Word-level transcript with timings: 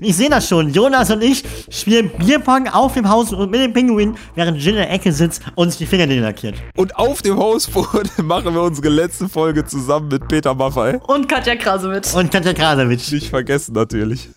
Ich 0.00 0.16
sehe 0.16 0.30
das 0.30 0.48
schon. 0.48 0.72
Jonas 0.72 1.10
und 1.10 1.22
ich 1.22 1.44
spielen 1.70 2.10
Bierpong 2.18 2.68
auf 2.68 2.94
dem 2.94 3.08
Haus 3.08 3.32
und 3.32 3.50
mit 3.50 3.60
dem 3.60 3.72
Pinguin, 3.72 4.16
während 4.34 4.58
Jill 4.58 4.74
in 4.74 4.78
der 4.78 4.90
Ecke 4.90 5.12
sitzt 5.12 5.42
und 5.54 5.70
sich 5.70 5.78
die 5.78 5.86
Fingernägel 5.86 6.22
lackiert. 6.22 6.54
Und 6.76 6.96
auf 6.96 7.22
dem 7.22 7.38
Hausboot 7.38 8.18
machen 8.22 8.54
wir 8.54 8.62
unsere 8.62 8.88
letzte 8.88 9.28
Folge 9.28 9.64
zusammen 9.64 10.08
mit 10.08 10.28
Peter 10.28 10.54
Maffay. 10.54 10.98
Und 11.06 11.28
Katja 11.28 11.56
Krasowitsch. 11.56 12.14
Und 12.14 12.30
Katja 12.30 12.52
Krasowitsch. 12.52 13.12
Nicht 13.12 13.30
vergessen 13.30 13.74
natürlich. 13.74 14.28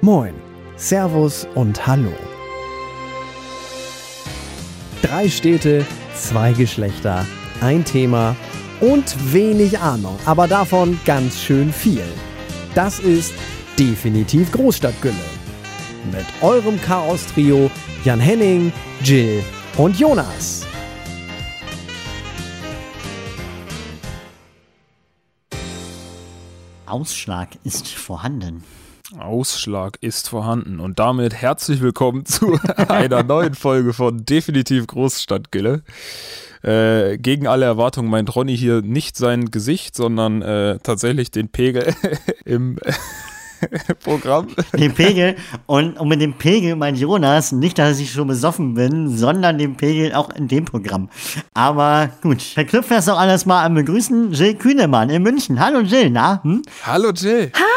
Moin, 0.00 0.34
Servus 0.76 1.46
und 1.54 1.86
Hallo. 1.86 2.12
Drei 5.02 5.28
Städte, 5.28 5.84
zwei 6.14 6.52
Geschlechter, 6.52 7.26
ein 7.60 7.84
Thema 7.84 8.36
und 8.80 9.32
wenig 9.32 9.78
Ahnung, 9.78 10.18
aber 10.24 10.46
davon 10.46 10.98
ganz 11.04 11.40
schön 11.40 11.72
viel. 11.72 12.04
Das 12.78 13.00
ist 13.00 13.34
definitiv 13.76 14.52
Großstadtgülle. 14.52 15.16
Mit 16.12 16.24
eurem 16.42 16.80
Chaos-Trio 16.80 17.72
Jan 18.04 18.20
Henning, 18.20 18.72
Jill 19.02 19.42
und 19.76 19.98
Jonas. 19.98 20.64
Ausschlag 26.86 27.48
ist 27.64 27.88
vorhanden. 27.88 28.62
Ausschlag 29.18 29.98
ist 30.00 30.28
vorhanden. 30.28 30.78
Und 30.78 31.00
damit 31.00 31.34
herzlich 31.34 31.80
willkommen 31.80 32.26
zu 32.26 32.60
einer 32.76 33.24
neuen 33.24 33.54
Folge 33.54 33.92
von 33.92 34.24
Definitiv 34.24 34.86
Großstadtgille. 34.86 35.82
Äh, 36.62 37.18
gegen 37.18 37.46
alle 37.46 37.66
Erwartungen 37.66 38.10
meint 38.10 38.34
Ronny 38.34 38.56
hier 38.56 38.82
nicht 38.82 39.16
sein 39.16 39.50
Gesicht, 39.50 39.94
sondern 39.94 40.42
äh, 40.42 40.78
tatsächlich 40.82 41.30
den 41.30 41.48
Pegel 41.48 41.94
im 42.44 42.78
Programm. 44.04 44.48
Den 44.76 44.94
Pegel. 44.94 45.36
Und, 45.66 45.98
und 45.98 46.08
mit 46.08 46.20
dem 46.20 46.34
Pegel 46.34 46.76
meint 46.76 46.98
Jonas 46.98 47.52
nicht, 47.52 47.78
dass 47.78 47.98
ich 47.98 48.12
schon 48.12 48.28
besoffen 48.28 48.74
bin, 48.74 49.16
sondern 49.16 49.58
den 49.58 49.76
Pegel 49.76 50.14
auch 50.14 50.30
in 50.30 50.48
dem 50.48 50.64
Programm. 50.64 51.08
Aber 51.54 52.10
gut, 52.22 52.42
verknüpfen 52.42 52.90
wir 52.90 52.98
es 52.98 53.06
doch 53.06 53.18
alles 53.18 53.46
mal 53.46 53.64
an 53.64 53.74
Begrüßen. 53.74 54.32
Jill 54.32 54.54
Kühnemann 54.54 55.10
in 55.10 55.22
München. 55.22 55.60
Hallo 55.60 55.80
Jill, 55.80 56.10
na? 56.10 56.42
Hm? 56.42 56.62
Hallo 56.84 57.10
Jill. 57.10 57.50
Hi! 57.54 57.67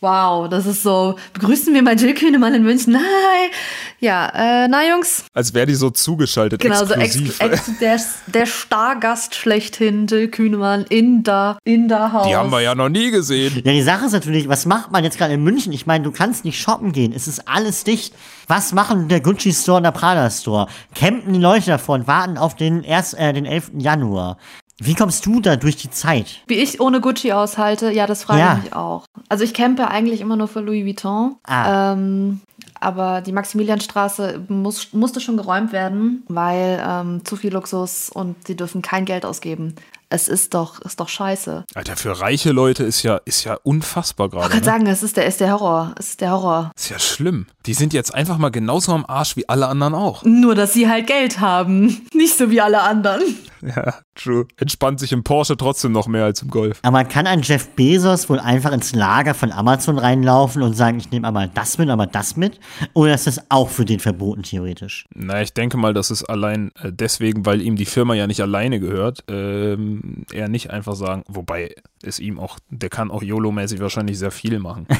Wow, 0.00 0.48
das 0.48 0.66
ist 0.66 0.82
so. 0.82 1.16
Begrüßen 1.32 1.72
wir 1.72 1.82
mal 1.82 1.98
Jill 1.98 2.14
Kühnemann 2.14 2.52
in 2.54 2.62
München. 2.64 2.96
Hi! 2.96 3.50
Ja, 3.98 4.28
äh, 4.34 4.68
na 4.68 4.86
Jungs. 4.86 5.24
Als 5.32 5.54
wäre 5.54 5.64
die 5.66 5.74
so 5.74 5.88
zugeschaltet, 5.90 6.60
Genau, 6.60 6.82
exklusiv. 6.82 7.38
so 7.38 7.44
ex, 7.44 7.68
ex, 7.68 7.78
der, 7.80 8.00
der 8.26 8.46
Stargast 8.46 9.34
schlechthin, 9.34 10.06
Jill 10.06 10.28
Kühnemann 10.28 10.84
in 10.90 11.22
da, 11.22 11.58
in 11.64 11.88
da 11.88 12.12
Haus. 12.12 12.26
die 12.28 12.36
haben 12.36 12.50
wir 12.50 12.60
ja 12.60 12.74
noch 12.74 12.90
nie 12.90 13.10
gesehen. 13.10 13.62
Ja, 13.64 13.72
die 13.72 13.82
Sache 13.82 14.04
ist 14.06 14.12
natürlich, 14.12 14.48
was 14.48 14.66
macht 14.66 14.92
man 14.92 15.02
jetzt 15.02 15.16
gerade 15.16 15.32
in 15.32 15.42
München? 15.42 15.72
Ich 15.72 15.86
meine, 15.86 16.04
du 16.04 16.12
kannst 16.12 16.44
nicht 16.44 16.60
shoppen 16.60 16.92
gehen. 16.92 17.12
Es 17.14 17.26
ist 17.26 17.48
alles 17.48 17.84
dicht. 17.84 18.14
Was 18.48 18.72
machen 18.72 19.08
der 19.08 19.20
Gucci 19.20 19.52
Store 19.52 19.78
und 19.78 19.84
der 19.84 19.92
Prada 19.92 20.28
Store? 20.30 20.66
Campen 20.94 21.32
die 21.32 21.40
Leute 21.40 21.66
davon, 21.66 22.06
warten 22.06 22.36
auf 22.36 22.54
den, 22.54 22.82
erst, 22.84 23.14
äh, 23.14 23.32
den 23.32 23.46
11. 23.46 23.70
Januar. 23.78 24.36
Wie 24.78 24.94
kommst 24.94 25.24
du 25.26 25.40
da 25.40 25.56
durch 25.56 25.76
die 25.76 25.90
Zeit? 25.90 26.42
Wie 26.46 26.54
ich 26.54 26.80
ohne 26.80 27.00
Gucci 27.00 27.32
aushalte, 27.32 27.90
ja, 27.90 28.06
das 28.06 28.24
frage 28.24 28.40
Ja. 28.40 28.56
ich 28.58 28.64
mich 28.64 28.72
auch. 28.74 29.04
Also 29.28 29.42
ich 29.44 29.54
campe 29.54 29.88
eigentlich 29.88 30.20
immer 30.20 30.36
nur 30.36 30.48
für 30.48 30.60
Louis 30.60 30.84
Vuitton. 30.84 31.36
Ah. 31.44 31.92
Ähm, 31.94 32.40
aber 32.78 33.22
die 33.22 33.32
Maximilianstraße 33.32 34.44
muss, 34.48 34.92
musste 34.92 35.20
schon 35.20 35.36
geräumt 35.36 35.72
werden, 35.72 36.24
weil 36.28 36.82
ähm, 36.86 37.24
zu 37.24 37.36
viel 37.36 37.52
Luxus 37.52 38.10
und 38.10 38.46
sie 38.46 38.56
dürfen 38.56 38.82
kein 38.82 39.04
Geld 39.06 39.24
ausgeben. 39.24 39.74
Es 40.08 40.28
ist 40.28 40.54
doch, 40.54 40.80
ist 40.82 41.00
doch 41.00 41.08
scheiße. 41.08 41.64
Alter, 41.74 41.96
für 41.96 42.20
reiche 42.20 42.52
Leute 42.52 42.84
ist 42.84 43.02
ja, 43.02 43.16
ist 43.24 43.42
ja 43.42 43.58
unfassbar 43.64 44.26
Ich 44.26 44.32
gerade. 44.32 44.48
kann 44.50 44.58
Ne? 44.60 44.64
sagen, 44.64 44.86
es 44.86 45.02
ist 45.02 45.16
der, 45.16 45.26
ist 45.26 45.40
der 45.40 45.50
Horror. 45.52 45.94
Es 45.98 46.10
ist 46.10 46.20
der 46.20 46.30
Horror. 46.30 46.70
Ist 46.76 46.90
ja 46.90 46.98
schlimm. 47.00 47.46
Die 47.66 47.74
sind 47.74 47.92
jetzt 47.92 48.14
einfach 48.14 48.38
mal 48.38 48.50
genauso 48.50 48.92
am 48.92 49.04
Arsch 49.08 49.36
wie 49.36 49.48
alle 49.48 49.66
anderen 49.66 49.94
auch. 49.94 50.22
Nur, 50.22 50.54
dass 50.54 50.74
sie 50.74 50.88
halt 50.88 51.08
Geld 51.08 51.40
haben. 51.40 52.06
Nicht 52.14 52.36
so 52.38 52.50
wie 52.50 52.60
alle 52.60 52.82
anderen. 52.82 53.20
Ja, 53.76 53.94
true. 54.14 54.46
Entspannt 54.58 55.00
sich 55.00 55.12
im 55.12 55.24
Porsche 55.24 55.56
trotzdem 55.56 55.92
noch 55.92 56.06
mehr 56.06 56.24
als 56.24 56.42
im 56.42 56.48
Golf. 56.48 56.78
Aber 56.82 57.04
kann 57.04 57.26
ein 57.26 57.42
Jeff 57.42 57.68
Bezos 57.70 58.28
wohl 58.28 58.38
einfach 58.38 58.72
ins 58.72 58.94
Lager 58.94 59.34
von 59.34 59.50
Amazon 59.50 59.98
reinlaufen 59.98 60.62
und 60.62 60.74
sagen, 60.74 60.98
ich 60.98 61.10
nehme 61.10 61.26
einmal 61.26 61.50
das 61.52 61.76
mit, 61.78 61.90
einmal 61.90 62.06
das 62.06 62.36
mit? 62.36 62.60
Oder 62.94 63.14
ist 63.14 63.26
das 63.26 63.50
auch 63.50 63.68
für 63.68 63.84
den 63.84 63.98
verboten, 63.98 64.42
theoretisch? 64.42 65.06
Na, 65.14 65.42
ich 65.42 65.52
denke 65.52 65.76
mal, 65.76 65.94
das 65.94 66.10
ist 66.10 66.24
allein 66.24 66.70
äh, 66.80 66.92
deswegen, 66.92 67.44
weil 67.44 67.60
ihm 67.60 67.76
die 67.76 67.86
Firma 67.86 68.14
ja 68.14 68.26
nicht 68.26 68.40
alleine 68.40 68.78
gehört, 68.78 69.24
ähm, 69.28 70.24
er 70.32 70.48
nicht 70.48 70.70
einfach 70.70 70.94
sagen, 70.94 71.24
wobei 71.26 71.74
es 72.02 72.20
ihm 72.20 72.38
auch, 72.38 72.58
der 72.70 72.88
kann 72.88 73.10
auch 73.10 73.22
YOLO-mäßig 73.22 73.80
wahrscheinlich 73.80 74.18
sehr 74.18 74.30
viel 74.30 74.58
machen. 74.58 74.86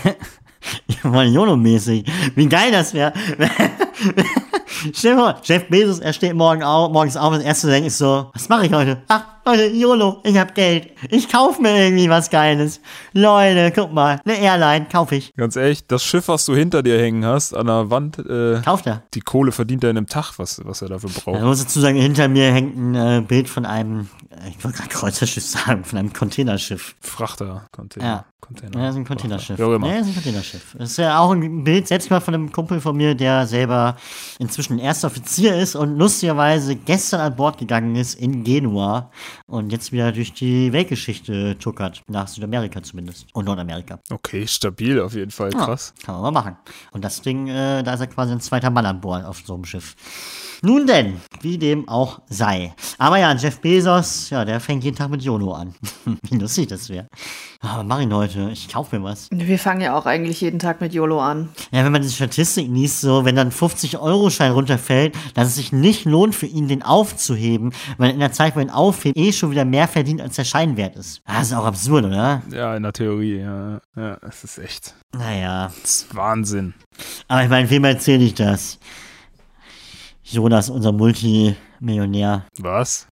Ja, 0.88 1.10
mal 1.10 1.28
YOLO-mäßig. 1.28 2.06
Wie 2.34 2.48
geil 2.48 2.72
das 2.72 2.92
wäre. 2.92 3.12
Stell 4.92 5.14
dir 5.14 5.20
vor, 5.20 5.40
Jeff 5.44 5.68
Bezos, 5.68 6.00
er 6.00 6.12
steht 6.12 6.34
morgen 6.34 6.62
auf, 6.62 6.92
morgens 6.92 7.16
auf 7.16 7.32
und 7.32 7.38
das 7.38 7.44
erste 7.44 7.68
denkt 7.68 7.86
ist 7.86 7.98
so, 7.98 8.30
was 8.32 8.48
mache 8.48 8.66
ich 8.66 8.72
heute? 8.72 9.02
Ach, 9.08 9.24
Leute, 9.46 9.66
YOLO, 9.68 10.20
ich 10.24 10.36
hab 10.36 10.56
Geld. 10.56 10.88
Ich 11.08 11.28
kauf 11.28 11.60
mir 11.60 11.84
irgendwie 11.84 12.10
was 12.10 12.30
Geiles. 12.30 12.80
Leute, 13.12 13.70
guck 13.72 13.92
mal, 13.92 14.20
eine 14.24 14.38
Airline, 14.40 14.86
kauf 14.90 15.12
ich. 15.12 15.32
Ganz 15.36 15.54
ehrlich, 15.54 15.86
das 15.86 16.02
Schiff, 16.02 16.26
was 16.26 16.46
du 16.46 16.56
hinter 16.56 16.82
dir 16.82 16.98
hängen 16.98 17.24
hast, 17.24 17.54
an 17.54 17.68
der 17.68 17.88
Wand, 17.88 18.18
äh, 18.18 18.60
Kauft 18.64 18.88
er. 18.88 19.04
die 19.14 19.20
Kohle 19.20 19.52
verdient 19.52 19.84
er 19.84 19.90
in 19.90 19.98
einem 19.98 20.08
Tag, 20.08 20.32
was, 20.38 20.60
was 20.64 20.82
er 20.82 20.88
dafür 20.88 21.10
Ich 21.10 21.22
braucht. 21.22 21.40
muss 21.42 21.62
dazu 21.62 21.78
sagen, 21.78 21.96
hinter 21.96 22.26
mir 22.26 22.52
hängt 22.52 22.76
ein 22.76 22.94
äh, 22.96 23.20
Bild 23.20 23.48
von 23.48 23.64
einem, 23.66 24.08
äh, 24.30 24.48
ich 24.48 24.64
wollte 24.64 24.78
gerade 24.78 24.90
Kreuzerschiff 24.90 25.44
sagen, 25.46 25.84
von 25.84 26.00
einem 26.00 26.12
Containerschiff. 26.12 26.96
Frachter, 27.00 27.66
Container. 27.70 28.04
Ja. 28.04 28.24
Container. 28.40 28.78
Ja, 28.78 28.86
das 28.86 28.94
ist 28.94 28.98
ein 29.00 29.04
Containerschiff. 29.06 29.58
Ja, 29.58 29.66
das 29.78 29.82
ist 30.02 30.06
ein 30.08 30.14
Containerschiff. 30.14 30.76
Das 30.78 30.90
ist 30.90 30.96
ja 30.98 31.18
auch 31.18 31.32
ein 31.32 31.64
Bild, 31.64 31.88
selbst 31.88 32.10
mal 32.10 32.20
von 32.20 32.34
einem 32.34 32.52
Kumpel 32.52 32.80
von 32.80 32.96
mir, 32.96 33.14
der 33.16 33.44
selber 33.46 33.96
inzwischen 34.38 34.78
erster 34.78 35.08
Offizier 35.08 35.56
ist 35.56 35.74
und 35.74 35.96
lustigerweise 35.98 36.76
gestern 36.76 37.20
an 37.22 37.34
Bord 37.34 37.58
gegangen 37.58 37.96
ist 37.96 38.14
in 38.14 38.44
Genua 38.44 39.10
und 39.46 39.70
jetzt 39.70 39.92
wieder 39.92 40.12
durch 40.12 40.32
die 40.32 40.72
Weltgeschichte 40.72 41.56
tuckert. 41.58 42.02
Nach 42.08 42.28
Südamerika 42.28 42.82
zumindest. 42.82 43.26
Und 43.32 43.44
Nordamerika. 43.44 44.00
Okay, 44.10 44.46
stabil 44.46 45.00
auf 45.00 45.14
jeden 45.14 45.30
Fall, 45.30 45.50
krass. 45.50 45.94
Ja, 45.98 46.06
kann 46.06 46.14
man 46.16 46.22
mal 46.22 46.40
machen. 46.42 46.56
Und 46.92 47.04
das 47.04 47.22
Ding, 47.22 47.48
äh, 47.48 47.82
da 47.82 47.94
ist 47.94 48.00
er 48.00 48.06
quasi 48.08 48.32
ein 48.32 48.40
zweiter 48.40 48.70
Mann 48.70 48.86
an 48.86 49.00
Bord 49.00 49.24
auf 49.24 49.42
so 49.44 49.54
einem 49.54 49.64
Schiff. 49.64 49.94
Nun 50.66 50.84
denn, 50.84 51.20
wie 51.42 51.58
dem 51.58 51.88
auch 51.88 52.22
sei. 52.28 52.74
Aber 52.98 53.18
ja, 53.18 53.32
Jeff 53.36 53.60
Bezos, 53.60 54.30
ja, 54.30 54.44
der 54.44 54.58
fängt 54.58 54.82
jeden 54.82 54.96
Tag 54.96 55.10
mit 55.10 55.22
YOLO 55.22 55.52
an. 55.52 55.76
wie 56.28 56.38
lustig 56.38 56.66
das 56.66 56.88
wäre. 56.88 57.06
Aber 57.60 57.84
mach 57.84 58.00
ihn 58.00 58.12
heute, 58.12 58.50
ich 58.52 58.66
kauf 58.66 58.90
mir 58.90 59.00
was. 59.00 59.28
Wir 59.30 59.60
fangen 59.60 59.80
ja 59.80 59.96
auch 59.96 60.06
eigentlich 60.06 60.40
jeden 60.40 60.58
Tag 60.58 60.80
mit 60.80 60.92
YOLO 60.92 61.20
an. 61.20 61.50
Ja, 61.70 61.84
wenn 61.84 61.92
man 61.92 62.02
die 62.02 62.08
Statistik 62.10 62.66
liest, 62.68 63.00
so, 63.00 63.24
wenn 63.24 63.36
dann 63.36 63.52
50-Euro-Schein 63.52 64.50
runterfällt, 64.50 65.14
dass 65.34 65.46
es 65.46 65.54
sich 65.54 65.72
nicht 65.72 66.04
lohnt 66.04 66.34
für 66.34 66.46
ihn, 66.46 66.66
den 66.66 66.82
aufzuheben, 66.82 67.72
weil 67.96 68.10
in 68.10 68.18
der 68.18 68.32
Zeit, 68.32 68.56
wo 68.56 68.58
er 68.58 68.64
ihn 68.66 68.70
aufhebt, 68.70 69.16
eh 69.16 69.30
schon 69.32 69.52
wieder 69.52 69.64
mehr 69.64 69.86
verdient, 69.86 70.20
als 70.20 70.34
der 70.34 70.44
Schein 70.44 70.76
wert 70.76 70.96
ist. 70.96 71.20
Ah, 71.26 71.38
Das 71.38 71.46
ist 71.46 71.54
auch 71.54 71.64
absurd, 71.66 72.06
oder? 72.06 72.42
Ja, 72.50 72.74
in 72.76 72.82
der 72.82 72.92
Theorie, 72.92 73.38
ja. 73.38 73.80
Ja, 73.94 74.18
es 74.28 74.42
ist 74.42 74.58
echt. 74.58 74.94
Naja. 75.16 75.70
Das 75.80 75.90
ist 76.02 76.14
Wahnsinn. 76.16 76.74
Aber 77.28 77.44
ich 77.44 77.48
meine, 77.48 77.70
wem 77.70 77.84
erzähle 77.84 78.24
ich 78.24 78.34
das? 78.34 78.80
Jonas, 80.28 80.70
unser 80.70 80.90
Multimillionär. 80.92 82.46
Was? 82.58 83.06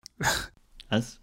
Was? 0.88 1.18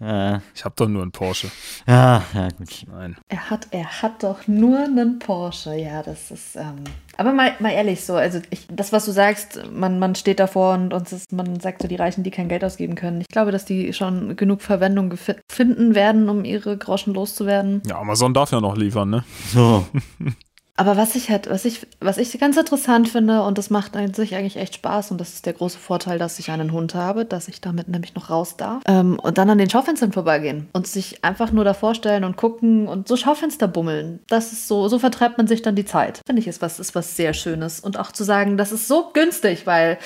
Äh, 0.00 0.38
Ich 0.54 0.64
hab 0.64 0.76
doch 0.76 0.88
nur 0.88 1.02
einen 1.02 1.12
Porsche. 1.12 1.50
ja, 1.86 2.22
ja, 2.32 2.48
gut. 2.56 2.84
Nein. 2.90 3.16
Er 3.28 3.50
hat, 3.50 3.68
er 3.70 4.00
hat 4.00 4.22
doch 4.22 4.48
nur 4.48 4.78
einen 4.78 5.18
Porsche. 5.18 5.74
Ja, 5.74 6.02
das 6.02 6.30
ist. 6.30 6.56
Ähm 6.56 6.76
aber 7.18 7.32
mal, 7.34 7.52
mal 7.58 7.70
ehrlich 7.72 8.02
so, 8.02 8.14
also 8.14 8.40
ich, 8.48 8.66
das, 8.70 8.92
was 8.92 9.04
du 9.04 9.12
sagst, 9.12 9.60
man, 9.70 9.98
man 9.98 10.14
steht 10.14 10.40
davor 10.40 10.72
und 10.72 10.94
uns 10.94 11.12
ist, 11.12 11.32
man 11.32 11.60
sagt 11.60 11.82
so 11.82 11.88
die 11.88 11.96
Reichen, 11.96 12.24
die 12.24 12.30
kein 12.30 12.48
Geld 12.48 12.64
ausgeben 12.64 12.94
können. 12.94 13.20
Ich 13.20 13.28
glaube, 13.28 13.52
dass 13.52 13.66
die 13.66 13.92
schon 13.92 14.36
genug 14.36 14.62
Verwendung 14.62 15.12
finden 15.52 15.94
werden, 15.94 16.30
um 16.30 16.46
ihre 16.46 16.78
Groschen 16.78 17.12
loszuwerden. 17.12 17.82
Ja, 17.86 17.98
Amazon 17.98 18.32
darf 18.32 18.52
ja 18.52 18.60
noch 18.62 18.76
liefern, 18.76 19.10
ne? 19.10 19.24
So. 19.52 19.86
Aber 20.80 20.96
was 20.96 21.14
ich 21.14 21.28
halt, 21.28 21.50
was 21.50 21.66
ich, 21.66 21.86
was 22.00 22.16
ich 22.16 22.40
ganz 22.40 22.56
interessant 22.56 23.10
finde, 23.10 23.42
und 23.42 23.58
das 23.58 23.68
macht 23.68 23.98
an 23.98 24.14
sich 24.14 24.34
eigentlich 24.34 24.56
echt 24.56 24.76
Spaß, 24.76 25.10
und 25.10 25.20
das 25.20 25.34
ist 25.34 25.44
der 25.44 25.52
große 25.52 25.76
Vorteil, 25.76 26.18
dass 26.18 26.38
ich 26.38 26.50
einen 26.50 26.72
Hund 26.72 26.94
habe, 26.94 27.26
dass 27.26 27.48
ich 27.48 27.60
damit 27.60 27.88
nämlich 27.88 28.14
noch 28.14 28.30
raus 28.30 28.56
darf, 28.56 28.82
ähm, 28.86 29.18
und 29.18 29.36
dann 29.36 29.50
an 29.50 29.58
den 29.58 29.68
Schaufenstern 29.68 30.12
vorbeigehen 30.12 30.68
und 30.72 30.86
sich 30.86 31.22
einfach 31.22 31.52
nur 31.52 31.64
davor 31.64 31.94
stellen 31.94 32.24
und 32.24 32.38
gucken 32.38 32.88
und 32.88 33.08
so 33.08 33.18
Schaufenster 33.18 33.68
bummeln. 33.68 34.20
Das 34.28 34.52
ist 34.52 34.68
so, 34.68 34.88
so 34.88 34.98
vertreibt 34.98 35.36
man 35.36 35.46
sich 35.46 35.60
dann 35.60 35.74
die 35.74 35.84
Zeit. 35.84 36.22
Finde 36.26 36.40
ich, 36.40 36.48
ist 36.48 36.62
was, 36.62 36.80
ist 36.80 36.94
was 36.94 37.14
sehr 37.14 37.34
Schönes. 37.34 37.80
Und 37.80 37.98
auch 37.98 38.10
zu 38.10 38.24
sagen, 38.24 38.56
das 38.56 38.72
ist 38.72 38.88
so 38.88 39.10
günstig, 39.12 39.66
weil 39.66 39.98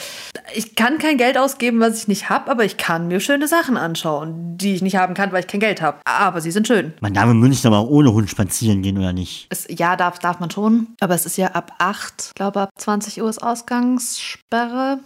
ich 0.57 0.75
kann 0.75 0.99
kein 0.99 1.19
Geld 1.19 1.39
ausgeben, 1.39 1.79
was 1.79 1.99
ich 1.99 2.09
nicht 2.09 2.31
habe, 2.31 2.51
aber 2.51 2.65
ich 2.65 2.79
kann 2.79 3.07
mir 3.07 3.21
schöne 3.21 3.47
Sachen 3.47 3.77
anschauen, 3.77 4.59
die 4.59 4.75
ich 4.75 4.83
nicht 4.83 4.97
haben 4.97 5.15
kann, 5.15 5.31
weil 5.31 5.39
ich 5.39 5.47
kein 5.47 5.61
Geld 5.61 5.81
habe. 5.81 5.99
Aber 6.05 6.41
sie 6.41 6.51
sind 6.51 6.67
schön. 6.67 6.95
Man 7.01 7.15
darf 7.15 7.31
in 7.31 7.39
München 7.39 7.69
aber 7.69 7.79
auch 7.79 7.91
ohne 7.91 8.13
Hund 8.13 8.29
spazieren 8.29 8.83
gehen, 8.83 8.99
oder 8.99 9.13
nicht? 9.13 9.47
Es, 9.51 9.69
ja, 9.71 9.95
darf, 9.95 10.19
darf 10.19 10.41
man 10.41 10.51
schon. 10.51 10.64
Aber 11.01 11.15
es 11.15 11.27
ist 11.27 11.37
ja 11.37 11.49
ab 11.49 11.73
8, 11.79 12.25
ich 12.29 12.35
glaube 12.35 12.61
ab 12.61 12.71
20 12.77 13.23
Uhr 13.23 13.29
ist 13.29 13.43
Ausgangssperre. 13.43 15.01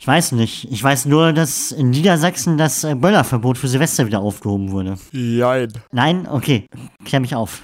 Ich 0.00 0.06
weiß 0.06 0.32
nicht. 0.32 0.70
Ich 0.70 0.82
weiß 0.82 1.06
nur, 1.06 1.32
dass 1.32 1.72
in 1.72 1.90
Niedersachsen 1.90 2.56
das 2.58 2.84
äh, 2.84 2.94
Böllerverbot 2.94 3.58
für 3.58 3.68
Silvester 3.68 4.06
wieder 4.06 4.20
aufgehoben 4.20 4.70
wurde. 4.70 4.98
Jein. 5.12 5.72
Nein? 5.92 6.28
Okay. 6.28 6.66
Klär 7.04 7.20
mich 7.20 7.34
auf. 7.34 7.62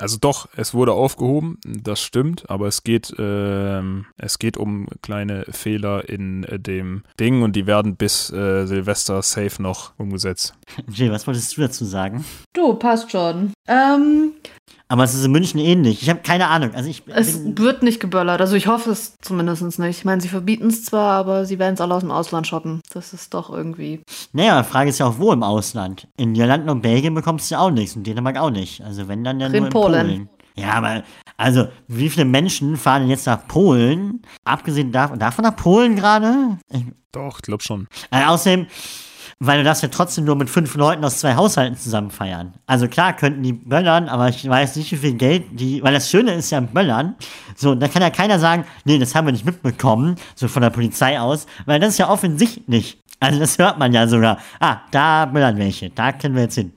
Also 0.00 0.16
doch, 0.18 0.48
es 0.56 0.72
wurde 0.72 0.92
aufgehoben, 0.92 1.58
das 1.64 2.00
stimmt, 2.00 2.48
aber 2.48 2.68
es 2.68 2.84
geht, 2.84 3.14
ähm, 3.18 4.06
es 4.16 4.38
geht 4.38 4.56
um 4.56 4.88
kleine 5.02 5.44
Fehler 5.50 6.08
in 6.08 6.44
äh, 6.44 6.58
dem 6.58 7.02
Ding 7.18 7.42
und 7.42 7.54
die 7.54 7.66
werden 7.66 7.96
bis 7.96 8.32
äh, 8.32 8.66
Silvester 8.66 9.20
safe 9.20 9.62
noch 9.62 9.92
umgesetzt. 9.98 10.54
Jay, 10.90 11.10
was 11.10 11.26
wolltest 11.26 11.54
du 11.56 11.60
dazu 11.60 11.84
sagen? 11.84 12.24
Du, 12.54 12.74
passt 12.74 13.10
schon. 13.10 13.52
Ähm, 13.68 14.32
Aber 14.90 15.04
es 15.04 15.14
ist 15.14 15.24
in 15.24 15.30
München 15.30 15.60
ähnlich. 15.60 16.02
Ich 16.02 16.10
habe 16.10 16.18
keine 16.20 16.48
Ahnung. 16.48 16.74
Also 16.74 16.90
ich 16.90 17.04
es 17.06 17.38
wird 17.56 17.84
nicht 17.84 18.00
geböllert. 18.00 18.40
Also 18.40 18.56
ich 18.56 18.66
hoffe 18.66 18.90
es 18.90 19.16
zumindest 19.20 19.62
nicht. 19.78 19.98
Ich 19.98 20.04
meine, 20.04 20.20
sie 20.20 20.26
verbieten 20.26 20.66
es 20.66 20.84
zwar, 20.84 21.12
aber 21.12 21.46
sie 21.46 21.60
werden 21.60 21.74
es 21.74 21.80
alle 21.80 21.94
aus 21.94 22.00
dem 22.00 22.10
Ausland 22.10 22.48
shoppen. 22.48 22.80
Das 22.92 23.12
ist 23.12 23.32
doch 23.32 23.50
irgendwie. 23.50 24.00
naja, 24.32 24.60
die 24.60 24.68
Frage 24.68 24.90
ist 24.90 24.98
ja 24.98 25.06
auch, 25.06 25.18
wo 25.18 25.32
im 25.32 25.44
Ausland? 25.44 26.08
In 26.16 26.32
Niederlanden 26.32 26.68
und 26.70 26.82
Belgien 26.82 27.14
bekommst 27.14 27.48
du 27.50 27.54
ja 27.54 27.60
auch 27.60 27.70
nichts 27.70 27.94
und 27.94 28.04
Dänemark 28.04 28.36
auch 28.36 28.50
nicht. 28.50 28.80
Also 28.82 29.06
wenn 29.06 29.22
dann 29.22 29.38
ja 29.38 29.46
In 29.46 29.52
nur 29.52 29.66
in 29.66 29.68
Polen. 29.72 30.06
Polen. 30.08 30.28
Ja, 30.56 30.72
aber 30.72 31.04
also 31.36 31.68
wie 31.86 32.10
viele 32.10 32.24
Menschen 32.24 32.76
fahren 32.76 33.02
denn 33.02 33.10
jetzt 33.10 33.26
nach 33.26 33.46
Polen? 33.46 34.22
Abgesehen 34.42 34.90
davon, 34.90 35.20
davon 35.20 35.44
nach 35.44 35.54
Polen 35.54 35.94
gerade? 35.94 36.58
Doch, 37.12 37.36
ich 37.36 37.42
glaube 37.42 37.62
schon. 37.62 37.86
äh, 38.10 38.24
außerdem, 38.24 38.66
weil 39.42 39.58
du 39.58 39.64
darfst 39.64 39.82
ja 39.82 39.88
trotzdem 39.88 40.24
nur 40.26 40.36
mit 40.36 40.50
fünf 40.50 40.74
Leuten 40.74 41.02
aus 41.02 41.18
zwei 41.18 41.34
Haushalten 41.34 41.76
zusammen 41.76 42.10
feiern. 42.10 42.52
Also 42.66 42.88
klar 42.88 43.14
könnten 43.14 43.42
die 43.42 43.54
böllern, 43.54 44.08
aber 44.08 44.28
ich 44.28 44.46
weiß 44.46 44.76
nicht, 44.76 44.92
wie 44.92 44.96
viel 44.96 45.14
Geld 45.14 45.44
die, 45.52 45.82
weil 45.82 45.94
das 45.94 46.10
Schöne 46.10 46.34
ist 46.34 46.50
ja 46.50 46.60
Böllern, 46.60 47.14
so, 47.56 47.74
da 47.74 47.88
kann 47.88 48.02
ja 48.02 48.10
keiner 48.10 48.38
sagen, 48.38 48.64
nee, 48.84 48.98
das 48.98 49.14
haben 49.14 49.26
wir 49.26 49.32
nicht 49.32 49.46
mitbekommen, 49.46 50.16
so 50.34 50.46
von 50.46 50.62
der 50.62 50.70
Polizei 50.70 51.18
aus, 51.18 51.46
weil 51.64 51.80
das 51.80 51.90
ist 51.90 51.98
ja 51.98 52.10
offensichtlich. 52.10 52.98
Also 53.18 53.38
das 53.38 53.58
hört 53.58 53.78
man 53.78 53.92
ja 53.92 54.06
sogar. 54.06 54.38
Ah, 54.60 54.78
da 54.90 55.24
böllern 55.24 55.56
welche, 55.56 55.88
da 55.88 56.12
können 56.12 56.34
wir 56.34 56.42
jetzt 56.42 56.54
hin. 56.54 56.72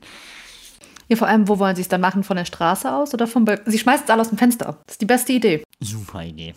Ja, 1.07 1.15
vor 1.15 1.27
allem, 1.27 1.47
wo 1.47 1.59
wollen 1.59 1.75
sie 1.75 1.81
es 1.81 1.87
dann 1.87 2.01
machen? 2.01 2.23
Von 2.23 2.37
der 2.37 2.45
Straße 2.45 2.91
aus 2.93 3.13
oder 3.13 3.27
vom 3.27 3.45
Balkon? 3.45 3.71
Sie 3.71 3.79
schmeißen 3.79 4.05
es 4.05 4.09
alle 4.09 4.21
aus 4.21 4.29
dem 4.29 4.37
Fenster. 4.37 4.77
Das 4.85 4.95
ist 4.95 5.01
die 5.01 5.05
beste 5.05 5.33
Idee. 5.33 5.63
Super 5.79 6.23
Idee. 6.23 6.53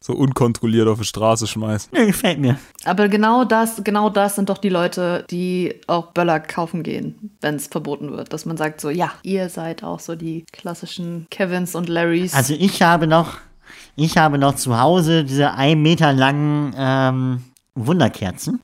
So 0.00 0.12
unkontrolliert 0.12 0.86
auf 0.86 0.98
die 0.98 1.04
Straße 1.04 1.46
schmeißen. 1.46 1.90
Nee, 1.92 2.06
gefällt 2.06 2.38
mir. 2.38 2.58
Aber 2.84 3.08
genau 3.08 3.44
das, 3.44 3.82
genau 3.82 4.08
das 4.10 4.36
sind 4.36 4.48
doch 4.48 4.58
die 4.58 4.68
Leute, 4.68 5.24
die 5.30 5.80
auch 5.88 6.12
Böller 6.12 6.38
kaufen 6.38 6.82
gehen, 6.82 7.36
wenn 7.40 7.56
es 7.56 7.66
verboten 7.66 8.12
wird. 8.12 8.32
Dass 8.32 8.46
man 8.46 8.56
sagt 8.56 8.80
so, 8.80 8.90
ja, 8.90 9.12
ihr 9.22 9.48
seid 9.48 9.82
auch 9.82 9.98
so 9.98 10.14
die 10.14 10.44
klassischen 10.52 11.26
Kevins 11.30 11.74
und 11.74 11.88
Larrys. 11.88 12.34
Also 12.34 12.54
ich 12.54 12.82
habe 12.82 13.06
noch, 13.06 13.38
ich 13.96 14.16
habe 14.16 14.38
noch 14.38 14.54
zu 14.54 14.78
Hause 14.78 15.24
diese 15.24 15.54
ein 15.54 15.82
Meter 15.82 16.12
langen 16.12 16.72
ähm, 16.76 17.44
Wunderkerzen. 17.74 18.60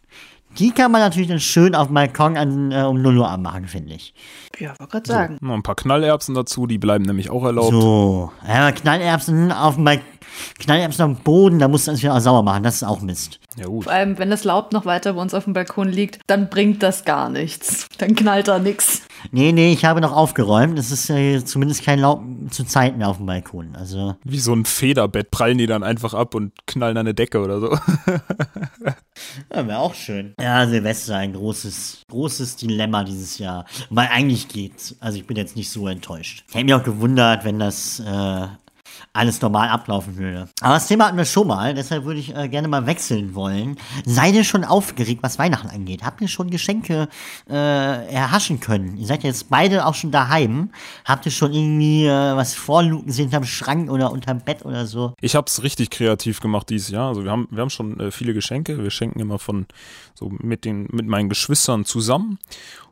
Die 0.58 0.70
kann 0.70 0.92
man 0.92 1.00
natürlich 1.00 1.28
dann 1.28 1.40
schön 1.40 1.74
auf 1.74 1.86
dem 1.88 1.94
Balkon 1.94 2.36
an, 2.36 2.72
äh, 2.72 2.82
um 2.82 3.00
0 3.00 3.18
Uhr 3.18 3.28
anmachen, 3.28 3.66
finde 3.66 3.94
ich. 3.94 4.14
ja, 4.58 4.70
wollte 4.78 4.86
gerade 4.92 5.08
sagen. 5.08 5.38
Noch 5.40 5.54
ein 5.54 5.62
paar 5.62 5.74
Knallerbsen 5.76 6.34
dazu, 6.34 6.66
die 6.66 6.78
bleiben 6.78 7.04
nämlich 7.04 7.30
auch 7.30 7.44
erlaubt. 7.44 7.70
So, 7.70 8.32
ja, 8.46 8.70
Knallerbsen 8.72 9.50
auf 9.50 9.76
dem 9.76 9.84
Balkon, 9.84 10.04
Knallerbsen 10.58 11.04
auf 11.04 11.18
dem 11.18 11.22
Boden, 11.22 11.58
da 11.58 11.68
musst 11.68 11.86
du 11.86 11.90
das 11.92 12.02
wieder 12.02 12.20
sauer 12.20 12.42
machen, 12.42 12.62
das 12.62 12.76
ist 12.76 12.84
auch 12.84 13.00
Mist. 13.00 13.40
Ja 13.56 13.66
gut. 13.66 13.84
Vor 13.84 13.92
allem, 13.92 14.18
wenn 14.18 14.30
das 14.30 14.44
Laub 14.44 14.72
noch 14.72 14.86
weiter 14.86 15.12
bei 15.14 15.20
uns 15.20 15.34
auf 15.34 15.44
dem 15.44 15.52
Balkon 15.52 15.88
liegt, 15.88 16.20
dann 16.26 16.48
bringt 16.48 16.82
das 16.82 17.04
gar 17.04 17.28
nichts. 17.28 17.88
Dann 17.98 18.14
knallt 18.14 18.48
da 18.48 18.58
nichts. 18.58 19.02
Nee, 19.30 19.52
nee, 19.52 19.72
ich 19.72 19.84
habe 19.84 20.00
noch 20.00 20.12
aufgeräumt. 20.12 20.78
Es 20.78 20.90
ist 20.90 21.08
äh, 21.10 21.44
zumindest 21.44 21.84
kein 21.84 22.00
Laub 22.00 22.22
zu 22.50 22.64
Zeit 22.64 22.96
mehr 22.96 23.08
auf 23.08 23.18
dem 23.18 23.26
Balkon. 23.26 23.76
Also, 23.76 24.16
Wie 24.24 24.38
so 24.38 24.54
ein 24.54 24.64
Federbett 24.64 25.30
prallen 25.30 25.58
die 25.58 25.66
dann 25.66 25.82
einfach 25.82 26.14
ab 26.14 26.34
und 26.34 26.52
knallen 26.66 26.96
an 26.96 27.06
eine 27.06 27.14
Decke 27.14 27.40
oder 27.40 27.60
so. 27.60 27.70
ja, 29.54 29.66
wäre 29.66 29.78
auch 29.78 29.94
schön. 29.94 30.34
Ja, 30.40 30.66
Silvester, 30.66 31.16
ein 31.16 31.34
großes, 31.34 32.02
großes 32.10 32.56
Dilemma 32.56 33.04
dieses 33.04 33.38
Jahr. 33.38 33.66
Weil 33.90 34.08
eigentlich 34.08 34.48
geht's. 34.48 34.96
Also 35.00 35.18
ich 35.18 35.26
bin 35.26 35.36
jetzt 35.36 35.56
nicht 35.56 35.70
so 35.70 35.86
enttäuscht. 35.86 36.44
Ich 36.48 36.54
hätte 36.54 36.64
mich 36.64 36.74
auch 36.74 36.82
gewundert, 36.82 37.44
wenn 37.44 37.58
das 37.58 38.00
äh, 38.00 38.46
alles 39.14 39.40
normal 39.42 39.68
ablaufen 39.68 40.16
würde. 40.16 40.48
Aber 40.60 40.74
das 40.74 40.88
Thema 40.88 41.06
hatten 41.06 41.18
wir 41.18 41.26
schon 41.26 41.46
mal, 41.46 41.74
deshalb 41.74 42.04
würde 42.04 42.20
ich 42.20 42.34
äh, 42.34 42.48
gerne 42.48 42.66
mal 42.68 42.86
wechseln 42.86 43.34
wollen. 43.34 43.76
Seid 44.06 44.34
ihr 44.34 44.44
schon 44.44 44.64
aufgeregt, 44.64 45.22
was 45.22 45.38
Weihnachten 45.38 45.68
angeht? 45.68 46.02
Habt 46.02 46.20
ihr 46.22 46.28
schon 46.28 46.50
Geschenke 46.50 47.08
äh, 47.48 47.54
erhaschen 47.54 48.60
können? 48.60 48.96
Ihr 48.96 49.06
seid 49.06 49.22
jetzt 49.22 49.50
beide 49.50 49.84
auch 49.84 49.94
schon 49.94 50.12
daheim. 50.12 50.70
Habt 51.04 51.26
ihr 51.26 51.32
schon 51.32 51.52
irgendwie 51.52 52.06
äh, 52.06 52.36
was 52.36 52.54
vorluken 52.54 53.12
sehen 53.12 53.24
hinterm 53.24 53.44
Schrank 53.44 53.90
oder 53.90 54.10
unterm 54.12 54.40
Bett 54.40 54.64
oder 54.64 54.86
so? 54.86 55.14
Ich 55.20 55.34
habe 55.34 55.46
es 55.46 55.62
richtig 55.62 55.90
kreativ 55.90 56.40
gemacht 56.40 56.70
dieses 56.70 56.88
Jahr. 56.88 57.08
Also 57.08 57.22
wir 57.24 57.30
haben, 57.30 57.48
wir 57.50 57.60
haben 57.60 57.70
schon 57.70 58.00
äh, 58.00 58.10
viele 58.10 58.32
Geschenke. 58.32 58.82
Wir 58.82 58.90
schenken 58.90 59.20
immer 59.20 59.38
von 59.38 59.66
so 60.14 60.30
mit 60.30 60.64
den 60.64 60.88
mit 60.90 61.06
meinen 61.06 61.28
Geschwistern 61.28 61.84
zusammen. 61.84 62.38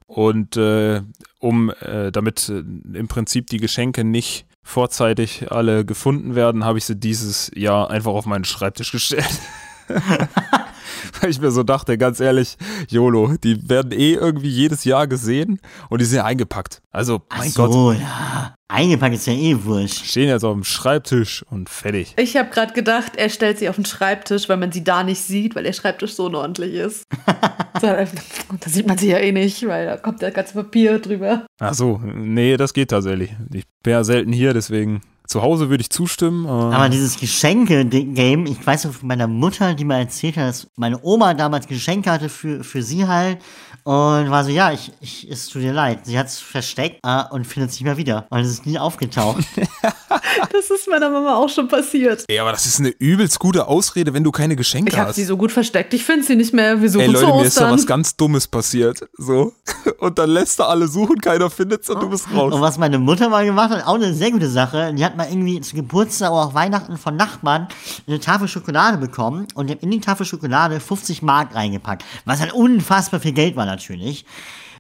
Und 0.06 0.56
äh, 0.56 1.02
um 1.38 1.70
äh, 1.80 2.10
damit 2.10 2.48
äh, 2.48 2.58
im 2.58 3.08
Prinzip 3.08 3.46
die 3.46 3.58
Geschenke 3.58 4.02
nicht 4.02 4.44
vorzeitig 4.62 5.50
alle 5.50 5.84
gefunden 5.84 6.34
werden, 6.34 6.64
habe 6.64 6.78
ich 6.78 6.84
sie 6.84 6.96
dieses 6.96 7.50
Jahr 7.54 7.90
einfach 7.90 8.12
auf 8.12 8.26
meinen 8.26 8.44
Schreibtisch 8.44 8.92
gestellt. 8.92 9.40
Weil 11.20 11.30
ich 11.30 11.40
mir 11.40 11.50
so 11.50 11.62
dachte, 11.62 11.98
ganz 11.98 12.20
ehrlich, 12.20 12.56
YOLO, 12.88 13.34
die 13.42 13.68
werden 13.68 13.92
eh 13.92 14.14
irgendwie 14.14 14.48
jedes 14.48 14.84
Jahr 14.84 15.06
gesehen 15.06 15.60
und 15.88 16.00
die 16.00 16.04
sind 16.04 16.18
ja 16.18 16.24
eingepackt. 16.24 16.82
Also, 16.90 17.22
Ach 17.28 17.38
mein 17.38 17.50
so, 17.50 17.66
Gott, 17.66 17.96
ja. 18.00 18.54
Eingepackt 18.68 19.14
ist 19.14 19.26
ja 19.26 19.32
eh 19.32 19.56
wurscht. 19.64 20.04
stehen 20.04 20.28
jetzt 20.28 20.44
auf 20.44 20.54
dem 20.54 20.62
Schreibtisch 20.62 21.44
und 21.50 21.68
fertig. 21.68 22.14
Ich 22.16 22.36
habe 22.36 22.50
gerade 22.50 22.72
gedacht, 22.72 23.16
er 23.16 23.28
stellt 23.28 23.58
sie 23.58 23.68
auf 23.68 23.74
den 23.74 23.84
Schreibtisch, 23.84 24.48
weil 24.48 24.58
man 24.58 24.70
sie 24.70 24.84
da 24.84 25.02
nicht 25.02 25.20
sieht, 25.20 25.56
weil 25.56 25.64
der 25.64 25.72
Schreibtisch 25.72 26.14
so 26.14 26.26
unordentlich 26.26 26.74
ist. 26.74 27.04
da, 27.80 28.04
da 28.04 28.06
sieht 28.66 28.86
man 28.86 28.96
sie 28.96 29.08
ja 29.08 29.18
eh 29.18 29.32
nicht, 29.32 29.66
weil 29.66 29.86
da 29.86 29.96
kommt 29.96 30.22
das 30.22 30.32
ganze 30.32 30.54
Papier 30.54 31.00
drüber. 31.00 31.46
Ach 31.58 31.74
so, 31.74 32.00
nee, 32.04 32.56
das 32.56 32.72
geht 32.72 32.90
tatsächlich. 32.90 33.30
Ich 33.52 33.64
bin 33.82 33.92
ja 33.92 34.04
selten 34.04 34.32
hier, 34.32 34.54
deswegen 34.54 35.00
zu 35.30 35.42
Hause 35.42 35.70
würde 35.70 35.82
ich 35.82 35.90
zustimmen. 35.90 36.44
Aber, 36.44 36.74
Aber 36.74 36.88
dieses 36.88 37.16
Geschenke-Game, 37.16 38.46
ich 38.46 38.66
weiß 38.66 38.86
noch 38.86 38.94
von 38.94 39.06
meiner 39.06 39.28
Mutter, 39.28 39.74
die 39.74 39.84
mal 39.84 40.00
erzählt 40.00 40.36
hat, 40.36 40.48
dass 40.48 40.66
meine 40.74 40.98
Oma 41.04 41.34
damals 41.34 41.68
Geschenke 41.68 42.10
hatte 42.10 42.28
für, 42.28 42.64
für 42.64 42.82
sie 42.82 43.06
halt. 43.06 43.38
Und 43.84 44.30
war 44.30 44.44
so, 44.44 44.50
ja, 44.50 44.72
ich, 44.72 44.92
ich, 45.00 45.30
es 45.30 45.48
tut 45.48 45.62
dir 45.62 45.72
leid. 45.72 46.00
Sie 46.04 46.18
hat 46.18 46.26
es 46.26 46.38
versteckt 46.38 47.00
äh, 47.04 47.22
und 47.30 47.46
findet 47.46 47.70
es 47.70 47.76
nicht 47.76 47.84
mehr 47.84 47.96
wieder. 47.96 48.26
Und 48.30 48.40
es 48.40 48.48
ist 48.50 48.66
nie 48.66 48.78
aufgetaucht. 48.78 49.44
Das 50.52 50.70
ist 50.70 50.88
meiner 50.88 51.10
Mama 51.10 51.36
auch 51.36 51.48
schon 51.48 51.68
passiert. 51.68 52.24
Ey, 52.28 52.38
aber 52.38 52.52
das 52.52 52.66
ist 52.66 52.80
eine 52.80 52.90
übelst 52.90 53.38
gute 53.38 53.66
Ausrede, 53.66 54.12
wenn 54.14 54.24
du 54.24 54.30
keine 54.30 54.56
Geschenke 54.56 54.90
Ich 54.90 54.98
habe 54.98 55.08
hast. 55.08 55.16
sie 55.16 55.24
so 55.24 55.36
gut 55.36 55.52
versteckt, 55.52 55.92
ich 55.94 56.04
finde 56.04 56.24
sie 56.26 56.36
nicht 56.36 56.52
mehr. 56.52 56.80
Wir 56.80 56.90
suchen 56.90 57.06
Ey 57.06 57.14
zu 57.14 57.24
Leute, 57.24 57.36
mir 57.36 57.44
ist 57.44 57.60
da 57.60 57.70
was 57.70 57.86
ganz 57.86 58.16
Dummes 58.16 58.46
passiert. 58.46 59.00
So. 59.16 59.52
Und 59.98 60.18
dann 60.18 60.30
lässt 60.30 60.58
er 60.60 60.68
alle 60.68 60.88
suchen, 60.88 61.20
keiner 61.20 61.50
findet's 61.50 61.90
und 61.90 62.02
du 62.02 62.08
bist 62.08 62.26
raus. 62.34 62.52
Und 62.54 62.60
was 62.60 62.78
meine 62.78 62.98
Mutter 62.98 63.28
mal 63.28 63.44
gemacht 63.44 63.70
hat, 63.70 63.86
auch 63.86 63.94
eine 63.94 64.14
sehr 64.14 64.30
gute 64.30 64.48
Sache. 64.48 64.94
Die 64.94 65.04
hat 65.04 65.16
mal 65.16 65.28
irgendwie 65.28 65.60
zu 65.60 65.76
Geburtstag 65.76 66.30
oder 66.30 66.42
auch 66.42 66.54
Weihnachten 66.54 66.96
von 66.96 67.16
Nachbarn 67.16 67.68
eine 68.06 68.18
Tafel 68.18 68.48
Schokolade 68.48 68.96
bekommen 68.96 69.46
und 69.54 69.68
die 69.68 69.74
hat 69.74 69.82
in 69.82 69.90
die 69.90 70.00
Tafel 70.00 70.24
Schokolade 70.24 70.80
50 70.80 71.22
Mark 71.22 71.54
reingepackt. 71.54 72.04
Was 72.24 72.40
halt 72.40 72.52
unfassbar 72.52 73.20
viel 73.20 73.32
Geld 73.32 73.56
war 73.56 73.66
natürlich. 73.70 74.24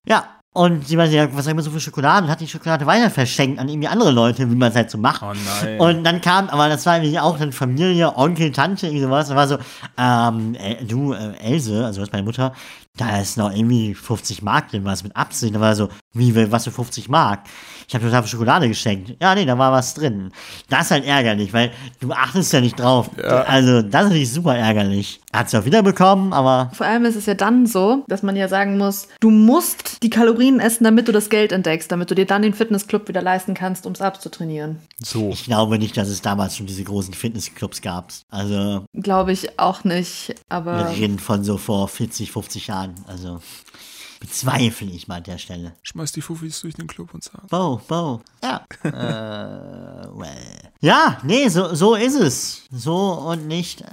Ja. 0.06 0.24
Und 0.52 0.88
sie 0.88 0.96
meinte, 0.96 1.14
ja, 1.14 1.28
was 1.32 1.44
soll 1.44 1.52
ich 1.52 1.56
mit 1.56 1.64
so 1.64 1.70
viel 1.70 1.78
Schokolade? 1.78 2.24
Und 2.24 2.30
hat 2.32 2.40
die 2.40 2.48
Schokolade 2.48 2.84
weiter 2.84 3.08
verschenkt 3.08 3.60
an 3.60 3.68
irgendwie 3.68 3.86
andere 3.86 4.10
Leute, 4.10 4.50
wie 4.50 4.56
man 4.56 4.70
es 4.70 4.74
halt 4.74 4.90
so 4.90 4.98
macht. 4.98 5.22
Oh 5.22 5.32
nein. 5.62 5.78
Und 5.78 6.02
dann 6.02 6.20
kam, 6.20 6.48
aber 6.48 6.68
das 6.68 6.84
war 6.86 6.96
irgendwie 6.96 7.20
auch 7.20 7.38
dann 7.38 7.52
Familie, 7.52 8.16
Onkel, 8.16 8.50
Tante, 8.50 8.88
irgendwie 8.88 9.04
sowas. 9.04 9.30
Und 9.30 9.36
war 9.36 9.46
so, 9.46 9.58
ähm, 9.96 10.56
äh, 10.56 10.84
du, 10.84 11.12
äh, 11.12 11.36
Else, 11.38 11.84
also 11.84 12.00
das 12.00 12.08
ist 12.08 12.12
meine 12.12 12.24
Mutter, 12.24 12.52
da 12.96 13.20
ist 13.20 13.38
noch 13.38 13.50
irgendwie 13.50 13.94
50 13.94 14.42
Mark 14.42 14.70
drin, 14.70 14.84
was 14.84 15.02
mit 15.04 15.16
Absicht. 15.16 15.54
Da 15.54 15.60
war 15.60 15.74
so, 15.74 15.88
wie, 16.12 16.34
was 16.50 16.64
für 16.64 16.70
50 16.70 17.08
Mark? 17.08 17.40
Ich 17.88 17.94
habe 17.94 18.04
total 18.04 18.26
Schokolade 18.26 18.68
geschenkt. 18.68 19.16
Ja, 19.20 19.34
nee, 19.34 19.44
da 19.44 19.58
war 19.58 19.72
was 19.72 19.94
drin. 19.94 20.30
Das 20.68 20.82
ist 20.86 20.90
halt 20.92 21.04
ärgerlich, 21.04 21.52
weil 21.52 21.72
du 22.00 22.12
achtest 22.12 22.52
ja 22.52 22.60
nicht 22.60 22.78
drauf. 22.78 23.10
Also, 23.18 23.82
das 23.82 24.02
ist 24.02 24.08
natürlich 24.08 24.32
super 24.32 24.56
ärgerlich. 24.56 25.20
Hat 25.32 25.50
sie 25.50 25.58
auch 25.58 25.64
wieder 25.64 25.82
bekommen, 25.82 26.32
aber 26.32 26.70
Vor 26.74 26.86
allem 26.86 27.04
ist 27.04 27.16
es 27.16 27.26
ja 27.26 27.34
dann 27.34 27.66
so, 27.66 28.04
dass 28.08 28.22
man 28.22 28.36
ja 28.36 28.48
sagen 28.48 28.78
muss, 28.78 29.08
du 29.20 29.30
musst 29.30 30.02
die 30.02 30.10
Kalorien 30.10 30.60
essen, 30.60 30.84
damit 30.84 31.08
du 31.08 31.12
das 31.12 31.30
Geld 31.30 31.52
entdeckst, 31.52 31.90
damit 31.90 32.10
du 32.10 32.14
dir 32.14 32.26
dann 32.26 32.42
den 32.42 32.54
Fitnessclub 32.54 33.08
wieder 33.08 33.22
leisten 33.22 33.54
kannst, 33.54 33.86
um 33.86 33.92
es 33.92 34.00
abzutrainieren. 34.00 34.78
So. 34.98 35.30
ich 35.30 35.44
glaube 35.44 35.78
nicht, 35.78 35.96
dass 35.96 36.08
es 36.08 36.22
damals 36.22 36.56
schon 36.56 36.66
diese 36.66 36.84
großen 36.84 37.14
Fitnessclubs 37.14 37.80
gab. 37.80 38.12
Also, 38.30 38.84
Glaube 38.94 39.32
ich 39.32 39.58
auch 39.58 39.84
nicht, 39.84 40.28
wir 40.28 40.34
aber 40.48 40.90
reden 40.90 41.18
von 41.18 41.44
so 41.44 41.56
vor 41.56 41.88
40, 41.88 42.32
50 42.32 42.66
Jahren. 42.68 42.79
Also, 43.06 43.40
bezweifle 44.20 44.90
ich 44.90 45.08
mal 45.08 45.16
an 45.16 45.24
der 45.24 45.38
Stelle. 45.38 45.72
Schmeiß 45.82 46.12
die 46.12 46.20
Fuffis 46.20 46.60
durch 46.60 46.74
den 46.74 46.86
Club 46.86 47.14
und 47.14 47.24
sag. 47.24 47.48
Bo, 47.48 47.80
Bo. 47.88 48.20
Ja. 48.42 48.64
äh, 48.84 50.06
well. 50.14 50.70
Ja, 50.82 51.18
nee, 51.24 51.48
so, 51.48 51.74
so 51.74 51.94
ist 51.94 52.18
es. 52.18 52.62
So 52.70 52.96
und 52.96 53.46
nicht 53.46 53.82
äh, 53.82 53.86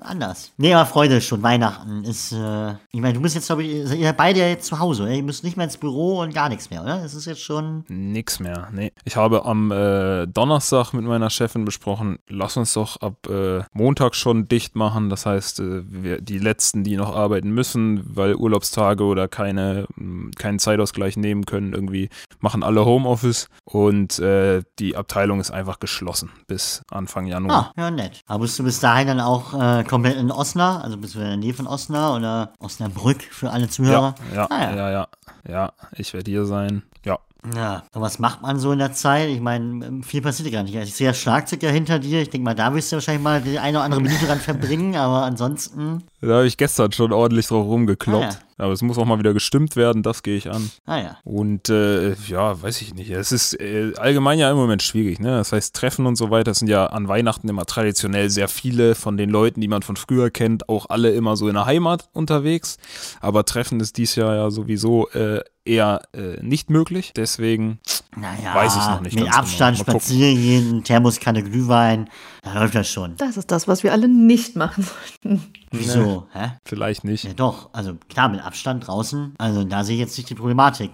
anders. 0.00 0.52
Nee, 0.56 0.74
aber 0.74 0.86
Freude 0.86 1.20
schon. 1.20 1.42
Weihnachten 1.42 2.04
ist, 2.04 2.32
äh, 2.32 2.72
ich 2.90 3.00
meine, 3.00 3.14
du 3.14 3.20
bist 3.20 3.34
jetzt, 3.34 3.46
glaube 3.46 3.62
ich, 3.64 3.72
ihr 3.72 3.86
seid 3.86 4.16
beide 4.16 4.40
jetzt 4.40 4.66
zu 4.66 4.78
Hause. 4.78 5.04
Oder? 5.04 5.12
Ihr 5.12 5.22
müsst 5.22 5.44
nicht 5.44 5.56
mehr 5.56 5.64
ins 5.64 5.76
Büro 5.76 6.20
und 6.20 6.34
gar 6.34 6.48
nichts 6.48 6.70
mehr, 6.70 6.82
oder? 6.82 7.00
Das 7.02 7.14
ist 7.14 7.26
jetzt 7.26 7.42
schon. 7.42 7.84
Nix 7.88 8.40
mehr, 8.40 8.68
nee. 8.72 8.92
Ich 9.04 9.16
habe 9.16 9.44
am 9.44 9.70
äh, 9.70 10.26
Donnerstag 10.26 10.92
mit 10.92 11.04
meiner 11.04 11.30
Chefin 11.30 11.64
besprochen, 11.64 12.18
lass 12.28 12.56
uns 12.56 12.72
doch 12.74 13.00
ab 13.00 13.28
äh, 13.28 13.62
Montag 13.72 14.14
schon 14.14 14.48
dicht 14.48 14.76
machen. 14.76 15.10
Das 15.10 15.26
heißt, 15.26 15.60
äh, 15.60 15.82
wir, 15.84 16.20
die 16.20 16.38
Letzten, 16.38 16.84
die 16.84 16.96
noch 16.96 17.14
arbeiten 17.14 17.50
müssen, 17.50 18.02
weil 18.04 18.34
Urlaubstage 18.34 19.04
oder 19.04 19.28
keine, 19.28 19.59
mh, 19.96 20.30
keinen 20.36 20.58
Zeitausgleich 20.58 21.16
nehmen 21.16 21.44
können, 21.46 21.72
irgendwie 21.72 22.08
machen 22.40 22.62
alle 22.62 22.84
Homeoffice 22.84 23.48
und 23.64 24.18
äh, 24.18 24.62
die 24.78 24.96
Abteilung 24.96 25.40
ist 25.40 25.50
einfach 25.50 25.78
geschlossen 25.78 26.30
bis 26.46 26.82
Anfang 26.90 27.26
Januar. 27.26 27.72
Ah, 27.76 27.80
ja, 27.80 27.90
nett. 27.90 28.20
Aber 28.26 28.40
bist 28.42 28.58
du 28.58 28.64
bis 28.64 28.80
dahin 28.80 29.06
dann 29.08 29.20
auch 29.20 29.54
äh, 29.54 29.84
komplett 29.84 30.16
in 30.16 30.30
Osnabrück? 30.30 30.84
Also 30.84 30.96
bist 30.96 31.14
du 31.14 31.18
in 31.20 31.26
der 31.26 31.36
Nähe 31.36 31.54
von 31.54 31.66
Osnabrück 31.66 32.18
oder 32.18 32.52
Osnabrück 32.58 33.22
für 33.22 33.50
alle 33.50 33.68
Zuhörer? 33.68 34.14
Ja, 34.34 34.36
ja, 34.36 34.46
Ah, 34.50 34.62
ja, 34.62 34.76
ja, 34.76 34.90
ja. 34.90 35.08
Ja, 35.48 35.72
ich 35.96 36.12
werde 36.12 36.30
hier 36.30 36.44
sein. 36.44 36.82
Ja. 37.04 37.18
Ja, 37.56 37.84
und 37.94 38.02
was 38.02 38.18
macht 38.18 38.42
man 38.42 38.58
so 38.58 38.70
in 38.72 38.78
der 38.78 38.92
Zeit? 38.92 39.30
Ich 39.30 39.40
meine, 39.40 40.02
viel 40.02 40.20
passiert 40.20 40.48
ja 40.50 40.58
gar 40.58 40.62
nicht. 40.64 40.74
Ich 40.74 40.94
sehe 40.94 41.08
das 41.08 41.18
Schlagzeug 41.18 41.62
ja 41.62 41.70
hinter 41.70 41.98
dir. 41.98 42.20
Ich 42.20 42.28
denke 42.28 42.44
mal, 42.44 42.54
da 42.54 42.74
wirst 42.74 42.92
du 42.92 42.96
wahrscheinlich 42.96 43.22
mal 43.24 43.40
die 43.40 43.58
eine 43.58 43.78
oder 43.78 43.84
andere 43.86 44.02
Minute 44.02 44.26
dran 44.26 44.38
verbringen, 44.40 44.94
aber 44.96 45.22
ansonsten, 45.22 46.02
Da 46.22 46.34
habe 46.36 46.46
ich 46.46 46.56
gestern 46.56 46.92
schon 46.92 47.12
ordentlich 47.12 47.46
drauf 47.46 47.64
rumgekloppt. 47.66 48.38
Ah, 48.58 48.64
Aber 48.64 48.72
es 48.72 48.82
muss 48.82 48.98
auch 48.98 49.06
mal 49.06 49.18
wieder 49.18 49.32
gestimmt 49.32 49.74
werden, 49.74 50.02
das 50.02 50.22
gehe 50.22 50.36
ich 50.36 50.50
an. 50.50 50.70
naja. 50.86 51.16
Und 51.24 51.68
äh, 51.70 52.12
ja, 52.26 52.60
weiß 52.60 52.82
ich 52.82 52.94
nicht. 52.94 53.10
Es 53.10 53.32
ist 53.32 53.58
äh, 53.58 53.92
allgemein 53.96 54.38
ja 54.38 54.50
im 54.50 54.56
Moment 54.56 54.82
schwierig. 54.82 55.18
Ne? 55.18 55.28
Das 55.30 55.52
heißt, 55.52 55.74
Treffen 55.74 56.04
und 56.06 56.16
so 56.16 56.30
weiter 56.30 56.52
sind 56.52 56.68
ja 56.68 56.86
an 56.86 57.08
Weihnachten 57.08 57.48
immer 57.48 57.64
traditionell 57.64 58.28
sehr 58.28 58.48
viele 58.48 58.94
von 58.94 59.16
den 59.16 59.30
Leuten, 59.30 59.60
die 59.62 59.68
man 59.68 59.80
von 59.82 59.96
früher 59.96 60.30
kennt, 60.30 60.68
auch 60.68 60.86
alle 60.90 61.10
immer 61.10 61.36
so 61.36 61.48
in 61.48 61.54
der 61.54 61.64
Heimat 61.64 62.08
unterwegs. 62.12 62.76
Aber 63.20 63.44
Treffen 63.46 63.80
ist 63.80 63.96
dies 63.96 64.14
Jahr 64.14 64.34
ja 64.34 64.50
sowieso 64.50 65.08
äh, 65.10 65.40
eher 65.64 66.02
äh, 66.12 66.42
nicht 66.42 66.68
möglich. 66.70 67.12
Deswegen 67.16 67.80
Naja, 68.16 68.54
Weiß 68.54 68.74
ich 68.76 68.86
noch 68.86 69.00
nicht 69.00 69.14
mit 69.14 69.24
ganz 69.24 69.36
Abstand 69.36 69.78
genau. 69.78 69.90
Spazieren 69.92 70.34
gehen, 70.36 70.84
Thermoskanne 70.84 71.42
Glühwein, 71.42 72.08
da 72.42 72.54
läuft 72.54 72.74
das 72.74 72.88
schon. 72.88 73.16
Das 73.16 73.36
ist 73.36 73.50
das, 73.50 73.68
was 73.68 73.82
wir 73.82 73.92
alle 73.92 74.08
nicht 74.08 74.56
machen 74.56 74.84
sollten. 74.84 75.42
Wieso? 75.70 76.26
Hä? 76.32 76.52
vielleicht 76.64 77.04
nicht. 77.04 77.24
Ja 77.24 77.34
doch, 77.34 77.70
also 77.72 77.96
klar, 78.08 78.28
mit 78.28 78.44
Abstand 78.44 78.86
draußen, 78.86 79.34
also 79.38 79.64
da 79.64 79.84
sehe 79.84 79.96
ich 79.96 80.00
jetzt 80.00 80.16
nicht 80.16 80.30
die 80.30 80.34
Problematik. 80.34 80.90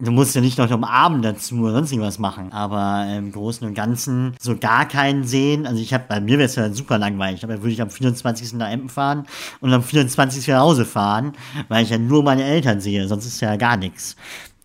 Du 0.00 0.10
musst 0.10 0.34
ja 0.34 0.40
nicht 0.40 0.58
noch 0.58 0.70
am 0.70 0.82
Abend 0.82 1.24
dazu 1.24 1.54
oder 1.60 1.74
sonst 1.74 1.92
irgendwas 1.92 2.18
machen, 2.18 2.52
aber 2.52 3.06
im 3.16 3.30
Großen 3.30 3.66
und 3.66 3.74
Ganzen 3.74 4.34
so 4.40 4.56
gar 4.56 4.88
keinen 4.88 5.22
sehen. 5.24 5.66
Also 5.66 5.80
ich 5.80 5.94
habe, 5.94 6.04
bei 6.08 6.20
mir 6.20 6.36
wäre 6.38 6.46
es 6.46 6.56
ja 6.56 6.72
super 6.72 6.98
langweilig, 6.98 7.44
aber 7.44 7.62
würde 7.62 7.70
ich 7.70 7.80
am 7.80 7.90
24. 7.90 8.54
nach 8.54 8.70
Emden 8.70 8.88
fahren 8.88 9.24
und 9.60 9.72
am 9.72 9.84
24. 9.84 10.48
nach 10.48 10.60
Hause 10.60 10.84
fahren, 10.84 11.32
weil 11.68 11.84
ich 11.84 11.90
ja 11.90 11.98
nur 11.98 12.24
meine 12.24 12.42
Eltern 12.42 12.80
sehe, 12.80 13.06
sonst 13.06 13.26
ist 13.26 13.40
ja 13.40 13.54
gar 13.54 13.76
nichts. 13.76 14.16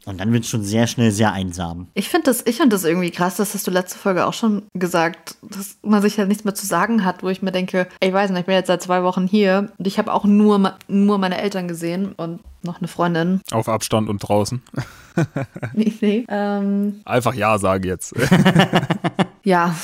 Und 0.09 0.19
dann 0.19 0.33
wird 0.33 0.43
es 0.43 0.49
schon 0.49 0.63
sehr 0.63 0.87
schnell 0.87 1.11
sehr 1.11 1.33
einsam. 1.33 1.87
Ich 1.93 2.09
finde 2.09 2.25
das, 2.25 2.43
ich 2.47 2.57
find 2.57 2.73
das 2.73 2.83
irgendwie 2.83 3.11
krass, 3.11 3.35
das 3.35 3.53
hast 3.53 3.67
du 3.67 3.71
letzte 3.71 3.99
Folge 3.99 4.25
auch 4.25 4.33
schon 4.33 4.63
gesagt, 4.73 5.35
dass 5.43 5.77
man 5.83 6.01
sich 6.01 6.17
halt 6.17 6.29
nichts 6.29 6.43
mehr 6.45 6.55
zu 6.55 6.65
sagen 6.65 7.05
hat, 7.05 7.21
wo 7.21 7.29
ich 7.29 7.43
mir 7.43 7.51
denke, 7.51 7.87
ey, 7.99 8.09
ich 8.09 8.13
weiß 8.13 8.31
nicht, 8.31 8.39
ich 8.39 8.45
bin 8.47 8.55
jetzt 8.55 8.67
seit 8.67 8.81
zwei 8.81 9.03
Wochen 9.03 9.27
hier 9.27 9.71
und 9.77 9.85
ich 9.85 9.99
habe 9.99 10.11
auch 10.11 10.25
nur, 10.25 10.73
nur 10.87 11.17
meine 11.19 11.39
Eltern 11.39 11.67
gesehen 11.67 12.13
und 12.13 12.39
noch 12.63 12.79
eine 12.79 12.87
Freundin. 12.87 13.39
Auf 13.51 13.69
Abstand 13.69 14.09
und 14.09 14.19
draußen. 14.19 14.61
Nee, 15.73 15.91
nee. 15.99 16.25
Ähm, 16.29 17.01
Einfach 17.03 17.33
Ja 17.33 17.57
sagen 17.57 17.83
jetzt. 17.83 18.13
ja. 19.43 19.75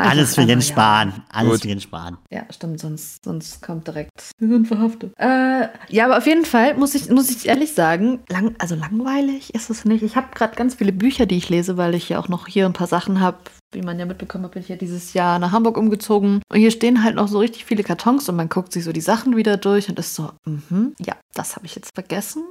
Alles 0.00 0.34
für 0.34 0.40
Einfach, 0.42 0.50
Jens 0.50 0.68
ja. 0.68 0.74
Spahn. 0.74 1.24
Alles 1.30 1.52
Gut. 1.52 1.62
für 1.62 1.68
Jens 1.68 1.82
Spahn. 1.82 2.18
Ja, 2.30 2.42
stimmt, 2.50 2.80
sonst, 2.80 3.24
sonst 3.24 3.62
kommt 3.62 3.86
direkt. 3.86 4.10
Wir 4.38 4.48
sind 4.48 4.68
verhaftet. 4.68 5.12
Äh, 5.18 5.68
ja, 5.88 6.04
aber 6.06 6.18
auf 6.18 6.26
jeden 6.26 6.44
Fall 6.44 6.74
muss 6.76 6.94
ich, 6.94 7.10
muss 7.10 7.30
ich 7.30 7.48
ehrlich 7.48 7.74
sagen, 7.74 8.20
lang, 8.28 8.54
also 8.58 8.74
langweilig 8.74 9.54
ist 9.54 9.70
es 9.70 9.84
nicht. 9.84 10.02
Ich 10.02 10.16
habe 10.16 10.28
gerade 10.34 10.56
ganz 10.56 10.74
viele 10.74 10.92
Bücher, 10.92 11.26
die 11.26 11.36
ich 11.36 11.48
lese, 11.48 11.76
weil 11.76 11.94
ich 11.94 12.08
ja 12.08 12.18
auch 12.18 12.28
noch 12.28 12.46
hier 12.46 12.66
ein 12.66 12.72
paar 12.72 12.86
Sachen 12.86 13.20
habe. 13.20 13.38
Wie 13.72 13.82
man 13.82 13.98
ja 13.98 14.06
mitbekommen 14.06 14.44
hat, 14.44 14.52
bin 14.52 14.62
ich 14.62 14.68
ja 14.68 14.76
dieses 14.76 15.14
Jahr 15.14 15.38
nach 15.38 15.52
Hamburg 15.52 15.76
umgezogen. 15.76 16.42
Und 16.48 16.58
hier 16.58 16.70
stehen 16.70 17.04
halt 17.04 17.14
noch 17.14 17.28
so 17.28 17.38
richtig 17.38 17.64
viele 17.64 17.84
Kartons 17.84 18.28
und 18.28 18.36
man 18.36 18.48
guckt 18.48 18.72
sich 18.72 18.84
so 18.84 18.92
die 18.92 19.00
Sachen 19.00 19.36
wieder 19.36 19.56
durch 19.56 19.88
und 19.88 19.98
ist 19.98 20.14
so, 20.14 20.30
mhm, 20.44 20.94
ja, 20.98 21.14
das 21.34 21.56
habe 21.56 21.66
ich 21.66 21.76
jetzt 21.76 21.94
vergessen. 21.94 22.44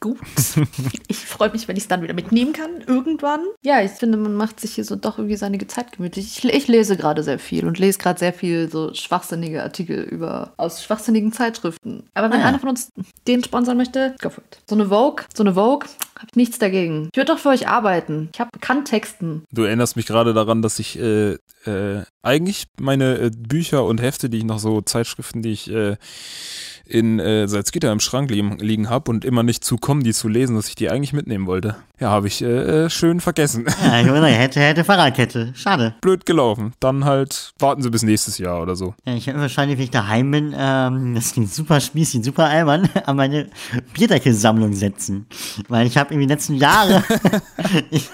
Gut. 0.00 0.18
ich 1.08 1.18
freue 1.18 1.50
mich, 1.50 1.68
wenn 1.68 1.76
ich 1.76 1.84
es 1.84 1.88
dann 1.88 2.02
wieder 2.02 2.14
mitnehmen 2.14 2.52
kann, 2.52 2.80
irgendwann. 2.86 3.40
Ja, 3.62 3.80
ich 3.82 3.92
finde, 3.92 4.18
man 4.18 4.34
macht 4.34 4.60
sich 4.60 4.74
hier 4.74 4.84
so 4.84 4.96
doch 4.96 5.18
irgendwie 5.18 5.36
seine 5.36 5.64
Zeit 5.66 5.92
gemütlich. 5.92 6.38
Ich, 6.38 6.52
ich 6.52 6.68
lese 6.68 6.96
gerade 6.96 7.22
sehr 7.22 7.38
viel 7.38 7.66
und 7.66 7.78
lese 7.78 7.98
gerade 7.98 8.18
sehr 8.18 8.32
viel 8.32 8.68
so 8.70 8.92
schwachsinnige 8.92 9.62
Artikel 9.62 10.02
über 10.02 10.52
aus 10.56 10.82
schwachsinnigen 10.82 11.32
Zeitschriften. 11.32 12.08
Aber 12.14 12.30
wenn 12.30 12.40
Ah 12.40 12.42
ja. 12.42 12.48
einer 12.48 12.58
von 12.58 12.70
uns 12.70 12.90
den 13.26 13.44
sponsern 13.44 13.76
möchte, 13.76 14.14
go 14.20 14.28
for 14.28 14.42
it. 14.44 14.58
So 14.68 14.74
eine 14.74 14.86
Vogue, 14.86 15.24
so 15.34 15.42
eine 15.42 15.54
Vogue, 15.54 15.88
habe 16.16 16.26
ich 16.30 16.36
nichts 16.36 16.58
dagegen. 16.58 17.08
Ich 17.12 17.16
würde 17.16 17.32
doch 17.32 17.38
für 17.38 17.48
euch 17.50 17.68
arbeiten. 17.68 18.28
Ich 18.32 18.40
hab, 18.40 18.60
kann 18.60 18.84
texten. 18.84 19.44
Du 19.52 19.62
erinnerst 19.64 19.96
mich 19.96 20.06
gerade 20.06 20.34
daran, 20.34 20.62
dass 20.62 20.78
ich 20.78 20.98
äh, 20.98 21.34
äh, 21.66 22.04
eigentlich 22.22 22.66
meine 22.80 23.18
äh, 23.18 23.30
Bücher 23.36 23.84
und 23.84 24.00
Hefte, 24.00 24.28
die 24.28 24.38
ich 24.38 24.44
noch 24.44 24.58
so 24.58 24.80
Zeitschriften, 24.80 25.42
die 25.42 25.52
ich 25.52 25.70
äh, 25.70 25.96
in 26.86 27.18
äh, 27.18 27.48
Salzgitter 27.48 27.90
im 27.92 28.00
Schrank 28.00 28.30
liegen, 28.30 28.58
liegen 28.58 28.90
habe 28.90 29.10
und 29.10 29.24
immer 29.24 29.42
nicht 29.42 29.64
zukommen, 29.64 30.02
die 30.02 30.12
zu 30.12 30.28
lesen, 30.28 30.56
dass 30.56 30.68
ich 30.68 30.74
die 30.74 30.90
eigentlich 30.90 31.12
mitnehmen 31.12 31.46
wollte. 31.46 31.76
Ja, 31.98 32.10
habe 32.10 32.26
ich 32.26 32.42
äh, 32.42 32.84
äh, 32.84 32.90
schön 32.90 33.20
vergessen. 33.20 33.66
Ja, 33.82 34.00
ich 34.00 34.06
meine, 34.06 34.26
hätte, 34.26 34.60
hätte 34.60 34.84
Fahrradkette. 34.84 35.52
Schade. 35.54 35.94
Blöd 36.00 36.26
gelaufen. 36.26 36.72
Dann 36.80 37.04
halt 37.04 37.54
warten 37.58 37.82
sie 37.82 37.90
bis 37.90 38.02
nächstes 38.02 38.38
Jahr 38.38 38.60
oder 38.60 38.76
so. 38.76 38.94
Ja, 39.06 39.14
ich 39.14 39.26
werde 39.26 39.40
wahrscheinlich, 39.40 39.78
wenn 39.78 39.84
ich 39.84 39.90
daheim 39.90 40.30
bin, 40.30 40.54
ähm, 40.56 41.14
das 41.14 41.32
klingt 41.32 41.52
super 41.52 41.80
spießig, 41.80 42.24
super 42.24 42.48
albern, 42.48 42.88
an 43.06 43.16
meine 43.16 43.48
Bierdeckelsammlung 43.94 44.74
setzen. 44.74 45.26
Weil 45.68 45.86
ich 45.86 45.96
habe 45.96 46.12
irgendwie 46.12 46.26
die 46.26 46.32
letzten 46.32 46.54
Jahre, 46.54 47.02
ich, 47.90 48.10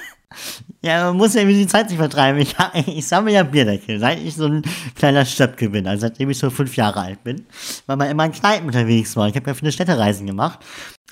ja, 0.82 1.06
man 1.06 1.16
muss 1.16 1.34
ja 1.34 1.40
irgendwie 1.40 1.58
die 1.58 1.66
Zeit 1.66 1.88
nicht 1.90 1.98
vertreiben. 1.98 2.40
Ich, 2.40 2.54
ich 2.86 3.06
sammle 3.06 3.32
ja 3.32 3.42
Bierdeckel, 3.42 3.98
seit 3.98 4.20
ich 4.20 4.34
so 4.34 4.46
ein 4.46 4.62
kleiner 4.94 5.24
Stöpke 5.24 5.68
bin, 5.70 5.86
also 5.86 6.02
seitdem 6.02 6.30
ich 6.30 6.38
so 6.38 6.50
fünf 6.50 6.76
Jahre 6.76 7.00
alt 7.00 7.22
bin, 7.24 7.46
weil 7.86 7.96
man 7.96 8.08
immer 8.08 8.24
in 8.24 8.32
Kneipen 8.32 8.66
unterwegs 8.66 9.16
war. 9.16 9.28
Ich 9.28 9.36
habe 9.36 9.48
ja 9.48 9.54
viele 9.54 9.72
Städtereisen 9.72 10.26
gemacht. 10.26 10.60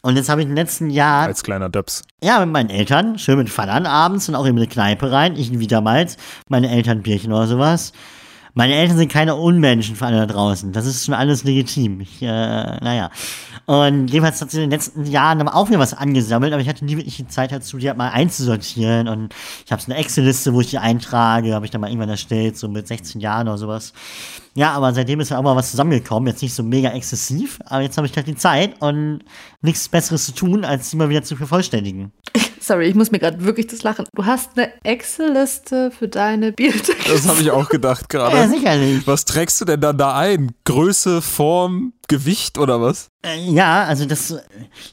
Und 0.01 0.17
jetzt 0.17 0.29
habe 0.29 0.41
ich 0.41 0.47
den 0.47 0.55
letzten 0.55 0.91
Jahren 0.91 1.27
Als 1.27 1.43
kleiner 1.43 1.69
Döps. 1.69 2.05
ja, 2.23 2.39
mit 2.39 2.51
meinen 2.51 2.71
Eltern, 2.71 3.19
schön 3.19 3.37
mit 3.37 3.51
Fallern 3.51 3.85
abends 3.85 4.29
und 4.29 4.37
auch 4.37 4.45
in 4.45 4.57
eine 4.57 4.69
Kneipe 4.69 5.11
rein. 5.11 5.35
Ich 5.37 5.59
wieder 5.59 5.81
mal, 5.81 6.07
meine 6.49 6.71
Eltern 6.71 7.03
Bierchen 7.03 7.33
oder 7.33 7.49
sowas. 7.49 7.93
Meine 8.55 8.75
Eltern 8.75 8.97
sind 8.97 9.13
keine 9.13 9.35
Unmenschen 9.35 9.97
für 9.97 10.07
alle 10.07 10.19
da 10.19 10.27
draußen. 10.27 10.73
Das 10.73 10.87
ist 10.87 11.05
schon 11.05 11.15
alles 11.15 11.45
legitim. 11.45 12.01
Ich, 12.01 12.23
äh, 12.23 12.27
naja. 12.27 13.11
Und 13.69 14.09
jedenfalls 14.09 14.41
hat 14.41 14.51
sie 14.51 14.57
in 14.57 14.63
den 14.63 14.71
letzten 14.71 15.05
Jahren 15.05 15.43
aber 15.43 15.55
auch 15.55 15.69
wieder 15.69 15.79
was 15.79 15.93
angesammelt, 15.93 16.55
aber 16.55 16.63
ich 16.63 16.71
hatte 16.71 16.87
nie 16.87 16.97
wirklich 16.97 17.19
die 17.19 17.27
Zeit 17.29 17.53
dazu, 17.53 17.77
die 17.77 17.87
halt 17.87 17.99
mal 17.99 18.09
einzusortieren. 18.09 19.09
Und 19.09 19.35
ich 19.67 19.71
habe 19.71 19.83
so 19.83 19.93
eine 19.93 20.01
Excel-Liste, 20.01 20.55
wo 20.55 20.63
ich 20.63 20.71
die 20.71 20.79
eintrage, 20.79 21.55
habe 21.55 21.67
ich 21.67 21.71
dann 21.71 21.83
mal 21.83 21.89
irgendwann 21.89 22.09
erstellt, 22.09 22.57
so 22.57 22.67
mit 22.67 22.89
16 22.89 23.21
Jahren 23.21 23.47
oder 23.47 23.59
sowas. 23.59 23.93
Ja, 24.55 24.73
aber 24.73 24.95
seitdem 24.95 25.21
ist 25.21 25.29
ja 25.29 25.37
auch 25.37 25.43
mal 25.43 25.55
was 25.55 25.71
zusammengekommen. 25.71 26.29
Jetzt 26.29 26.41
nicht 26.41 26.55
so 26.55 26.63
mega 26.63 26.89
exzessiv, 26.93 27.59
aber 27.67 27.83
jetzt 27.83 27.99
habe 27.99 28.07
ich 28.07 28.17
halt 28.17 28.27
die 28.27 28.37
Zeit 28.37 28.81
und 28.81 29.19
nichts 29.61 29.87
Besseres 29.91 30.25
zu 30.25 30.33
tun, 30.33 30.65
als 30.65 30.89
sie 30.89 30.97
mal 30.97 31.11
wieder 31.11 31.23
zu 31.23 31.37
vervollständigen. 31.37 32.11
Sorry, 32.61 32.87
ich 32.87 32.95
muss 32.95 33.11
mir 33.11 33.19
gerade 33.19 33.45
wirklich 33.45 33.67
das 33.67 33.83
lachen. 33.83 34.07
Du 34.15 34.25
hast 34.25 34.57
eine 34.57 34.71
Excel-Liste 34.83 35.91
für 35.91 36.09
deine 36.09 36.53
Bierdeckel. 36.53 37.13
Das 37.13 37.29
habe 37.29 37.43
ich 37.43 37.51
auch 37.51 37.69
gedacht 37.69 38.07
Ja, 38.15 38.31
gerade. 38.31 38.49
sicherlich. 38.49 39.07
Was 39.07 39.27
trägst 39.27 39.61
du 39.61 39.67
denn 39.67 39.83
dann 39.83 39.99
da 39.99 40.17
ein? 40.17 40.53
Größe, 40.65 41.21
Form, 41.21 41.93
Gewicht 42.09 42.59
oder 42.59 42.81
was? 42.81 43.11
Äh, 43.23 43.39
ja, 43.51 43.85
also 43.85 44.07
das, 44.07 44.35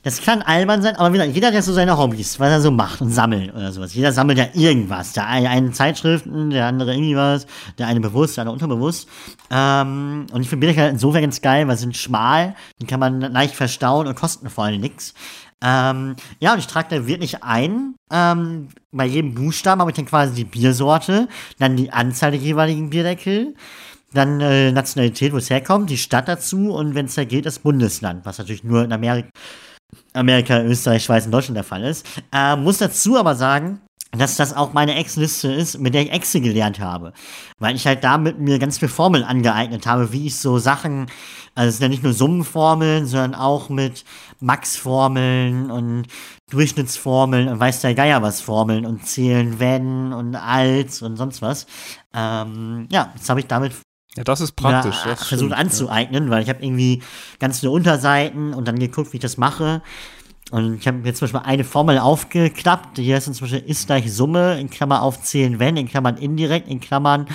das 0.04 0.22
kann 0.22 0.42
albern 0.42 0.82
sein, 0.82 0.98
aber 0.98 1.14
wie 1.14 1.18
gesagt, 1.18 1.34
jeder 1.34 1.48
hat 1.48 1.54
ja 1.54 1.62
so 1.62 1.72
seine 1.72 1.98
Hobbys, 1.98 2.40
was 2.42 2.50
er 2.50 2.60
so 2.62 2.72
macht 2.72 3.00
und 3.02 3.10
sammelt 3.10 3.56
oder 3.56 3.72
sowas. 3.72 3.94
Jeder 3.94 4.12
sammelt 4.12 4.38
ja 4.38 4.48
irgendwas. 4.54 5.14
Der 5.14 5.26
eine, 5.26 5.72
Zeitschriften, 5.72 6.50
der 6.50 6.68
andere 6.68 6.94
irgendwie 6.94 7.16
was, 7.16 7.48
der 7.78 7.88
eine 7.88 8.02
bewusst, 8.02 8.36
der 8.36 8.42
andere 8.42 8.54
unterbewusst. 8.54 9.08
Ähm, 9.50 10.28
und 10.34 10.42
ich 10.42 10.50
finde 10.50 10.68
Bierdeckel 10.68 10.90
insofern 10.90 11.22
ganz 11.22 11.42
geil, 11.42 11.68
weil 11.68 11.78
sie 11.78 11.84
sind 11.84 11.96
schmal, 11.96 12.56
die 12.82 12.86
kann 12.86 13.00
man 13.00 13.22
leicht 13.22 13.56
verstauen 13.56 14.08
und 14.08 14.16
kosten 14.16 14.50
vor 14.50 14.66
allem 14.66 14.82
nichts. 14.82 15.14
Ähm, 15.64 16.16
ja, 16.40 16.54
und 16.54 16.60
ich 16.60 16.68
trage 16.68 16.88
da 16.90 17.08
wirklich 17.08 17.44
ein. 17.44 17.96
Ähm, 18.12 18.68
bei 18.92 19.06
jedem 19.06 19.34
Buchstaben 19.34 19.82
habe 19.82 19.92
ich 19.92 19.96
dann 19.96 20.06
quasi 20.06 20.34
die 20.36 20.44
Biersorte, 20.44 21.28
dann 21.60 21.78
die 21.78 21.92
Anzahl 21.92 22.32
der 22.32 22.40
jeweiligen 22.40 22.90
Bierdeckel, 22.90 23.56
dann 24.16 24.42
äh, 24.42 24.72
Nationalität, 24.72 25.34
wo 25.34 25.38
es 25.38 25.50
herkommt, 25.50 25.90
die 25.90 25.98
Stadt 25.98 26.28
dazu 26.28 26.74
und 26.74 26.96
wenn 26.96 27.06
es 27.06 27.16
da 27.16 27.24
geht, 27.24 27.46
das 27.46 27.60
Bundesland, 27.60 28.26
was 28.26 28.38
natürlich 28.38 28.64
nur 28.64 28.84
in 28.84 28.92
Amerika, 28.92 29.30
Amerika, 30.14 30.62
Österreich, 30.62 31.04
Schweiz 31.04 31.26
und 31.26 31.32
Deutschland 31.32 31.58
der 31.58 31.64
Fall 31.64 31.84
ist. 31.84 32.06
Äh, 32.34 32.56
muss 32.56 32.80
dazu 32.80 33.18
aber 33.18 33.36
sagen, 33.36 33.82
dass 34.18 34.38
das 34.38 34.54
auch 34.56 34.74
meine 34.74 34.96
Ex-Liste 34.96 35.52
ist, 35.52 35.80
mit 35.80 35.94
der 35.94 36.04
ich 36.04 36.12
Excel 36.12 36.42
gelernt 36.42 36.80
habe. 36.80 37.14
Weil 37.60 37.76
ich 37.76 37.86
halt 37.86 38.04
damit 38.04 38.40
mir 38.40 38.60
ganz 38.60 38.78
viele 38.78 38.90
Formeln 38.90 39.24
angeeignet 39.24 39.86
habe, 39.86 40.12
wie 40.12 40.28
ich 40.28 40.38
so 40.38 40.58
Sachen, 40.58 41.08
also 41.54 41.70
es 41.70 41.78
sind 41.78 41.84
ja 41.84 41.90
nicht 41.90 42.04
nur 42.04 42.14
Summenformeln, 42.14 43.06
sondern 43.08 43.36
auch 43.36 43.70
mit 43.70 44.06
Max-Formeln 44.40 45.72
und 45.72 46.08
Durchschnittsformeln 46.50 47.48
und 47.48 47.60
weiß 47.60 47.82
der 47.82 47.96
Geier 47.96 48.22
was 48.22 48.42
Formeln 48.42 48.86
und 48.86 49.06
zählen 49.06 49.60
wenn 49.60 50.14
und 50.14 50.36
als 50.36 51.02
und 51.02 51.18
sonst 51.18 51.42
was. 51.42 51.66
Ähm, 52.14 52.88
ja, 52.92 53.12
das 53.18 53.30
habe 53.30 53.40
ich 53.40 53.48
damit 53.48 53.74
Ja, 54.18 54.24
das 54.24 54.42
ist 54.42 54.54
praktisch. 54.54 54.96
ja, 55.04 55.12
das 55.12 55.28
versucht 55.28 55.52
stimmt, 55.52 55.54
anzueignen, 55.54 56.30
weil 56.30 56.44
ich 56.44 56.50
habe 56.50 56.64
irgendwie 56.64 57.02
ganz 57.40 57.60
viele 57.60 57.72
Unterseiten 57.72 58.54
und 58.54 58.68
dann 58.68 58.80
geguckt, 58.80 59.12
wie 59.14 59.18
ich 59.18 59.22
das 59.22 59.38
mache. 59.38 59.82
Und 60.52 60.80
ich 60.80 60.88
habe 60.88 61.00
jetzt 61.04 61.18
zum 61.18 61.26
Beispiel 61.26 61.42
eine 61.44 61.64
Formel 61.64 61.98
aufgeklappt, 61.98 62.98
die 62.98 63.14
heißt 63.14 63.26
zum 63.34 63.48
Beispiel 63.48 63.64
ist 63.66 63.88
gleich 63.88 64.14
Summe, 64.14 64.60
in 64.60 64.70
Klammern 64.70 65.00
aufzählen, 65.02 65.58
wenn, 65.58 65.76
in 65.76 65.88
Klammern 65.88 66.18
indirekt, 66.18 66.68
in 66.68 66.80
Klammern 66.80 67.26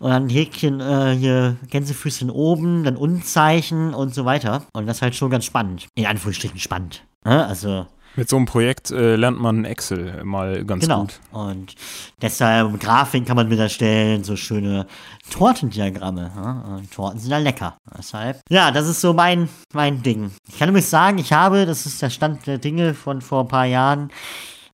und 0.00 0.10
dann 0.10 0.28
Häkchen, 0.28 0.80
äh, 0.80 1.14
hier 1.16 1.56
Gänsefüßchen 1.70 2.28
oben, 2.28 2.82
dann 2.82 2.96
Unzeichen 2.96 3.94
und 3.94 4.14
so 4.14 4.24
weiter. 4.24 4.64
Und 4.72 4.86
das 4.86 4.96
ist 4.96 5.02
halt 5.02 5.14
schon 5.14 5.30
ganz 5.30 5.44
spannend. 5.44 5.86
In 5.94 6.06
Anführungsstrichen 6.06 6.58
spannend. 6.58 7.04
Ne? 7.24 7.46
Also, 7.46 7.86
Mit 8.16 8.30
so 8.30 8.36
einem 8.36 8.46
Projekt 8.46 8.90
äh, 8.90 9.16
lernt 9.16 9.38
man 9.38 9.66
Excel 9.66 10.24
mal 10.24 10.64
ganz 10.64 10.84
genau. 10.84 11.02
gut. 11.02 11.20
Und 11.32 11.74
deshalb 12.22 12.80
Grafiken 12.80 13.26
kann 13.26 13.36
man 13.36 13.48
mit 13.48 13.58
erstellen, 13.58 14.24
so 14.24 14.36
schöne 14.36 14.86
Tortendiagramme. 15.30 16.32
Und 16.76 16.90
Torten 16.90 17.20
sind 17.20 17.30
ja 17.30 17.38
lecker. 17.38 17.76
Deshalb, 17.96 18.40
ja, 18.48 18.70
das 18.70 18.88
ist 18.88 19.02
so 19.02 19.12
mein, 19.12 19.50
mein 19.74 20.02
Ding. 20.02 20.30
Ich 20.48 20.58
kann 20.58 20.68
nämlich 20.68 20.86
sagen, 20.86 21.18
ich 21.18 21.34
habe, 21.34 21.66
das 21.66 21.84
ist 21.84 22.00
der 22.00 22.08
Stand 22.10 22.46
der 22.46 22.56
Dinge 22.56 22.94
von 22.94 23.20
vor 23.20 23.42
ein 23.42 23.48
paar 23.48 23.66
Jahren, 23.66 24.10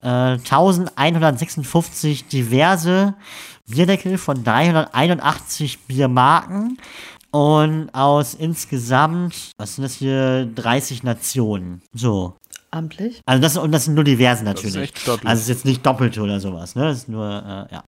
äh, 0.01 0.37
1156 0.37 2.27
diverse 2.27 3.15
Bierdeckel 3.67 4.17
von 4.17 4.43
381 4.43 5.79
Biermarken 5.85 6.77
und 7.31 7.89
aus 7.93 8.33
insgesamt, 8.33 9.51
was 9.57 9.75
sind 9.75 9.83
das 9.83 9.93
hier, 9.93 10.45
30 10.55 11.03
Nationen. 11.03 11.81
So. 11.93 12.35
Amtlich. 12.71 13.21
Also 13.25 13.41
das, 13.41 13.57
und 13.57 13.71
das 13.71 13.85
sind 13.85 13.95
nur 13.95 14.03
diverse 14.03 14.41
ist 14.41 14.45
natürlich. 14.45 14.75
echt 14.75 14.99
stattlich. 14.99 15.27
also 15.27 15.39
es 15.39 15.49
ist 15.49 15.55
jetzt 15.55 15.65
nicht 15.65 15.85
doppelte 15.85 16.21
oder 16.21 16.39
sowas, 16.39 16.75
ne? 16.75 16.83
Das 16.83 16.97
ist 16.97 17.09
nur, 17.09 17.25
äh, 17.25 17.73
ja. 17.73 17.83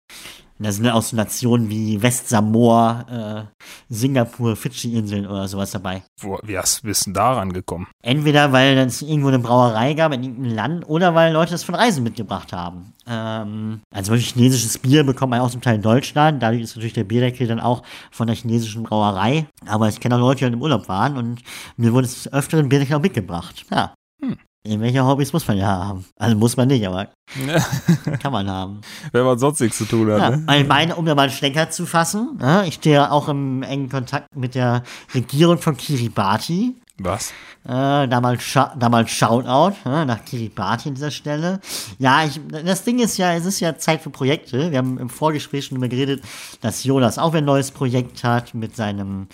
Und 0.58 0.66
das 0.66 0.76
sind 0.76 0.88
auch 0.88 1.02
so 1.02 1.16
Nationen 1.16 1.68
wie 1.68 2.00
Westsamoa, 2.00 3.48
äh, 3.60 3.64
Singapur, 3.90 4.56
Fidschi-Inseln 4.56 5.26
oder 5.26 5.48
sowas 5.48 5.70
dabei. 5.70 6.02
Wo, 6.18 6.38
wie 6.44 6.56
hast 6.56 6.82
du 6.82 6.86
bist 6.86 7.06
denn 7.06 7.12
daran 7.12 7.52
gekommen? 7.52 7.88
Entweder 8.02 8.52
weil 8.52 8.78
es 8.78 9.02
irgendwo 9.02 9.28
eine 9.28 9.38
Brauerei 9.38 9.92
gab 9.92 10.14
in 10.14 10.22
irgendeinem 10.22 10.54
Land 10.54 10.88
oder 10.88 11.14
weil 11.14 11.34
Leute 11.34 11.52
das 11.52 11.62
von 11.62 11.74
Reisen 11.74 12.04
mitgebracht 12.04 12.54
haben. 12.54 12.94
Ähm, 13.06 13.82
also 13.94 14.12
wirklich 14.12 14.32
chinesisches 14.32 14.78
Bier 14.78 15.04
bekommt 15.04 15.30
man 15.30 15.40
auch 15.40 15.50
zum 15.50 15.60
Teil 15.60 15.74
in 15.74 15.82
Deutschland. 15.82 16.42
Dadurch 16.42 16.62
ist 16.62 16.74
natürlich 16.74 16.94
der 16.94 17.04
Bierdeckel 17.04 17.46
dann 17.46 17.60
auch 17.60 17.82
von 18.10 18.26
der 18.26 18.36
chinesischen 18.36 18.84
Brauerei. 18.84 19.46
Aber 19.66 19.88
ich 19.88 20.00
kenne 20.00 20.16
auch 20.16 20.20
Leute, 20.20 20.38
die 20.38 20.44
halt 20.44 20.54
im 20.54 20.62
Urlaub 20.62 20.88
waren 20.88 21.18
und 21.18 21.42
mir 21.76 21.92
wurde 21.92 22.06
es 22.06 22.32
öfteren 22.32 22.70
Bierdeckel 22.70 22.96
auch 22.96 23.02
mitgebracht. 23.02 23.66
Ja. 23.70 23.94
Hm. 24.22 24.38
Irgendwelche 24.66 25.04
Hobbys 25.04 25.32
muss 25.32 25.46
man 25.46 25.56
ja 25.58 25.66
haben. 25.66 26.04
Also 26.16 26.36
muss 26.36 26.56
man 26.56 26.68
nicht, 26.68 26.86
aber 26.86 27.08
kann 28.22 28.32
man 28.32 28.48
haben. 28.50 28.80
Wenn 29.12 29.24
man 29.24 29.38
sonst 29.38 29.60
nichts 29.60 29.78
zu 29.78 29.84
tun 29.84 30.10
hat. 30.10 30.18
Ja, 30.18 30.30
Ne? 30.30 30.60
ich 30.60 30.66
meine, 30.66 30.96
um 30.96 31.04
da 31.06 31.14
mal 31.14 31.22
einen 31.22 31.32
Schlenker 31.32 31.70
zu 31.70 31.86
fassen, 31.86 32.38
ja, 32.40 32.64
ich 32.64 32.74
stehe 32.74 33.10
auch 33.10 33.28
im 33.28 33.62
engen 33.62 33.88
Kontakt 33.88 34.34
mit 34.36 34.54
der 34.54 34.82
Regierung 35.14 35.58
von 35.58 35.76
Kiribati. 35.76 36.74
Was? 36.98 37.32
Äh, 37.64 38.08
damals, 38.08 38.42
Scha 38.42 38.74
damals 38.78 39.10
Shoutout 39.10 39.76
ja, 39.84 40.04
nach 40.06 40.24
Kiribati 40.24 40.88
an 40.88 40.94
dieser 40.94 41.10
Stelle. 41.10 41.60
Ja, 41.98 42.24
ich, 42.24 42.40
das 42.64 42.84
Ding 42.84 43.00
ist 43.00 43.18
ja, 43.18 43.34
es 43.34 43.44
ist 43.44 43.60
ja 43.60 43.76
Zeit 43.76 44.00
für 44.00 44.08
Projekte. 44.08 44.70
Wir 44.70 44.78
haben 44.78 44.96
im 44.96 45.10
Vorgespräch 45.10 45.66
schon 45.66 45.76
immer 45.76 45.88
geredet, 45.88 46.22
dass 46.62 46.84
Jonas 46.84 47.18
auch 47.18 47.34
ein 47.34 47.44
neues 47.44 47.70
Projekt 47.70 48.24
hat 48.24 48.54
mit 48.54 48.76
seinem 48.76 49.26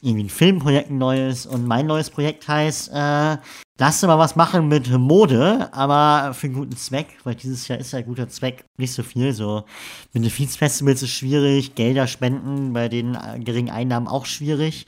irgendwie 0.00 0.24
ein 0.24 0.30
Filmprojekt 0.30 0.88
ein 0.90 0.96
neues. 0.98 1.44
Und 1.44 1.66
mein 1.66 1.86
neues 1.86 2.08
Projekt 2.08 2.48
heißt, 2.48 2.90
äh, 2.94 3.36
lass 3.80 4.02
mal 4.02 4.18
was 4.18 4.36
machen 4.36 4.68
mit 4.68 4.90
Mode, 4.90 5.70
aber 5.72 6.34
für 6.34 6.48
einen 6.48 6.54
guten 6.54 6.76
Zweck, 6.76 7.16
weil 7.24 7.34
dieses 7.34 7.66
Jahr 7.66 7.78
ist 7.78 7.92
ja 7.92 8.00
ein 8.00 8.04
guter 8.04 8.28
Zweck 8.28 8.66
nicht 8.76 8.92
so 8.92 9.02
viel. 9.02 9.32
So 9.32 9.64
Benefizfestivals 10.12 11.02
ist 11.02 11.12
schwierig, 11.12 11.74
Gelder 11.74 12.06
spenden 12.06 12.74
bei 12.74 12.88
den 12.88 13.14
äh, 13.14 13.40
geringen 13.40 13.70
Einnahmen 13.70 14.06
auch 14.06 14.26
schwierig. 14.26 14.86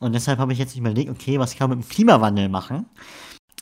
Und 0.00 0.12
deshalb 0.14 0.40
habe 0.40 0.52
ich 0.52 0.58
jetzt 0.58 0.76
überlegt, 0.76 1.08
okay, 1.08 1.38
was 1.38 1.54
kann 1.54 1.70
man 1.70 1.78
mit 1.78 1.88
dem 1.88 1.90
Klimawandel 1.90 2.48
machen? 2.48 2.86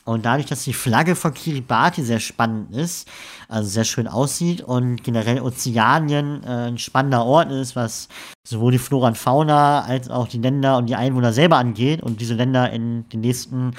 Und 0.03 0.25
dadurch, 0.25 0.47
dass 0.47 0.63
die 0.63 0.73
Flagge 0.73 1.15
von 1.15 1.35
Kiribati 1.35 2.01
sehr 2.01 2.19
spannend 2.19 2.75
ist, 2.75 3.07
also 3.47 3.69
sehr 3.69 3.83
schön 3.83 4.07
aussieht 4.07 4.61
und 4.61 5.03
generell 5.03 5.41
Ozeanien 5.41 6.43
äh, 6.43 6.69
ein 6.69 6.79
spannender 6.79 7.23
Ort 7.23 7.51
ist, 7.51 7.75
was 7.75 8.09
sowohl 8.47 8.71
die 8.71 8.79
Flora 8.79 9.09
und 9.09 9.17
Fauna 9.19 9.83
als 9.83 10.09
auch 10.09 10.27
die 10.27 10.39
Länder 10.39 10.77
und 10.77 10.87
die 10.87 10.95
Einwohner 10.95 11.33
selber 11.33 11.57
angeht 11.57 12.01
und 12.01 12.19
diese 12.19 12.33
Länder 12.33 12.71
in 12.71 13.07
den 13.09 13.21
nächsten 13.21 13.75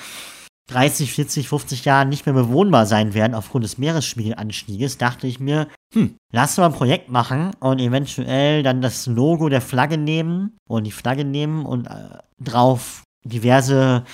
30, 0.68 1.12
40, 1.12 1.48
50 1.48 1.84
Jahren 1.84 2.08
nicht 2.08 2.26
mehr 2.26 2.34
bewohnbar 2.34 2.86
sein 2.86 3.14
werden 3.14 3.34
aufgrund 3.34 3.64
des 3.64 3.78
Meeresspiegelanstieges, 3.78 4.98
dachte 4.98 5.26
ich 5.26 5.40
mir, 5.40 5.68
hm, 5.92 6.16
lass 6.32 6.56
mal 6.56 6.66
ein 6.66 6.72
Projekt 6.72 7.10
machen 7.10 7.50
und 7.60 7.80
eventuell 7.80 8.62
dann 8.62 8.80
das 8.80 9.06
Logo 9.06 9.48
der 9.48 9.60
Flagge 9.60 9.98
nehmen 9.98 10.56
und 10.68 10.84
die 10.84 10.92
Flagge 10.92 11.24
nehmen 11.24 11.66
und 11.66 11.86
äh, 11.86 12.18
drauf 12.40 13.02
diverse 13.24 14.04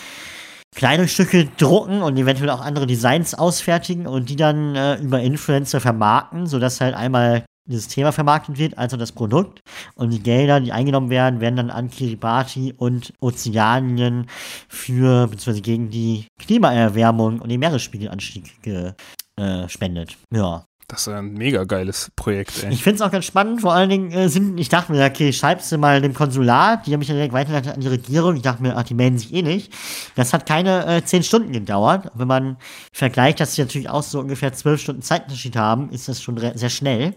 Kleidungsstücke 0.74 1.48
drucken 1.58 2.02
und 2.02 2.16
eventuell 2.16 2.50
auch 2.50 2.60
andere 2.60 2.86
Designs 2.86 3.34
ausfertigen 3.34 4.06
und 4.06 4.28
die 4.28 4.36
dann 4.36 4.74
äh, 4.74 4.96
über 4.96 5.20
Influencer 5.20 5.80
vermarkten, 5.80 6.46
sodass 6.46 6.80
halt 6.80 6.94
einmal 6.94 7.44
dieses 7.68 7.88
Thema 7.88 8.12
vermarktet 8.12 8.58
wird, 8.58 8.78
also 8.78 8.96
das 8.96 9.12
Produkt. 9.12 9.60
Und 9.94 10.10
die 10.10 10.22
Gelder, 10.22 10.60
die 10.60 10.72
eingenommen 10.72 11.10
werden, 11.10 11.40
werden 11.40 11.56
dann 11.56 11.70
an 11.70 11.90
Kiribati 11.90 12.74
und 12.76 13.12
Ozeanien 13.20 14.26
für, 14.68 15.28
beziehungsweise 15.28 15.62
gegen 15.62 15.90
die 15.90 16.26
Klimaerwärmung 16.38 17.40
und 17.40 17.48
den 17.50 17.60
Meeresspiegelanstieg 17.60 18.62
gespendet. 18.62 20.16
Ja. 20.32 20.64
Das 20.90 21.02
ist 21.02 21.08
ein 21.08 21.34
mega 21.34 21.64
geiles 21.64 22.10
Projekt, 22.16 22.64
ey. 22.64 22.72
Ich 22.72 22.82
finde 22.82 22.96
es 22.96 23.02
auch 23.02 23.10
ganz 23.10 23.26
spannend, 23.26 23.60
vor 23.60 23.74
allen 23.74 23.90
Dingen 23.90 24.10
äh, 24.10 24.30
sind, 24.30 24.58
ich 24.58 24.70
dachte 24.70 24.90
mir, 24.90 25.04
okay, 25.04 25.34
schreibst 25.34 25.70
du 25.70 25.76
mal 25.76 26.00
dem 26.00 26.14
Konsulat, 26.14 26.86
die 26.86 26.92
haben 26.94 27.00
mich 27.00 27.08
dann 27.08 27.18
direkt 27.18 27.34
weitergeleitet 27.34 27.74
an 27.74 27.80
die 27.82 27.88
Regierung, 27.88 28.36
ich 28.36 28.42
dachte 28.42 28.62
mir, 28.62 28.74
ach, 28.74 28.84
die 28.84 28.94
melden 28.94 29.18
sich 29.18 29.34
eh 29.34 29.42
nicht. 29.42 29.70
Das 30.14 30.32
hat 30.32 30.46
keine 30.46 30.86
äh, 30.86 31.04
zehn 31.04 31.22
Stunden 31.22 31.52
gedauert. 31.52 32.10
Wenn 32.14 32.26
man 32.26 32.56
vergleicht, 32.90 33.38
dass 33.38 33.54
sie 33.54 33.60
natürlich 33.60 33.90
auch 33.90 34.02
so 34.02 34.18
ungefähr 34.18 34.54
zwölf 34.54 34.80
Stunden 34.80 35.02
Zeitunterschied 35.02 35.56
haben, 35.56 35.90
ist 35.90 36.08
das 36.08 36.22
schon 36.22 36.38
sehr 36.38 36.70
schnell. 36.70 37.12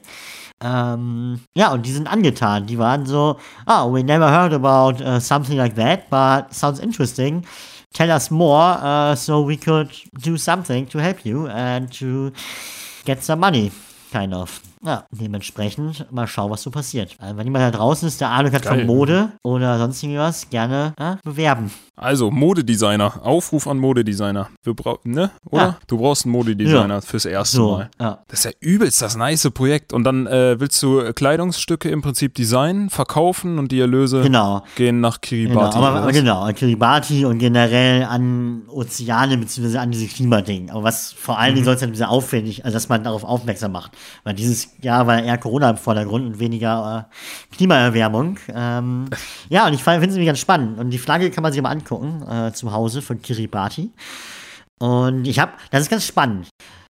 Ähm, 0.62 1.40
ja, 1.56 1.72
und 1.72 1.86
die 1.86 1.92
sind 1.92 2.08
angetan. 2.08 2.68
Die 2.68 2.78
waren 2.78 3.06
so, 3.06 3.38
oh, 3.68 3.92
we 3.94 4.04
never 4.04 4.30
heard 4.30 4.54
about 4.54 5.04
uh, 5.04 5.20
something 5.20 5.58
like 5.58 5.76
that, 5.76 6.10
but 6.10 6.54
sounds 6.54 6.80
interesting. 6.80 7.46
Tell 7.94 8.10
us 8.12 8.32
more, 8.32 8.78
uh, 8.82 9.16
so 9.16 9.46
we 9.46 9.58
could 9.58 9.90
do 10.24 10.38
something 10.38 10.88
to 10.90 11.00
help 11.00 11.26
you 11.26 11.48
and 11.48 11.92
to 12.00 12.32
get 13.06 13.24
some 13.24 13.40
money, 13.40 13.72
kind 14.14 14.34
of. 14.34 14.71
Ja, 14.84 15.06
dementsprechend 15.12 16.12
mal 16.12 16.28
schauen, 16.28 16.50
was 16.52 16.64
so 16.64 16.72
passiert. 16.72 17.16
Also, 17.20 17.38
wenn 17.38 17.46
jemand 17.46 17.64
da 17.64 17.78
draußen 17.78 18.08
ist, 18.08 18.20
der 18.20 18.30
Ahnung 18.30 18.52
hat 18.52 18.64
Geil. 18.64 18.80
von 18.80 18.88
Mode 18.88 19.30
oder 19.44 19.78
sonst 19.78 20.02
irgendwas, 20.02 20.50
gerne 20.50 20.94
ja, 21.00 21.18
bewerben. 21.24 21.72
Also, 21.96 22.32
Modedesigner. 22.32 23.22
Aufruf 23.24 23.68
an 23.68 23.78
Modedesigner. 23.78 24.50
Wir 24.64 24.74
brauchen, 24.74 25.12
ne? 25.12 25.30
Oder? 25.50 25.62
Ja. 25.62 25.78
Du 25.86 25.98
brauchst 26.00 26.26
einen 26.26 26.32
Modedesigner 26.32 26.96
Ja. 26.96 27.02
fürs 27.02 27.26
erste 27.26 27.58
So, 27.58 27.72
Mal. 27.78 27.90
Das 28.28 28.40
ist 28.40 28.46
ja 28.46 28.52
übelst 28.60 29.02
das 29.04 29.16
nice 29.16 29.48
Projekt. 29.54 29.94
Und 29.94 30.04
dann 30.04 30.26
äh, 30.26 30.60
willst 30.60 30.82
du 30.82 31.14
Kleidungsstücke 31.14 31.90
im 31.90 32.02
Prinzip 32.02 32.34
designen, 32.34 32.90
verkaufen 32.90 33.60
und 33.60 33.72
die 33.72 33.80
Erlöse 33.80 34.22
Genau. 34.24 34.64
gehen 34.76 35.00
nach 35.00 35.22
Genau, 35.22 35.50
Kiribati. 35.52 35.78
aber, 35.78 35.92
oder 35.92 36.02
aber 36.02 36.12
genau, 36.12 36.42
an 36.42 36.56
Kiribati 36.56 37.24
und 37.26 37.38
generell 37.38 38.04
an 38.06 38.64
Ozeane 38.68 39.38
bzw. 39.38 39.78
an 39.78 39.92
diese 39.92 40.08
Klimading. 40.08 40.72
Aber 40.72 40.84
was 40.84 41.12
vor 41.14 41.38
allen 41.38 41.52
Mhm. 41.52 41.56
Dingen 41.56 41.66
soll 41.66 41.76
es 41.76 41.82
ja 41.82 41.94
sehr 41.94 42.10
aufwendig, 42.10 42.66
also 42.66 42.76
dass 42.76 42.90
man 42.90 43.04
darauf 43.04 43.24
aufmerksam 43.24 43.74
macht. 43.74 43.92
Weil 44.24 44.34
dieses 44.34 44.71
Jahr 44.82 45.08
war 45.08 45.22
eher 45.22 45.38
Corona 45.38 45.72
im 45.72 45.78
Vordergrund 45.78 46.26
und 46.26 46.40
weniger 46.40 47.08
äh, 47.10 47.56
Klimaerwärmung. 47.56 48.38
Ähm, 48.54 49.06
ja, 49.50 49.68
und 49.68 49.74
ich 49.74 49.84
finde 49.84 50.00
es 50.00 50.08
irgendwie 50.08 50.26
ganz 50.26 50.40
spannend. 50.40 50.80
Und 50.80 50.90
die 50.90 50.98
Flagge 50.98 51.30
kann 51.32 51.44
man 51.44 51.54
sich 51.54 51.62
mal 51.62 51.70
angucken, 51.70 52.24
äh, 52.30 52.52
zu 52.54 52.72
Hause 52.72 53.02
von 53.02 53.22
Kiribati. 53.22 53.92
Und 54.80 55.28
ich 55.28 55.40
habe, 55.40 55.54
das 55.70 55.82
ist 55.82 55.90
ganz 55.90 56.06
spannend. 56.06 56.50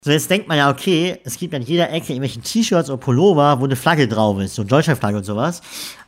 So, 0.05 0.11
jetzt 0.11 0.29
denkt 0.29 0.47
man 0.47 0.57
ja, 0.57 0.69
okay, 0.69 1.19
es 1.23 1.35
gibt 1.35 1.55
an 1.55 1.63
jeder 1.63 1.91
Ecke 1.91 2.13
irgendwelche 2.13 2.39
T-Shirts 2.39 2.91
oder 2.91 2.99
Pullover, 2.99 3.59
wo 3.59 3.65
eine 3.65 3.75
Flagge 3.75 4.07
drauf 4.07 4.39
ist, 4.39 4.53
so 4.53 4.61
eine 4.61 4.69
deutsche 4.69 4.95
Flagge 4.95 5.17
und 5.17 5.23
sowas. 5.23 5.61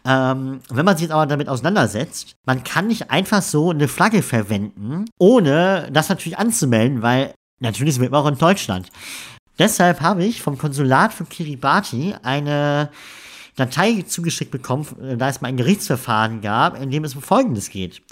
Ähm, 0.05 0.61
wenn 0.69 0.85
man 0.85 0.95
sich 0.95 1.05
jetzt 1.05 1.11
aber 1.11 1.25
damit 1.25 1.49
auseinandersetzt, 1.49 2.35
man 2.45 2.63
kann 2.63 2.85
nicht 2.85 3.09
einfach 3.09 3.41
so 3.41 3.71
eine 3.71 3.87
Flagge 3.87 4.21
verwenden, 4.21 5.05
ohne 5.17 5.89
das 5.91 6.09
natürlich 6.09 6.37
anzumelden, 6.37 7.01
weil 7.01 7.33
natürlich 7.59 7.95
sind 7.95 8.03
wir 8.03 8.13
auch 8.13 8.27
in 8.27 8.37
Deutschland. 8.37 8.91
Deshalb 9.59 10.01
habe 10.01 10.23
ich 10.23 10.41
vom 10.41 10.57
Konsulat 10.57 11.13
von 11.13 11.27
Kiribati 11.29 12.15
eine 12.21 12.89
Datei 13.57 14.03
zugeschickt 14.03 14.51
bekommen, 14.51 14.85
äh, 15.01 15.17
da 15.17 15.29
es 15.29 15.41
mal 15.41 15.47
ein 15.47 15.57
Gerichtsverfahren 15.57 16.41
gab, 16.41 16.79
in 16.79 16.91
dem 16.91 17.03
es 17.03 17.15
um 17.15 17.23
Folgendes 17.23 17.71
geht. 17.71 18.03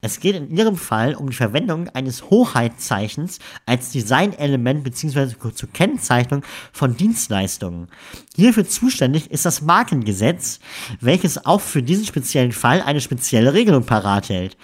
Es 0.00 0.20
geht 0.20 0.36
in 0.36 0.56
Ihrem 0.56 0.76
Fall 0.76 1.14
um 1.14 1.28
die 1.28 1.36
Verwendung 1.36 1.88
eines 1.88 2.30
Hochheitszeichens 2.30 3.40
als 3.66 3.90
Designelement 3.90 4.84
bzw. 4.84 5.34
zur 5.52 5.72
Kennzeichnung 5.72 6.44
von 6.72 6.96
Dienstleistungen. 6.96 7.88
Hierfür 8.36 8.66
zuständig 8.66 9.30
ist 9.30 9.44
das 9.44 9.60
Markengesetz, 9.60 10.60
welches 11.00 11.44
auch 11.46 11.60
für 11.60 11.82
diesen 11.82 12.06
speziellen 12.06 12.52
Fall 12.52 12.80
eine 12.80 13.00
spezielle 13.00 13.54
Regelung 13.54 13.84
parat 13.84 14.28
hält. 14.28 14.56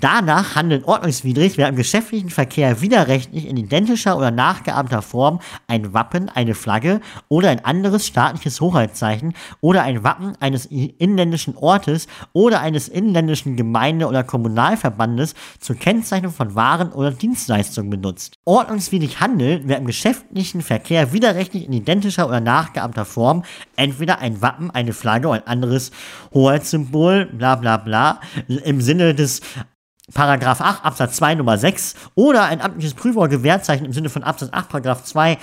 Danach 0.00 0.54
handelt 0.54 0.84
ordnungswidrig, 0.84 1.58
wer 1.58 1.68
im 1.68 1.74
geschäftlichen 1.74 2.30
Verkehr 2.30 2.80
widerrechtlich 2.80 3.48
in 3.48 3.56
identischer 3.56 4.16
oder 4.16 4.30
nachgeahmter 4.30 5.02
Form 5.02 5.40
ein 5.66 5.92
Wappen, 5.92 6.28
eine 6.28 6.54
Flagge 6.54 7.00
oder 7.28 7.50
ein 7.50 7.64
anderes 7.64 8.06
staatliches 8.06 8.60
Hoheitszeichen 8.60 9.34
oder 9.60 9.82
ein 9.82 10.04
Wappen 10.04 10.36
eines 10.38 10.66
inländischen 10.66 11.56
Ortes 11.56 12.06
oder 12.32 12.60
eines 12.60 12.86
inländischen 12.86 13.56
Gemeinde- 13.56 14.06
oder 14.06 14.22
Kommunalverbandes 14.22 15.34
zur 15.58 15.74
Kennzeichnung 15.74 16.32
von 16.32 16.54
Waren 16.54 16.92
oder 16.92 17.10
Dienstleistungen 17.10 17.90
benutzt. 17.90 18.34
Ordnungswidrig 18.44 19.18
handelt, 19.20 19.64
wer 19.66 19.78
im 19.78 19.86
geschäftlichen 19.86 20.60
Verkehr 20.60 21.12
widerrechtlich 21.12 21.66
in 21.66 21.72
identischer 21.72 22.28
oder 22.28 22.40
nachgeahmter 22.40 23.04
Form 23.04 23.42
entweder 23.74 24.20
ein 24.20 24.40
Wappen, 24.42 24.70
eine 24.70 24.92
Flagge 24.92 25.26
oder 25.26 25.38
ein 25.38 25.46
anderes 25.48 25.90
Hoheitssymbol, 26.32 27.26
bla 27.26 27.56
bla 27.56 27.78
bla, 27.78 28.20
im 28.46 28.80
Sinne 28.80 29.16
des 29.16 29.40
Paragraph 30.14 30.60
8 30.60 30.84
Absatz 30.84 31.16
2 31.16 31.36
Nummer 31.36 31.58
6 31.58 31.94
oder 32.14 32.44
ein 32.44 32.60
amtliches 32.60 32.94
Prüf- 32.94 33.16
oder 33.16 33.28
Gewährzeichen 33.28 33.84
im 33.84 33.92
Sinne 33.92 34.08
von 34.08 34.22
Absatz 34.22 34.50
8 34.52 34.68
Paragraph 34.68 35.04
2 35.04 35.38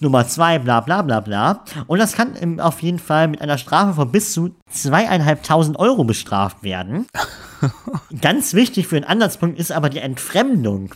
Nummer 0.00 0.26
2 0.26 0.58
bla 0.60 0.80
bla 0.80 1.02
bla 1.02 1.20
bla. 1.20 1.64
Und 1.86 1.98
das 1.98 2.12
kann 2.12 2.34
im, 2.34 2.60
auf 2.60 2.80
jeden 2.82 2.98
Fall 2.98 3.28
mit 3.28 3.40
einer 3.40 3.58
Strafe 3.58 3.94
von 3.94 4.10
bis 4.12 4.32
zu 4.32 4.54
zweieinhalbtausend 4.70 5.78
Euro 5.78 6.04
bestraft 6.04 6.62
werden. 6.62 7.06
Ganz 8.20 8.54
wichtig 8.54 8.86
für 8.86 8.96
den 8.96 9.04
Ansatzpunkt 9.04 9.58
ist 9.58 9.72
aber 9.72 9.90
die 9.90 9.98
Entfremdung. 9.98 10.94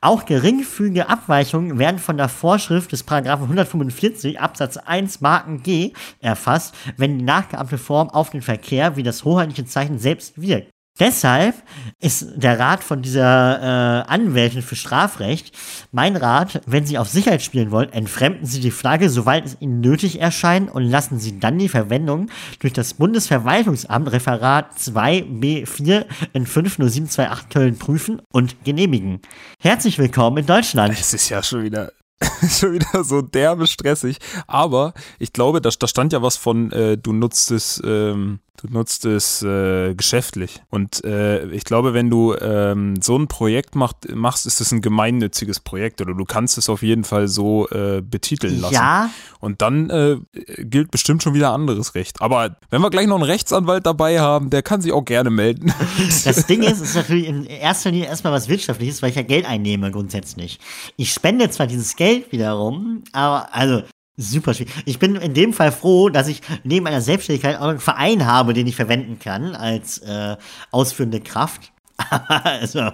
Auch 0.00 0.24
geringfügige 0.24 1.08
Abweichungen 1.08 1.78
werden 1.78 1.98
von 1.98 2.16
der 2.16 2.28
Vorschrift 2.28 2.92
des 2.92 3.02
Paragraphen 3.02 3.44
145 3.44 4.40
Absatz 4.40 4.76
1 4.76 5.20
Marken 5.20 5.62
G 5.62 5.92
erfasst, 6.20 6.74
wenn 6.96 7.18
die 7.18 7.24
nachgeahmte 7.24 7.78
Form 7.78 8.10
auf 8.10 8.30
den 8.30 8.42
Verkehr 8.42 8.96
wie 8.96 9.02
das 9.02 9.24
hoheitliche 9.24 9.66
Zeichen 9.66 9.98
selbst 9.98 10.40
wirkt. 10.40 10.70
Deshalb 10.98 11.54
ist 12.00 12.26
der 12.36 12.58
Rat 12.58 12.82
von 12.82 13.02
dieser 13.02 13.60
äh, 13.60 14.08
Anwältin 14.08 14.62
für 14.62 14.76
Strafrecht 14.76 15.52
mein 15.92 16.16
Rat, 16.16 16.62
wenn 16.66 16.86
Sie 16.86 16.96
auf 16.96 17.08
Sicherheit 17.08 17.42
spielen 17.42 17.70
wollen, 17.70 17.92
entfremden 17.92 18.46
Sie 18.46 18.60
die 18.60 18.70
Flagge, 18.70 19.10
soweit 19.10 19.44
es 19.44 19.56
Ihnen 19.60 19.80
nötig 19.80 20.20
erscheint 20.20 20.74
und 20.74 20.84
lassen 20.84 21.18
Sie 21.18 21.38
dann 21.38 21.58
die 21.58 21.68
Verwendung 21.68 22.30
durch 22.60 22.72
das 22.72 22.94
Bundesverwaltungsamt 22.94 24.10
Referat 24.10 24.72
2b4 24.78 26.06
in 26.32 26.46
50728 26.46 27.48
Köln 27.50 27.78
prüfen 27.78 28.22
und 28.32 28.64
genehmigen. 28.64 29.20
Herzlich 29.60 29.98
willkommen 29.98 30.38
in 30.38 30.46
Deutschland. 30.46 30.98
Es 30.98 31.12
ist 31.12 31.28
ja 31.28 31.42
schon 31.42 31.62
wieder 31.62 31.92
schon 32.48 32.72
wieder 32.72 33.04
so 33.04 33.22
derbe 33.22 33.66
stressig. 33.66 34.18
Aber 34.46 34.94
ich 35.18 35.32
glaube, 35.32 35.60
da, 35.60 35.70
da 35.70 35.86
stand 35.86 36.12
ja 36.12 36.22
was 36.22 36.36
von, 36.36 36.72
äh, 36.72 36.96
du 36.96 37.12
nutzt 37.12 37.50
es, 37.50 37.80
ähm, 37.84 38.40
du 38.56 38.68
nutzt 38.68 39.04
es 39.04 39.42
äh, 39.42 39.94
geschäftlich. 39.94 40.62
Und 40.70 41.04
äh, 41.04 41.46
ich 41.48 41.64
glaube, 41.64 41.92
wenn 41.92 42.08
du 42.08 42.34
ähm, 42.34 42.94
so 43.02 43.18
ein 43.18 43.28
Projekt 43.28 43.74
macht, 43.74 44.14
machst, 44.14 44.46
ist 44.46 44.60
es 44.60 44.72
ein 44.72 44.80
gemeinnütziges 44.80 45.60
Projekt 45.60 46.00
oder 46.00 46.14
du 46.14 46.24
kannst 46.24 46.56
es 46.56 46.68
auf 46.70 46.82
jeden 46.82 47.04
Fall 47.04 47.28
so 47.28 47.68
äh, 47.68 48.00
betiteln 48.00 48.60
lassen. 48.60 48.74
Ja. 48.74 49.10
Und 49.40 49.60
dann 49.60 49.90
äh, 49.90 50.16
gilt 50.58 50.90
bestimmt 50.90 51.22
schon 51.22 51.34
wieder 51.34 51.52
anderes 51.52 51.94
Recht. 51.94 52.22
Aber 52.22 52.56
wenn 52.70 52.80
wir 52.80 52.90
gleich 52.90 53.06
noch 53.06 53.16
einen 53.16 53.24
Rechtsanwalt 53.24 53.84
dabei 53.84 54.20
haben, 54.20 54.48
der 54.48 54.62
kann 54.62 54.80
sich 54.80 54.92
auch 54.92 55.04
gerne 55.04 55.30
melden. 55.30 55.72
Das 56.24 56.46
Ding 56.46 56.62
ist, 56.62 56.80
es 56.80 56.90
ist 56.90 56.94
natürlich 56.94 57.26
in 57.28 57.44
erster 57.44 57.90
Linie 57.90 58.06
erstmal 58.06 58.32
was 58.32 58.48
Wirtschaftliches, 58.48 59.02
weil 59.02 59.10
ich 59.10 59.16
ja 59.16 59.22
Geld 59.22 59.44
einnehme 59.44 59.90
grundsätzlich. 59.90 60.58
Ich 60.96 61.12
spende 61.12 61.50
zwar 61.50 61.66
dieses 61.66 61.96
Geld 61.96 62.05
wiederum, 62.30 63.04
aber 63.12 63.54
also 63.54 63.82
super 64.16 64.54
schwierig. 64.54 64.72
Ich 64.84 64.98
bin 64.98 65.16
in 65.16 65.34
dem 65.34 65.52
Fall 65.52 65.72
froh, 65.72 66.08
dass 66.08 66.28
ich 66.28 66.40
neben 66.64 66.84
meiner 66.84 67.00
Selbstständigkeit 67.00 67.58
auch 67.58 67.68
einen 67.68 67.80
Verein 67.80 68.26
habe, 68.26 68.54
den 68.54 68.66
ich 68.66 68.76
verwenden 68.76 69.18
kann 69.18 69.54
als 69.54 69.98
äh, 69.98 70.36
ausführende 70.70 71.20
Kraft. 71.20 71.72
also, 72.44 72.90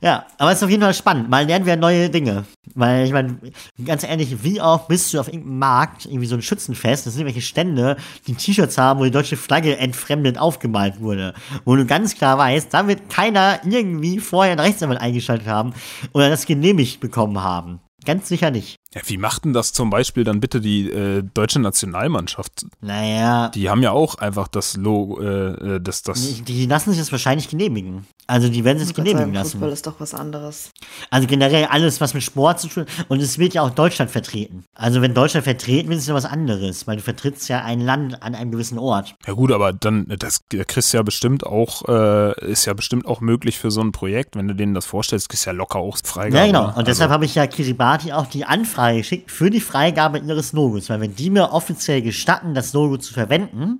ja, 0.00 0.26
aber 0.38 0.50
es 0.50 0.58
ist 0.58 0.64
auf 0.64 0.70
jeden 0.70 0.82
Fall 0.82 0.94
spannend. 0.94 1.28
Mal 1.28 1.44
lernen 1.46 1.66
wir 1.66 1.76
neue 1.76 2.08
Dinge. 2.08 2.46
Weil, 2.74 3.04
ich 3.04 3.12
meine, 3.12 3.38
ganz 3.84 4.04
ehrlich, 4.04 4.42
wie 4.42 4.60
oft 4.60 4.88
bist 4.88 5.12
du 5.12 5.20
auf 5.20 5.28
irgendeinem 5.28 5.58
Markt, 5.58 6.06
irgendwie 6.06 6.26
so 6.26 6.34
ein 6.34 6.42
Schützenfest, 6.42 7.06
das 7.06 7.12
sind 7.12 7.22
irgendwelche 7.22 7.46
Stände, 7.46 7.96
die 8.26 8.34
T-Shirts 8.34 8.78
haben, 8.78 9.00
wo 9.00 9.04
die 9.04 9.10
deutsche 9.10 9.36
Flagge 9.36 9.76
entfremdet 9.76 10.38
aufgemalt 10.38 11.00
wurde. 11.00 11.34
Wo 11.64 11.76
du 11.76 11.84
ganz 11.84 12.14
klar 12.14 12.38
weißt, 12.38 12.72
da 12.72 12.88
wird 12.88 13.10
keiner 13.10 13.60
irgendwie 13.64 14.18
vorher 14.18 14.52
einen 14.52 14.60
Rechtsanwalt 14.60 15.00
eingeschaltet 15.00 15.46
haben 15.46 15.74
oder 16.12 16.30
das 16.30 16.46
genehmigt 16.46 17.00
bekommen 17.00 17.42
haben. 17.42 17.80
Ganz 18.06 18.28
sicher 18.28 18.52
nicht. 18.52 18.78
Ja, 18.96 19.02
wie 19.06 19.18
macht 19.18 19.44
denn 19.44 19.52
das 19.52 19.72
zum 19.74 19.90
Beispiel 19.90 20.24
dann 20.24 20.40
bitte 20.40 20.60
die 20.60 20.90
äh, 20.90 21.22
deutsche 21.34 21.58
Nationalmannschaft? 21.60 22.64
Naja. 22.80 23.50
Die 23.50 23.68
haben 23.68 23.82
ja 23.82 23.90
auch 23.90 24.14
einfach 24.16 24.48
das 24.48 24.76
Logo, 24.76 25.20
äh, 25.20 25.80
das, 25.80 26.02
das. 26.02 26.20
Die, 26.22 26.42
die 26.42 26.66
lassen 26.66 26.90
sich 26.90 26.98
das 26.98 27.12
wahrscheinlich 27.12 27.48
genehmigen. 27.48 28.06
Also 28.26 28.48
die 28.48 28.64
werden 28.64 28.78
sich 28.78 28.92
genehmigen 28.94 29.34
lassen. 29.34 29.52
Fußball 29.52 29.70
ist 29.70 29.86
doch 29.86 30.00
was 30.00 30.14
anderes. 30.14 30.72
Also 31.10 31.28
generell 31.28 31.66
alles, 31.66 32.00
was 32.00 32.14
mit 32.14 32.22
Sport 32.24 32.58
zu 32.60 32.68
tun 32.68 32.86
und 33.08 33.20
es 33.20 33.38
wird 33.38 33.54
ja 33.54 33.62
auch 33.62 33.70
Deutschland 33.70 34.10
vertreten. 34.10 34.64
Also 34.74 35.00
wenn 35.02 35.14
Deutschland 35.14 35.44
vertreten 35.44 35.90
wird, 35.90 35.98
ist 35.98 36.04
es 36.04 36.08
ja 36.08 36.14
was 36.14 36.24
anderes, 36.24 36.86
weil 36.86 36.96
du 36.96 37.02
vertrittst 37.02 37.48
ja 37.48 37.62
ein 37.62 37.80
Land 37.80 38.22
an 38.22 38.34
einem 38.34 38.50
gewissen 38.50 38.78
Ort. 38.78 39.14
Ja 39.26 39.34
gut, 39.34 39.52
aber 39.52 39.72
dann, 39.74 40.06
das 40.18 40.40
kriegst 40.48 40.92
ja 40.94 41.02
bestimmt 41.02 41.46
auch, 41.46 41.86
äh, 41.88 42.50
ist 42.50 42.64
ja 42.64 42.72
bestimmt 42.72 43.06
auch 43.06 43.20
möglich 43.20 43.58
für 43.58 43.70
so 43.70 43.80
ein 43.82 43.92
Projekt, 43.92 44.34
wenn 44.36 44.48
du 44.48 44.54
denen 44.54 44.74
das 44.74 44.86
vorstellst, 44.86 45.28
kriegst 45.28 45.44
ja 45.46 45.52
locker 45.52 45.78
auch 45.78 45.98
Freigabe. 46.02 46.36
Ja, 46.38 46.46
genau. 46.46 46.62
Und 46.64 46.70
Also- 46.70 46.82
deshalb 46.86 47.10
habe 47.10 47.26
ich 47.26 47.34
ja 47.34 47.46
Kiribati 47.46 48.12
auch 48.12 48.26
die 48.26 48.44
Anfrage 48.44 48.85
geschickt 48.94 49.30
für 49.30 49.50
die 49.50 49.60
Freigabe 49.60 50.18
ihres 50.18 50.52
Logos. 50.52 50.88
Weil 50.88 51.00
wenn 51.00 51.14
die 51.14 51.30
mir 51.30 51.52
offiziell 51.52 52.02
gestatten, 52.02 52.54
das 52.54 52.72
Logo 52.72 52.96
zu 52.98 53.12
verwenden, 53.12 53.78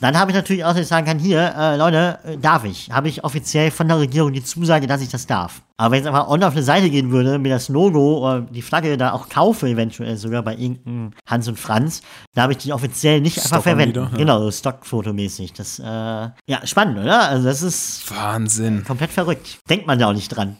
dann 0.00 0.18
habe 0.18 0.30
ich 0.30 0.34
natürlich 0.34 0.64
auch, 0.64 0.70
dass 0.70 0.80
ich 0.80 0.88
sagen 0.88 1.06
kann, 1.06 1.18
hier, 1.18 1.54
äh, 1.56 1.76
Leute, 1.76 2.18
äh, 2.24 2.38
darf 2.38 2.64
ich. 2.64 2.90
Habe 2.90 3.08
ich 3.08 3.22
offiziell 3.22 3.70
von 3.70 3.86
der 3.86 3.98
Regierung 3.98 4.32
die 4.32 4.42
Zusage, 4.42 4.86
dass 4.86 5.02
ich 5.02 5.10
das 5.10 5.26
darf. 5.26 5.60
Aber 5.76 5.92
wenn 5.92 6.00
ich 6.00 6.06
einfach 6.06 6.26
on 6.28 6.42
auf 6.42 6.54
eine 6.54 6.62
Seite 6.62 6.88
gehen 6.88 7.10
würde, 7.10 7.38
mir 7.38 7.50
das 7.50 7.68
Logo 7.68 8.26
oder 8.26 8.40
die 8.40 8.62
Flagge 8.62 8.96
da 8.96 9.12
auch 9.12 9.28
kaufe, 9.28 9.68
eventuell 9.68 10.16
sogar 10.16 10.42
bei 10.42 10.56
irgendeinem 10.56 11.12
Hans 11.26 11.48
und 11.48 11.58
Franz, 11.58 12.00
da 12.34 12.42
habe 12.42 12.52
ich 12.54 12.58
die 12.58 12.72
offiziell 12.72 13.20
nicht 13.20 13.38
einfach 13.38 13.62
verwenden. 13.62 13.94
wieder, 13.94 14.10
ja. 14.12 14.16
Genau, 14.16 14.40
so 14.40 14.50
Stockfotomäßig. 14.50 15.52
Das, 15.52 15.78
äh, 15.78 15.84
ja, 15.84 16.64
spannend, 16.64 16.98
oder? 16.98 17.28
Also 17.28 17.44
das 17.46 17.60
ist 17.60 18.10
Wahnsinn. 18.10 18.84
komplett 18.84 19.10
verrückt. 19.10 19.58
Denkt 19.68 19.86
man 19.86 19.98
da 19.98 20.08
auch 20.08 20.14
nicht 20.14 20.28
dran. 20.28 20.56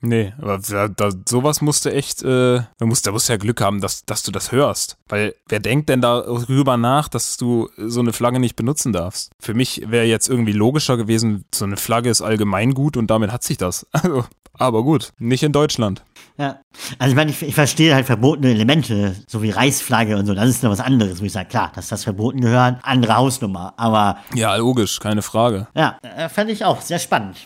Nee, 0.00 0.32
aber 0.38 0.58
da, 0.58 0.86
da, 0.88 1.10
sowas 1.28 1.60
musste 1.60 1.92
echt, 1.92 2.22
äh, 2.22 2.60
da 2.78 2.86
musst, 2.86 3.06
da 3.06 3.10
musst 3.10 3.28
du 3.28 3.32
ja 3.32 3.36
Glück 3.36 3.60
haben, 3.60 3.80
dass, 3.80 4.04
dass 4.04 4.22
du 4.22 4.30
das 4.30 4.52
hörst. 4.52 4.96
Weil 5.08 5.34
wer 5.48 5.58
denkt 5.58 5.88
denn 5.88 6.00
darüber 6.00 6.76
nach, 6.76 7.08
dass 7.08 7.36
du 7.36 7.68
so 7.76 8.00
eine 8.00 8.12
Flagge 8.12 8.38
nicht 8.38 8.54
benutzen 8.54 8.92
darfst? 8.92 9.32
Für 9.40 9.54
mich 9.54 9.82
wäre 9.86 10.04
jetzt 10.04 10.28
irgendwie 10.28 10.52
logischer 10.52 10.96
gewesen, 10.96 11.44
so 11.52 11.64
eine 11.64 11.76
Flagge 11.76 12.10
ist 12.10 12.22
allgemeingut 12.22 12.96
und 12.96 13.08
damit 13.10 13.32
hat 13.32 13.42
sich 13.42 13.58
das. 13.58 13.86
Also, 13.98 14.24
aber 14.52 14.84
gut, 14.84 15.12
nicht 15.18 15.42
in 15.42 15.52
Deutschland. 15.52 16.04
Ja. 16.38 16.60
Also 17.00 17.10
ich 17.10 17.16
meine, 17.16 17.32
ich, 17.32 17.42
ich 17.42 17.54
verstehe 17.54 17.94
halt 17.94 18.06
verbotene 18.06 18.50
Elemente, 18.52 19.16
so 19.26 19.42
wie 19.42 19.50
Reichsflagge 19.50 20.16
und 20.16 20.26
so, 20.26 20.34
das 20.34 20.48
ist 20.48 20.62
noch 20.62 20.70
was 20.70 20.78
anderes, 20.80 21.20
wo 21.20 21.24
ich 21.24 21.32
sage, 21.32 21.48
klar, 21.48 21.72
dass 21.74 21.88
das 21.88 22.04
verboten 22.04 22.40
gehört, 22.40 22.78
andere 22.82 23.16
Hausnummer. 23.16 23.74
Aber 23.76 24.18
Ja, 24.34 24.54
logisch, 24.54 25.00
keine 25.00 25.22
Frage. 25.22 25.66
ja, 25.74 25.98
äh, 26.02 26.28
fand 26.28 26.50
ich 26.50 26.64
auch 26.64 26.80
sehr 26.80 27.00
spannend. 27.00 27.36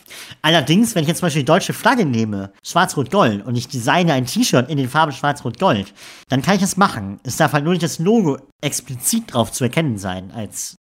Allerdings, 0.43 0.93
wenn 0.93 1.01
ich 1.01 1.07
jetzt 1.07 1.19
zum 1.19 1.25
Beispiel 1.25 1.41
die 1.41 1.47
deutsche 1.47 1.73
Flagge 1.73 2.05
nehme, 2.05 2.51
schwarz-rot-gold, 2.63 3.45
und 3.45 3.55
ich 3.55 3.67
designe 3.67 4.13
ein 4.13 4.27
T-Shirt 4.27 4.69
in 4.69 4.77
den 4.77 4.87
Farben 4.89 5.11
schwarz-rot-gold, 5.11 5.91
dann 6.29 6.43
kann 6.43 6.55
ich 6.55 6.61
das 6.61 6.77
machen. 6.77 7.19
Es 7.23 7.37
darf 7.37 7.53
halt 7.53 7.63
nur 7.63 7.73
nicht 7.73 7.83
das 7.83 7.97
Logo 7.97 8.37
explizit 8.61 9.33
drauf 9.33 9.51
zu 9.51 9.63
erkennen 9.63 9.97
sein 9.97 10.31
als 10.35 10.75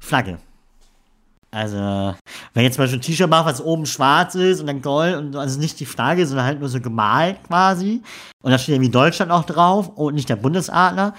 Flagge. 0.00 0.38
Also, 1.50 2.14
wenn 2.52 2.64
jetzt 2.64 2.74
zum 2.74 2.84
Beispiel 2.84 2.98
ein 2.98 3.02
T-Shirt 3.02 3.30
mache, 3.30 3.46
was 3.46 3.60
oben 3.60 3.86
schwarz 3.86 4.34
ist 4.34 4.60
und 4.60 4.66
dann 4.66 4.82
gold 4.82 5.16
und 5.16 5.34
also 5.34 5.58
nicht 5.58 5.80
die 5.80 5.86
Flagge, 5.86 6.26
sondern 6.26 6.46
halt 6.46 6.60
nur 6.60 6.68
so 6.68 6.80
gemalt 6.80 7.42
quasi. 7.46 8.02
Und 8.42 8.50
da 8.50 8.58
steht 8.58 8.74
irgendwie 8.74 8.90
Deutschland 8.90 9.32
auch 9.32 9.44
drauf 9.44 9.88
und 9.88 10.14
nicht 10.14 10.28
der 10.28 10.36
Bundesadler. 10.36 11.14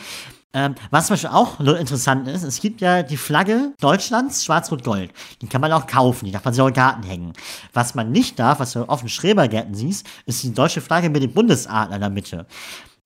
Ähm, 0.52 0.74
was 0.90 1.06
zum 1.06 1.14
Beispiel 1.14 1.30
auch 1.30 1.60
interessant 1.60 2.28
ist, 2.28 2.44
es 2.44 2.60
gibt 2.60 2.82
ja 2.82 3.04
die 3.04 3.18
Flagge 3.18 3.74
Deutschlands, 3.80 4.44
schwarz-rot-gold. 4.44 5.12
Die 5.42 5.48
kann 5.48 5.62
man 5.62 5.72
auch 5.72 5.86
kaufen, 5.86 6.26
die 6.26 6.32
darf 6.32 6.44
man 6.44 6.56
sich 6.56 6.62
auch 6.62 6.68
im 6.68 6.74
Garten 6.74 7.04
hängen. 7.04 7.34
Was 7.74 7.94
man 7.94 8.12
nicht 8.12 8.40
darf, 8.40 8.60
was 8.60 8.74
du 8.74 8.84
auf 8.84 9.02
den 9.02 9.10
Schrebergärten 9.10 9.76
siehst, 9.76 10.08
ist 10.26 10.42
die 10.42 10.54
deutsche 10.54 10.82
Flagge 10.82 11.12
mit 11.12 11.22
dem 11.22 11.34
Bundesadler 11.34 11.96
in 11.96 12.02
der 12.02 12.10
Mitte. 12.10 12.48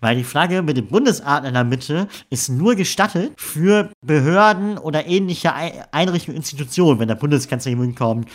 Weil 0.03 0.17
die 0.17 0.25
Flagge 0.25 0.61
mit 0.61 0.75
dem 0.75 0.87
Bundesadler 0.87 1.47
in 1.47 1.53
der 1.53 1.63
Mitte 1.63 2.09
ist 2.29 2.49
nur 2.49 2.75
gestattet 2.75 3.31
für 3.37 3.89
Behörden 4.05 4.77
oder 4.77 5.05
ähnliche 5.07 5.55
Ei- 5.55 5.81
Einrichtungen, 5.93 6.35
Institutionen, 6.35 6.99
wenn 6.99 7.07
der 7.07 7.15
Bundeskanzler 7.15 7.71
hier 7.71 7.79
hinkommt. 7.81 8.27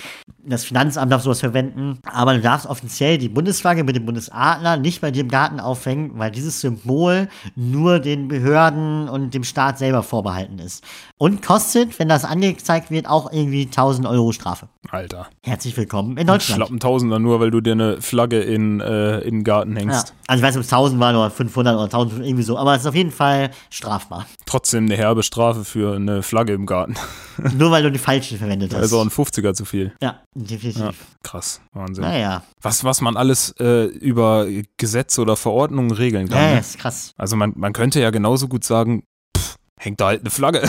Das 0.46 0.64
Finanzamt 0.64 1.12
darf 1.12 1.20
sowas 1.22 1.40
verwenden. 1.40 1.98
Aber 2.11 2.33
du 2.33 2.40
darfst 2.40 2.66
offiziell 2.66 3.18
die 3.18 3.28
Bundesflagge 3.28 3.85
mit 3.85 3.94
dem 3.96 4.07
Bundesadler 4.07 4.78
nicht 4.78 5.02
bei 5.02 5.11
dir 5.11 5.20
im 5.20 5.28
Garten 5.28 5.61
aufhängen, 5.61 6.12
weil 6.14 6.31
dieses 6.31 6.62
Symbol 6.62 7.28
nur 7.54 7.98
den 8.00 8.28
Behörden 8.28 9.11
und 9.11 9.35
dem 9.35 9.44
Staat 9.44 9.76
selber 9.78 10.02
vorbehalten 10.02 10.59
ist. 10.61 10.83
Und 11.18 11.42
kostet, 11.44 11.98
wenn 11.98 12.09
das 12.09 12.24
angezeigt 12.24 12.90
wird, 12.90 13.07
auch 13.07 13.31
irgendwie 13.31 13.66
1000 13.66 14.07
Euro 14.07 14.33
Strafe. 14.33 14.68
Alter. 14.90 15.26
Herzlich 15.42 15.76
willkommen 15.76 16.16
in 16.16 16.26
Deutschland. 16.26 16.57
Schlappen 16.57 16.81
Tausender 16.81 17.18
nur, 17.18 17.40
weil 17.40 17.50
du 17.50 17.61
dir 17.61 17.72
eine 17.72 18.00
Flagge 18.00 18.40
in, 18.40 18.81
äh, 18.81 19.18
in 19.18 19.35
den 19.40 19.44
Garten 19.44 19.76
Ja. 19.76 19.83
Also 20.31 20.43
ich 20.43 20.47
weiß 20.47 20.55
nicht, 20.57 20.61
ob 20.61 20.67
es 20.67 20.73
1000 20.73 21.01
waren 21.01 21.17
oder 21.17 21.31
500 21.31 21.75
oder 21.75 21.85
1000, 21.85 22.25
irgendwie 22.25 22.43
so. 22.43 22.59
Aber 22.59 22.75
es 22.75 22.83
ist 22.83 22.87
auf 22.87 22.95
jeden 22.95 23.11
Fall 23.11 23.51
strafbar. 23.71 24.27
trotzdem 24.45 24.85
eine 24.85 24.95
herbe 24.97 25.23
Strafe 25.23 25.64
für 25.64 25.97
eine 25.97 26.23
Flagge 26.23 26.53
im 26.53 26.67
Garten. 26.67 26.95
Nur 27.57 27.71
weil 27.71 27.83
du 27.83 27.91
die 27.91 27.99
falsche 27.99 28.37
verwendet 28.37 28.75
hast. 28.75 28.81
Also 28.81 29.01
ein 29.01 29.09
50er 29.09 29.55
zu 29.55 29.64
viel. 29.64 29.93
ja, 30.03 30.21
definitiv. 30.35 30.81
Ja, 30.83 30.91
krass, 31.23 31.62
Wahnsinn. 31.73 32.05
Naja, 32.05 32.43
Was, 32.61 32.85
was 32.85 33.01
man 33.01 33.17
alles 33.17 33.55
äh, 33.59 33.85
über 33.87 34.47
Gesetze 34.77 35.23
oder 35.23 35.35
Verordnungen 35.37 35.93
regeln 35.93 36.29
kann. 36.29 36.38
ja, 36.43 36.55
ne? 36.55 36.61
ist 36.61 36.79
krass. 36.79 37.14
Also 37.17 37.35
man, 37.37 37.55
man 37.57 37.73
könnte 37.73 37.99
ja 38.01 38.11
genauso 38.11 38.49
gut 38.49 38.64
sagen, 38.64 39.05
pff, 39.37 39.57
hängt 39.79 39.99
da 40.01 40.09
halt 40.09 40.21
eine 40.21 40.31
Flagge. 40.31 40.69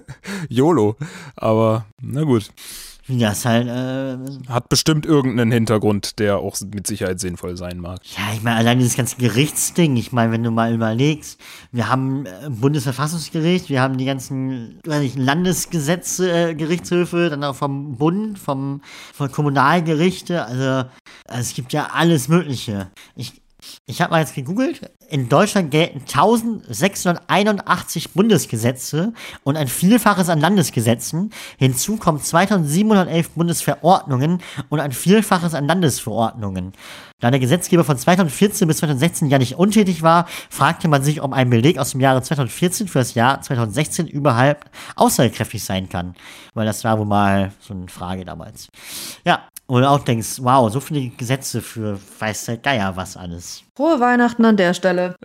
YOLO. 0.48 0.94
Aber 1.36 1.84
na 2.00 2.22
gut. 2.22 2.50
Ja, 3.10 3.32
ist 3.32 3.44
halt, 3.44 3.66
äh, 3.66 4.16
Hat 4.48 4.68
bestimmt 4.68 5.04
irgendeinen 5.04 5.50
Hintergrund, 5.50 6.20
der 6.20 6.38
auch 6.38 6.56
mit 6.72 6.86
Sicherheit 6.86 7.18
sinnvoll 7.18 7.56
sein 7.56 7.78
mag. 7.78 8.00
Ja, 8.16 8.32
ich 8.34 8.42
meine, 8.42 8.56
allein 8.56 8.78
dieses 8.78 8.96
ganze 8.96 9.16
Gerichtsding, 9.16 9.96
ich 9.96 10.12
meine, 10.12 10.30
wenn 10.32 10.44
du 10.44 10.50
mal 10.52 10.72
überlegst, 10.72 11.40
wir 11.72 11.88
haben 11.88 12.26
äh, 12.26 12.48
Bundesverfassungsgericht, 12.48 13.68
wir 13.68 13.82
haben 13.82 13.98
die 13.98 14.04
ganzen, 14.04 14.78
weiß 14.86 15.00
nicht, 15.00 15.18
Landesgesetze, 15.18 16.50
äh, 16.50 16.54
Gerichtshöfe, 16.54 17.30
dann 17.30 17.42
auch 17.42 17.56
vom 17.56 17.96
Bund, 17.96 18.38
vom, 18.38 18.80
von 19.12 19.32
Kommunalgerichte, 19.32 20.44
also, 20.44 20.88
also 21.26 21.40
es 21.40 21.54
gibt 21.54 21.72
ja 21.72 21.88
alles 21.92 22.28
Mögliche. 22.28 22.90
Ich, 23.16 23.42
ich 23.86 24.00
habe 24.00 24.12
mal 24.12 24.20
jetzt 24.20 24.34
gegoogelt, 24.34 24.90
in 25.08 25.28
Deutschland 25.28 25.70
gelten 25.70 26.00
1681 26.00 28.12
Bundesgesetze 28.12 29.12
und 29.42 29.56
ein 29.56 29.68
Vielfaches 29.68 30.28
an 30.28 30.40
Landesgesetzen. 30.40 31.32
Hinzu 31.58 31.96
kommen 31.96 32.20
2711 32.20 33.30
Bundesverordnungen 33.30 34.40
und 34.68 34.80
ein 34.80 34.92
Vielfaches 34.92 35.54
an 35.54 35.66
Landesverordnungen. 35.66 36.72
Da 37.20 37.30
der 37.30 37.40
Gesetzgeber 37.40 37.84
von 37.84 37.98
2014 37.98 38.66
bis 38.66 38.78
2016 38.78 39.28
ja 39.28 39.38
nicht 39.38 39.56
untätig 39.56 40.02
war, 40.02 40.26
fragte 40.48 40.88
man 40.88 41.02
sich, 41.02 41.20
ob 41.20 41.34
ein 41.34 41.50
Beleg 41.50 41.78
aus 41.78 41.90
dem 41.90 42.00
Jahre 42.00 42.22
2014 42.22 42.88
für 42.88 42.98
das 42.98 43.14
Jahr 43.14 43.42
2016 43.42 44.06
überhaupt 44.06 44.70
aussagekräftig 44.96 45.62
sein 45.62 45.88
kann. 45.88 46.14
Weil 46.54 46.66
das 46.66 46.82
war 46.82 46.98
wohl 46.98 47.06
mal 47.06 47.52
so 47.60 47.74
eine 47.74 47.88
Frage 47.88 48.24
damals. 48.24 48.68
Ja, 49.24 49.46
und 49.70 49.82
du 49.82 49.88
auch 49.88 50.00
denkst, 50.00 50.38
wow, 50.40 50.70
so 50.72 50.80
viele 50.80 51.10
Gesetze 51.10 51.62
für 51.62 51.98
weiß 52.18 52.46
der 52.46 52.56
Geier 52.56 52.96
was 52.96 53.16
alles. 53.16 53.62
Frohe 53.76 54.00
Weihnachten 54.00 54.44
an 54.44 54.56
der 54.56 54.74
Stelle. 54.74 55.14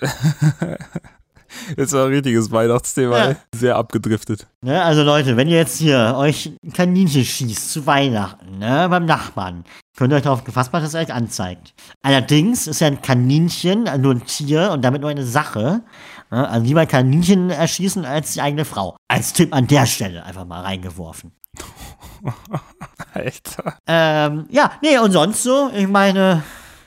Ist 1.78 1.94
ein 1.96 2.08
richtiges 2.08 2.52
Weihnachtsthema, 2.52 3.30
Ja. 3.30 3.36
sehr 3.56 3.76
abgedriftet. 3.78 4.46
Ne, 4.62 4.84
also 4.84 5.04
Leute, 5.04 5.38
wenn 5.38 5.48
ihr 5.48 5.56
jetzt 5.58 5.78
hier 5.78 6.14
euch 6.18 6.52
ein 6.64 6.74
Kaninchen 6.74 7.24
schießt 7.24 7.72
zu 7.72 7.86
Weihnachten, 7.86 8.60
ne, 8.60 8.88
beim 8.90 9.06
Nachbarn, 9.06 9.64
könnt 9.98 10.12
ihr 10.12 10.18
euch 10.18 10.24
darauf 10.24 10.44
gefasst 10.44 10.74
machen, 10.74 10.84
dass 10.84 10.94
er 10.94 11.02
euch 11.04 11.14
anzeigt. 11.14 11.74
Allerdings 12.02 12.68
ist 12.68 12.82
ja 12.82 12.88
ein 12.88 13.02
Kaninchen 13.02 13.86
nur 14.02 14.14
ein 14.16 14.26
Tier 14.26 14.72
und 14.72 14.84
damit 14.84 15.02
nur 15.02 15.10
eine 15.10 15.26
Sache. 15.26 15.82
Ne, 16.30 16.48
also 16.50 16.66
lieber 16.66 16.82
ein 16.82 16.88
Kaninchen 16.88 17.50
erschießen 17.50 18.04
als 18.06 18.34
die 18.34 18.42
eigene 18.42 18.66
Frau. 18.66 18.98
Als 19.08 19.32
Tipp 19.34 19.56
an 19.56 19.68
der 19.68 19.86
Stelle 19.86 20.24
einfach 20.26 20.46
mal 20.46 20.62
reingeworfen. 20.62 21.32
Alter. 23.14 23.78
Ähm, 23.88 24.46
ja, 24.50 24.72
nee, 24.82 24.98
und 24.98 25.12
sonst 25.12 25.44
so, 25.44 25.70
ich 25.74 25.88
meine, 25.88 26.44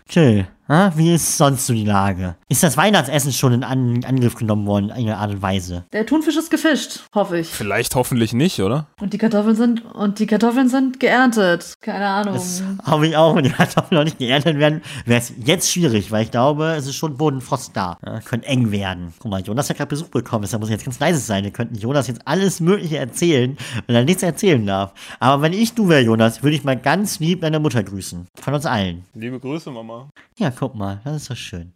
chill. 0.09 0.49
Hä? 0.71 0.91
Wie 0.97 1.15
ist 1.15 1.39
sonst 1.39 1.67
so 1.67 1.73
die 1.73 1.87
Lage? 1.87 2.37
Ist 2.51 2.63
das 2.63 2.77
Weihnachtsessen 2.77 3.33
schon 3.33 3.55
in 3.55 3.65
An 3.65 4.05
Angriff 4.05 4.35
genommen 4.35 4.67
worden, 4.67 4.91
in 4.91 4.91
irgendeiner 4.91 5.19
Art 5.21 5.31
und 5.31 5.41
Weise? 5.41 5.87
Der 5.95 6.05
Thunfisch 6.05 6.37
ist 6.37 6.51
gefischt, 6.51 7.09
hoffe 7.15 7.39
ich. 7.39 7.49
Vielleicht 7.49 7.95
hoffentlich 7.95 8.35
nicht, 8.35 8.61
oder? 8.61 8.87
Und 9.01 9.15
die 9.15 9.19
Kartoffeln 9.19 9.57
sind 9.57 9.83
und 9.95 10.19
die 10.19 10.27
Kartoffeln 10.27 10.69
sind 10.69 11.01
geerntet. 11.01 11.73
Keine 11.81 12.07
Ahnung. 12.07 12.35
Das 12.35 12.63
habe 12.85 13.07
ich 13.07 13.17
auch, 13.17 13.35
wenn 13.35 13.45
die 13.45 13.51
Kartoffeln 13.51 13.99
noch 13.99 14.05
nicht 14.05 14.19
geerntet 14.19 14.59
werden, 14.59 14.83
wäre 15.07 15.21
es 15.21 15.33
jetzt 15.43 15.73
schwierig, 15.73 16.13
weil 16.13 16.25
ich 16.25 16.31
glaube, 16.31 16.75
es 16.75 16.87
ist 16.87 16.97
schon 16.97 17.17
Bodenfrost 17.17 17.75
da. 17.75 17.97
Ja, 18.05 18.21
könnte 18.21 18.47
eng 18.47 18.71
werden. 18.71 19.15
Guck 19.21 19.31
mal, 19.31 19.41
Jonas 19.41 19.71
hat 19.71 19.79
gerade 19.79 19.89
Besuch 19.89 20.09
bekommen, 20.09 20.43
deshalb 20.43 20.61
muss 20.61 20.69
ich 20.69 20.75
jetzt 20.75 20.85
ganz 20.85 20.99
leise 20.99 21.19
sein. 21.19 21.45
Wir 21.45 21.51
könnten 21.51 21.77
Jonas 21.77 22.09
jetzt 22.09 22.21
alles 22.27 22.61
Mögliche 22.61 22.99
erzählen, 22.99 23.57
wenn 23.87 23.97
er 23.97 24.05
nichts 24.05 24.23
erzählen 24.23 24.67
darf. 24.67 24.93
Aber 25.19 25.41
wenn 25.41 25.55
ich 25.55 25.73
du 25.73 25.89
wäre, 25.89 26.03
Jonas, 26.03 26.43
würde 26.43 26.57
ich 26.57 26.63
mal 26.63 26.77
ganz 26.77 27.21
lieb 27.21 27.41
deine 27.41 27.59
Mutter 27.59 27.83
grüßen. 27.83 28.27
Von 28.39 28.53
uns 28.53 28.67
allen. 28.67 29.07
Liebe 29.15 29.41
Grüße, 29.41 29.71
Mama. 29.71 30.11
Ja, 30.37 30.51
guck 30.59 30.75
mal, 30.75 31.01
das 31.05 31.17
ist 31.17 31.31
doch 31.31 31.37
schön. 31.37 31.73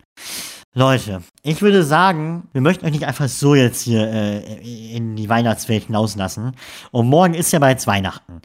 Leute, 0.75 1.23
ich 1.42 1.61
würde 1.61 1.85
sagen, 1.85 2.49
wir 2.53 2.62
möchten 2.62 2.87
euch 2.87 2.92
nicht 2.92 3.07
einfach 3.07 3.29
so 3.29 3.55
jetzt 3.55 3.83
hier 3.83 4.11
äh, 4.11 4.97
in 4.97 5.16
die 5.16 5.29
Weihnachtswelt 5.29 5.85
hinauslassen. 5.85 6.53
Und 6.90 7.09
morgen 7.09 7.35
ist 7.35 7.53
ja 7.53 7.59
bereits 7.59 7.87
Weihnachten. 7.87 8.40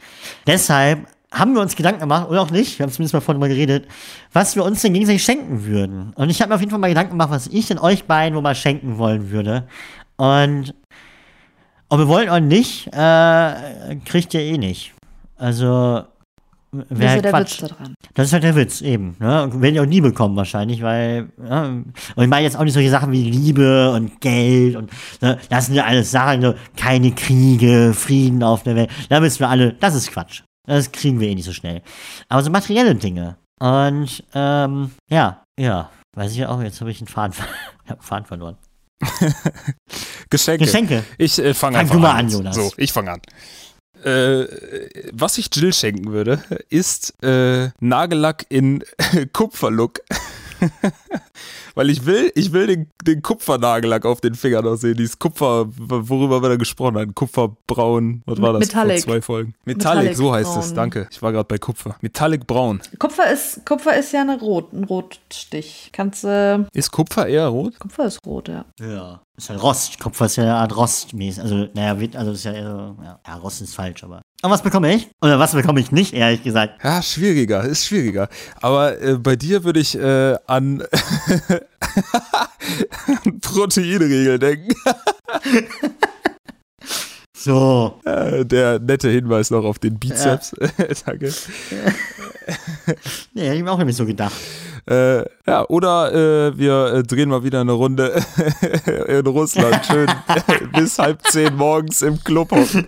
Deshalb 0.45 1.07
haben 1.31 1.53
wir 1.53 1.61
uns 1.61 1.75
Gedanken 1.75 2.01
gemacht, 2.01 2.29
oder 2.29 2.41
auch 2.41 2.51
nicht, 2.51 2.77
wir 2.77 2.83
haben 2.83 2.91
zumindest 2.91 3.13
mal 3.13 3.21
vorhin 3.21 3.39
mal 3.39 3.49
geredet, 3.49 3.87
was 4.33 4.55
wir 4.55 4.63
uns 4.63 4.81
denn 4.81 4.93
gegenseitig 4.93 5.23
schenken 5.23 5.65
würden. 5.65 6.13
Und 6.15 6.29
ich 6.29 6.41
habe 6.41 6.49
mir 6.49 6.55
auf 6.55 6.61
jeden 6.61 6.71
Fall 6.71 6.79
mal 6.79 6.89
Gedanken 6.89 7.11
gemacht, 7.11 7.31
was 7.31 7.47
ich 7.47 7.67
denn 7.67 7.79
euch 7.79 8.05
beiden 8.05 8.35
wohl 8.35 8.41
mal 8.41 8.55
schenken 8.55 8.97
wollen 8.97 9.31
würde. 9.31 9.67
Und 10.17 10.73
ob 11.89 11.99
ihr 11.99 12.07
wollt 12.07 12.27
oder 12.27 12.41
nicht, 12.41 12.87
äh, 12.87 13.95
kriegt 14.05 14.33
ihr 14.33 14.41
eh 14.41 14.57
nicht. 14.57 14.93
Also, 15.37 16.03
Das 16.71 16.83
ist 16.89 17.01
ja 17.01 17.09
halt 17.09 17.25
der 17.25 17.31
Quatsch. 17.31 17.61
Witz 17.61 17.69
daran. 17.69 17.93
Das 18.13 18.27
ist 18.27 18.33
halt 18.33 18.43
der 18.43 18.55
Witz, 18.55 18.81
eben. 18.81 19.15
Ne? 19.19 19.49
Werden 19.53 19.73
die 19.73 19.79
auch 19.79 19.85
nie 19.85 20.01
bekommen 20.01 20.35
wahrscheinlich, 20.35 20.81
weil, 20.81 21.29
ja, 21.43 21.65
und 21.65 21.93
ich 22.17 22.27
meine 22.27 22.43
jetzt 22.43 22.57
auch 22.57 22.63
nicht 22.63 22.73
solche 22.73 22.89
Sachen 22.89 23.11
wie 23.11 23.23
Liebe 23.23 23.91
und 23.91 24.19
Geld 24.19 24.75
und 24.75 24.91
ne, 25.21 25.37
das 25.49 25.67
sind 25.67 25.75
ja 25.75 25.85
alles 25.85 26.11
Sachen, 26.11 26.41
so, 26.41 26.53
keine 26.75 27.11
Kriege, 27.11 27.93
Frieden 27.93 28.43
auf 28.43 28.63
der 28.63 28.75
Welt. 28.75 28.89
Da 29.09 29.21
wissen 29.21 29.39
wir 29.39 29.49
alle, 29.49 29.73
das 29.73 29.95
ist 29.95 30.11
Quatsch. 30.11 30.43
Das 30.65 30.91
kriegen 30.91 31.19
wir 31.19 31.29
eh 31.29 31.35
nicht 31.35 31.45
so 31.45 31.53
schnell. 31.53 31.81
Aber 32.27 32.43
so 32.43 32.49
materielle 32.51 32.95
Dinge. 32.95 33.37
Und, 33.59 34.23
ähm, 34.33 34.91
ja, 35.09 35.43
ja, 35.57 35.89
weiß 36.15 36.31
ich 36.31 36.37
ja 36.37 36.49
auch, 36.49 36.61
jetzt 36.61 36.81
habe 36.81 36.91
ich 36.91 36.99
einen 36.99 37.07
Faden, 37.07 37.33
Faden 37.99 38.25
verloren. 38.25 38.57
Geschenke. 40.29 40.65
Geschenke. 40.65 41.03
Ich 41.17 41.39
äh, 41.39 41.53
fange 41.53 41.75
Fang 41.75 41.75
einfach 41.75 41.95
du 41.95 42.01
mal 42.01 42.11
an. 42.11 42.25
an, 42.25 42.29
Jonas. 42.29 42.55
So, 42.55 42.71
ich 42.77 42.91
fange 42.91 43.11
an. 43.11 43.21
Äh, 44.03 44.45
was 45.11 45.37
ich 45.37 45.49
Jill 45.53 45.73
schenken 45.73 46.11
würde, 46.11 46.41
ist 46.69 47.13
äh, 47.23 47.69
Nagellack 47.79 48.45
in 48.49 48.83
Kupferlook. 49.33 50.01
Weil 51.75 51.91
ich 51.91 52.05
will, 52.07 52.31
ich 52.33 52.51
will 52.51 52.65
den, 52.65 52.87
den 53.05 53.21
Kupfernagellack 53.21 54.05
auf 54.05 54.19
den 54.21 54.33
Fingern 54.33 54.65
noch 54.65 54.77
sehen. 54.77 54.95
Dieses 54.97 55.19
Kupfer, 55.19 55.67
worüber 55.77 56.41
wir 56.41 56.49
da 56.49 56.55
gesprochen 56.55 56.97
haben. 56.97 57.13
Kupferbraun. 57.13 58.23
Was 58.25 58.41
war 58.41 58.53
das? 58.53 58.61
Metallic. 58.61 59.03
Vor 59.03 59.13
zwei 59.13 59.21
Folgen. 59.21 59.53
Metallic, 59.65 60.09
Metallic 60.09 60.17
so 60.17 60.33
heißt 60.33 60.57
es. 60.57 60.65
braun. 60.67 60.75
Danke. 60.75 61.07
Ich 61.11 61.21
war 61.21 61.31
gerade 61.31 61.47
bei 61.47 61.59
Kupfer. 61.59 61.95
Metallic 62.01 62.47
braun. 62.47 62.81
Kupfer 62.97 63.31
ist, 63.31 63.63
Kupfer 63.65 63.95
ist 63.95 64.11
ja 64.13 64.21
eine 64.21 64.39
Rot, 64.39 64.73
ein 64.73 64.85
Rotstich. 64.85 65.91
Kannst 65.93 66.23
äh, 66.23 66.57
Ist 66.73 66.91
Kupfer 66.91 67.27
eher 67.27 67.47
rot? 67.47 67.77
Kupfer 67.79 68.05
ist 68.07 68.25
rot, 68.25 68.47
ja. 68.47 68.65
Ja. 68.79 69.21
Ist 69.39 69.51
halt 69.51 69.61
Rost. 69.61 69.99
Kupfer 69.99 70.25
ist 70.25 70.35
ja 70.37 70.43
eine 70.43 70.55
Art 70.55 70.75
Rostmäßig. 70.75 71.43
Also, 71.43 71.67
naja, 71.75 71.99
wird- 71.99 72.15
also 72.15 72.31
ist 72.31 72.43
ja, 72.43 72.53
eher 72.53 72.71
so, 72.71 72.97
ja, 73.03 73.19
ja, 73.27 73.35
Rost 73.35 73.61
ist 73.61 73.75
falsch, 73.75 74.03
aber. 74.03 74.21
Aber 74.41 74.53
was 74.53 74.63
bekomme 74.63 74.93
ich? 74.95 75.09
Oder 75.21 75.37
was 75.37 75.51
bekomme 75.53 75.79
ich 75.79 75.91
nicht, 75.91 76.13
ehrlich 76.13 76.43
gesagt? 76.43 76.83
Ja, 76.83 77.01
schwieriger, 77.03 77.63
ist 77.63 77.85
schwieriger. 77.85 78.29
Aber 78.61 78.99
äh, 78.99 79.15
bei 79.17 79.35
dir 79.35 79.63
würde 79.63 79.79
ich 79.79 79.95
äh, 79.97 80.35
an 80.47 80.83
Proteinriegel 83.41 84.39
denken. 84.39 84.73
So. 87.39 87.99
Äh, 88.03 88.45
der 88.45 88.79
nette 88.79 89.09
Hinweis 89.09 89.51
noch 89.51 89.63
auf 89.63 89.79
den 89.79 89.97
Bizeps. 89.99 90.53
Danke. 91.05 91.31
Nee, 93.33 93.43
hätte 93.45 93.55
ich 93.55 93.63
mir 93.63 93.71
auch 93.71 93.77
nämlich 93.77 93.95
so 93.95 94.05
gedacht. 94.05 94.33
Äh, 94.89 95.25
ja, 95.45 95.65
oder 95.67 96.13
äh, 96.13 96.57
wir 96.57 96.93
äh, 96.93 97.03
drehen 97.03 97.27
mal 97.29 97.43
wieder 97.43 97.59
eine 97.61 97.73
Runde 97.73 98.21
in 99.07 99.27
Russland. 99.27 99.85
Schön 99.85 100.07
bis 100.73 100.97
halb 100.97 101.21
zehn 101.27 101.55
morgens 101.55 102.01
im 102.01 102.23
Club 102.23 102.51
hocken. 102.51 102.87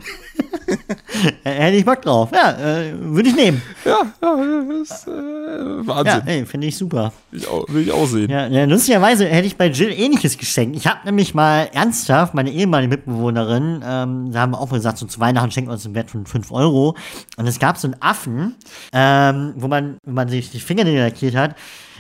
Hätte 1.44 1.76
ich 1.76 1.84
Bock 1.84 2.02
drauf. 2.02 2.30
Ja, 2.32 2.52
äh, 2.52 2.94
würde 2.98 3.30
ich 3.30 3.36
nehmen. 3.36 3.62
Ja, 3.84 4.00
ja, 4.22 4.36
das 4.80 4.92
ist 4.92 5.08
äh, 5.08 5.12
Ja, 5.12 5.88
Wahnsinn. 5.88 6.22
ey, 6.28 6.46
finde 6.46 6.68
ich 6.68 6.78
super. 6.78 7.12
Ich 7.34 7.48
auch, 7.48 7.66
will 7.68 7.82
ich 7.84 7.92
auch 7.92 8.06
sehen. 8.06 8.30
Ja, 8.30 8.48
ja, 8.48 8.64
lustigerweise 8.64 9.26
hätte 9.28 9.48
ich 9.48 9.58
bei 9.58 9.68
Jill 9.68 9.92
ähnliches 9.92 10.38
geschenkt. 10.38 10.78
Ich 10.78 10.88
habe 10.88 11.00
nämlich 11.06 11.34
mal 11.34 11.70
ernsthaft 11.74 12.34
meine 12.34 12.52
ehemalige 12.52 12.90
Mitbewohnerin, 12.90 13.84
ähm, 13.86 14.32
da 14.32 14.42
haben 14.42 14.52
wir 14.52 14.62
auch 14.62 14.70
gesagt, 14.70 14.98
so 15.00 15.06
zu 15.06 15.20
Weihnachten 15.20 15.52
schenken 15.52 15.70
wir 15.70 15.74
uns 15.74 15.86
einen 15.86 15.96
Wert 15.96 16.12
von 16.12 16.26
5 16.26 16.52
Euro. 16.52 16.96
Und 17.36 17.48
es 17.48 17.60
gab 17.60 17.78
so 17.78 17.88
einen 17.88 18.02
Affen, 18.02 18.56
ähm, 18.94 19.54
wo 19.58 19.68
man, 19.68 19.98
wenn 20.06 20.14
man 20.14 20.30
sich 20.30 20.52
die 20.52 20.60
Fingernägel 20.60 21.02
lackiert 21.04 21.36
hat, 21.36 21.56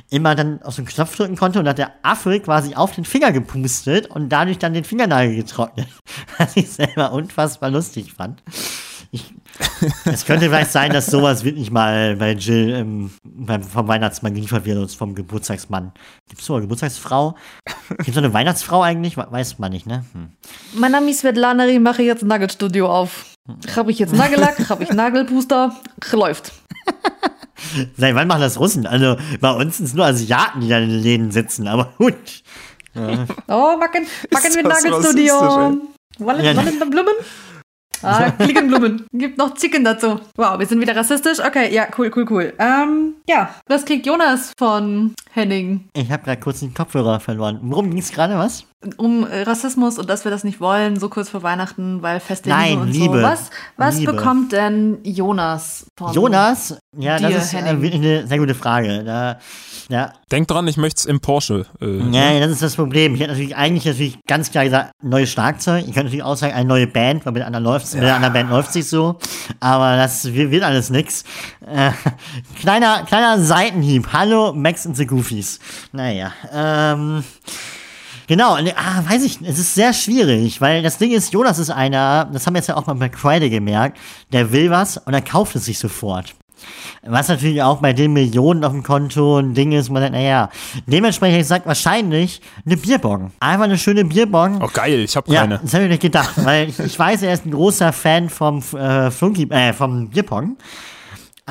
immer 0.09 0.35
dann 0.35 0.61
auf 0.63 0.73
so 0.73 0.81
einen 0.81 0.87
Knopf 0.87 1.15
drücken 1.15 1.35
konnte 1.35 1.59
und 1.59 1.67
hat 1.67 1.77
der 1.77 1.91
Affe 2.01 2.39
quasi 2.39 2.75
auf 2.75 2.93
den 2.95 3.05
Finger 3.05 3.31
gepustet 3.31 4.07
und 4.07 4.29
dadurch 4.29 4.57
dann 4.57 4.73
den 4.73 4.83
Fingernagel 4.83 5.35
getrocknet. 5.35 5.87
Was 6.37 6.55
ich 6.57 6.69
selber 6.71 7.11
unfassbar 7.11 7.69
lustig 7.69 8.13
fand. 8.13 8.41
Ich, 9.11 9.33
es 10.05 10.25
könnte 10.25 10.45
vielleicht 10.45 10.71
sein, 10.71 10.91
dass 10.93 11.07
sowas 11.07 11.43
wirklich 11.43 11.71
mal 11.71 12.15
bei 12.17 12.33
Jill 12.33 12.69
ähm, 12.75 13.11
beim, 13.23 13.63
vom 13.63 13.87
Weihnachtsmann 13.87 14.35
geliefert 14.35 14.65
wird 14.65 14.77
und 14.77 14.91
vom 14.91 15.15
Geburtstagsmann. 15.15 15.91
Gibt 16.27 16.41
es 16.41 16.45
so 16.47 16.53
eine 16.53 16.61
Geburtstagsfrau? 16.61 17.35
Gibt 17.89 18.07
es 18.09 18.13
so 18.13 18.19
eine 18.19 18.31
Weihnachtsfrau 18.33 18.83
eigentlich? 18.83 19.17
We- 19.17 19.25
Weiß 19.31 19.57
man 19.57 19.71
nicht, 19.71 19.87
ne? 19.87 20.05
Hm. 20.13 20.29
Mein 20.75 20.91
Name 20.91 21.09
ist 21.09 21.21
Svetlana, 21.21 21.67
ich 21.67 21.79
mache 21.79 22.03
jetzt 22.03 22.23
Nugget 22.23 22.51
Studio 22.51 22.87
auf. 22.91 23.25
Habe 23.75 23.89
ich 23.91 23.97
jetzt 23.97 24.13
Nagellack, 24.13 24.69
habe 24.69 24.83
ich 24.83 24.91
Nagelbooster, 24.91 25.75
läuft. 26.11 26.51
Seit 27.97 28.15
wann 28.15 28.27
machen 28.27 28.41
das 28.41 28.59
Russen? 28.59 28.85
Also 28.85 29.17
bei 29.39 29.51
uns 29.51 29.77
sind 29.77 29.85
es 29.87 29.93
nur 29.93 30.05
Asiaten, 30.05 30.61
die 30.61 30.69
da 30.69 30.77
in 30.79 30.89
den 30.89 30.99
Läden 31.01 31.31
sitzen, 31.31 31.67
aber 31.67 31.93
gut. 31.97 32.15
Oh, 32.95 33.77
machen, 33.77 34.05
machen 34.31 34.45
Ist 34.47 34.55
wir 34.55 34.63
das 34.63 34.83
Nugget 34.83 34.93
rassistisch, 34.97 35.29
Studio. 35.29 35.69
ey? 35.69 36.25
Wollen, 36.25 36.43
Ja. 36.43 36.55
wollen 36.57 36.79
wir 36.79 36.85
Blumen? 36.89 37.13
Ah, 38.01 38.29
Blumen. 38.67 39.05
Gibt 39.13 39.37
noch 39.37 39.53
Chicken 39.53 39.83
dazu. 39.83 40.19
Wow, 40.35 40.57
wir 40.59 40.65
sind 40.65 40.81
wieder 40.81 40.95
rassistisch. 40.95 41.39
Okay, 41.39 41.73
ja, 41.73 41.87
cool, 41.97 42.11
cool, 42.15 42.25
cool. 42.29 42.53
Ähm, 42.57 43.13
ja, 43.29 43.53
was 43.67 43.85
kriegt 43.85 44.05
Jonas 44.05 44.51
von 44.57 45.13
Henning? 45.31 45.87
Ich 45.93 46.11
habe 46.11 46.23
gerade 46.23 46.39
kurz 46.41 46.59
den 46.59 46.73
Kopfhörer 46.73 47.19
verloren. 47.19 47.59
Worum 47.61 47.89
ging 47.89 47.99
es 47.99 48.11
gerade, 48.11 48.37
was? 48.37 48.65
Um 48.97 49.27
äh, 49.27 49.41
Rassismus 49.41 49.99
und 49.99 50.09
dass 50.09 50.23
wir 50.23 50.31
das 50.31 50.43
nicht 50.45 50.61
wollen, 50.61 50.97
so 50.97 51.09
kurz 51.09 51.29
vor 51.29 51.43
Weihnachten, 51.43 52.01
weil 52.01 52.19
feste 52.21 52.47
Nein, 52.49 52.69
Liebe 52.69 52.81
und 52.81 52.91
Liebe. 52.91 53.17
so. 53.17 53.23
Was, 53.23 53.49
was 53.75 53.97
Liebe. 53.99 54.13
bekommt 54.13 54.53
denn 54.53 54.99
Jonas 55.03 55.85
von 55.97 56.13
Jonas? 56.13 56.77
Ja, 56.97 57.17
dir, 57.17 57.29
das 57.29 57.45
ist 57.45 57.53
Henning. 57.53 57.93
eine 57.93 58.25
sehr 58.25 58.39
gute 58.39 58.55
Frage. 58.55 59.03
Da, 59.03 59.37
ja, 59.89 60.13
Denk 60.31 60.47
dran, 60.47 60.67
ich 60.67 60.77
möchte 60.77 60.99
es 60.99 61.05
im 61.07 61.19
Porsche. 61.19 61.65
Äh, 61.81 61.97
Ja, 62.11 62.39
das 62.39 62.51
ist 62.51 62.61
das 62.61 62.75
Problem. 62.75 63.15
Ich 63.15 63.19
hätte 63.19 63.31
natürlich 63.31 63.55
eigentlich 63.55 63.85
natürlich 63.85 64.19
ganz 64.27 64.49
klar 64.51 64.63
gesagt, 64.63 64.91
neues 65.03 65.29
Schlagzeug. 65.29 65.79
Ich 65.81 65.87
könnte 65.87 66.03
natürlich 66.05 66.23
auch 66.23 66.35
sagen, 66.37 66.53
eine 66.53 66.67
neue 66.67 66.87
Band, 66.87 67.25
weil 67.25 67.33
mit 67.33 67.39
der 67.41 67.47
anderen 67.47 67.65
läuft 67.65 67.93
mit 67.95 68.03
anderen 68.03 68.33
Band 68.33 68.49
läuft 68.49 68.71
sich 68.71 68.87
so. 68.87 69.17
Aber 69.59 69.97
das 69.97 70.31
wird 70.33 70.63
alles 70.63 70.89
nix. 70.89 71.23
Äh, 71.65 71.91
kleiner, 72.59 73.03
kleiner 73.05 73.39
Seitenhieb. 73.39 74.07
Hallo, 74.13 74.53
Max 74.53 74.85
und 74.85 74.95
the 74.95 75.05
Goofies. 75.19 75.59
Naja, 75.91 76.31
ähm. 76.53 77.23
Genau, 78.27 78.61
ne, 78.61 78.73
ah, 78.77 79.03
weiß 79.09 79.23
ich, 79.23 79.41
es 79.41 79.57
ist 79.57 79.73
sehr 79.73 79.91
schwierig, 79.91 80.61
weil 80.61 80.83
das 80.83 80.99
Ding 80.99 81.11
ist, 81.11 81.33
Jonas 81.33 81.57
ist 81.57 81.71
einer, 81.71 82.29
das 82.31 82.45
haben 82.45 82.53
wir 82.53 82.59
jetzt 82.59 82.67
ja 82.67 82.77
auch 82.77 82.85
mal 82.85 82.93
bei 82.93 83.09
Friday 83.09 83.49
gemerkt, 83.49 83.97
der 84.31 84.51
will 84.51 84.69
was 84.69 84.97
und 84.97 85.15
er 85.15 85.21
kauft 85.23 85.55
es 85.55 85.65
sich 85.65 85.79
sofort. 85.79 86.35
Was 87.01 87.27
natürlich 87.27 87.63
auch 87.63 87.79
bei 87.79 87.91
den 87.91 88.13
Millionen 88.13 88.63
auf 88.63 88.71
dem 88.71 88.83
Konto 88.83 89.39
ein 89.39 89.55
Ding 89.55 89.71
ist, 89.71 89.89
man 89.89 90.03
sagt, 90.03 90.13
naja, 90.13 90.51
dementsprechend 90.85 91.39
gesagt, 91.39 91.65
wahrscheinlich 91.65 92.39
eine 92.67 92.77
Bierbong. 92.77 93.31
Einfach 93.39 93.63
eine 93.63 93.79
schöne 93.79 94.05
Bierbong. 94.05 94.61
Oh, 94.61 94.69
geil, 94.71 94.99
ich 94.99 95.15
habe 95.15 95.33
ja, 95.33 95.41
keine. 95.41 95.59
das 95.63 95.73
habe 95.73 95.85
ich 95.85 95.89
nicht 95.89 96.01
gedacht, 96.03 96.33
weil 96.45 96.69
ich, 96.69 96.77
ich 96.77 96.99
weiß, 96.99 97.23
er 97.23 97.33
ist 97.33 97.47
ein 97.47 97.51
großer 97.51 97.91
Fan 97.91 98.29
vom 98.29 98.59
äh, 98.77 99.09
Flunky, 99.09 99.49
äh, 99.49 99.73
vom 99.73 100.09
Bierpong. 100.09 100.55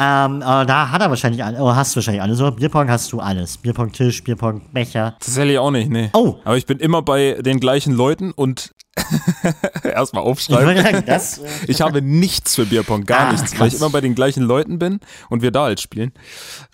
Ähm, 0.00 0.42
aber 0.42 0.64
da 0.64 0.90
hat 0.90 1.00
er 1.02 1.11
wahrscheinlich 1.11 1.42
alle, 1.42 1.58
oder 1.58 1.74
hast 1.74 1.92
du 1.94 1.96
wahrscheinlich 1.96 2.22
alle 2.22 2.34
so. 2.37 2.50
Bierpong 2.52 2.88
hast 2.88 3.11
du 3.12 3.18
alles. 3.20 3.56
Bierpong-Tisch, 3.58 4.22
Bierpong-Becher. 4.22 5.16
Tatsächlich 5.18 5.58
auch 5.58 5.72
nicht, 5.72 5.90
nee. 5.90 6.11
Oh. 6.12 6.37
Aber 6.44 6.56
ich 6.56 6.66
bin 6.66 6.78
immer 6.78 7.02
bei 7.02 7.38
den 7.40 7.58
gleichen 7.58 7.92
Leuten 7.94 8.30
und 8.30 8.72
erstmal 9.82 10.22
Ich 10.24 10.28
aufschreiben. 10.30 10.66
wollte 10.66 10.82
sagen, 10.82 11.02
das, 11.06 11.38
äh, 11.38 11.42
Ich 11.68 11.80
habe 11.80 12.02
nichts 12.02 12.54
für 12.54 12.66
Bierpong, 12.66 13.04
gar 13.04 13.28
Ah, 13.28 13.32
nichts, 13.32 13.58
weil 13.58 13.68
ich 13.68 13.72
krass. 13.74 13.80
immer 13.82 13.90
bei 13.90 14.00
den 14.00 14.14
gleichen 14.14 14.42
Leuten 14.42 14.78
bin 14.78 15.00
und 15.30 15.42
wir 15.42 15.50
da 15.50 15.64
halt 15.64 15.80
spielen. 15.80 16.12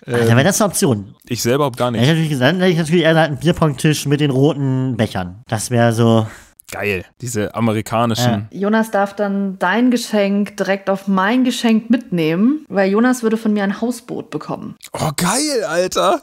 Alter, 0.05 0.27
wäre 0.35 0.43
das 0.43 0.61
eine 0.61 0.69
Option. 0.69 1.15
Ich 1.27 1.41
selber 1.41 1.65
habe 1.65 1.77
gar 1.77 1.91
nichts. 1.91 2.03
ich 2.03 2.09
natürlich 2.09 2.29
gesagt, 2.29 2.53
dann 2.53 2.59
hätte 2.61 2.71
ich 2.71 2.77
natürlich 2.77 3.03
eher 3.03 3.15
einen 3.17 3.37
Bierpong-Tisch 3.37 4.05
mit 4.05 4.19
den 4.21 4.31
roten 4.31 4.97
Bechern. 4.97 5.41
Das 5.47 5.71
wäre 5.71 5.93
so, 5.93 6.27
Geil, 6.75 7.05
diese 7.21 7.55
amerikanischen. 7.55 8.49
Jonas 8.51 8.91
darf 8.91 9.15
dann 9.15 9.57
dein 9.59 9.91
Geschenk 9.91 10.57
direkt 10.57 10.89
auf 10.89 11.07
mein 11.07 11.45
Geschenk 11.45 11.89
mitnehmen, 11.89 12.65
weil 12.67 12.91
Jonas 12.91 13.23
würde 13.23 13.37
von 13.37 13.53
mir 13.53 13.63
ein 13.63 13.79
Hausboot 13.79 14.29
bekommen. 14.29 14.75
Oh, 14.91 15.11
geil, 15.15 15.63
Alter. 15.65 16.21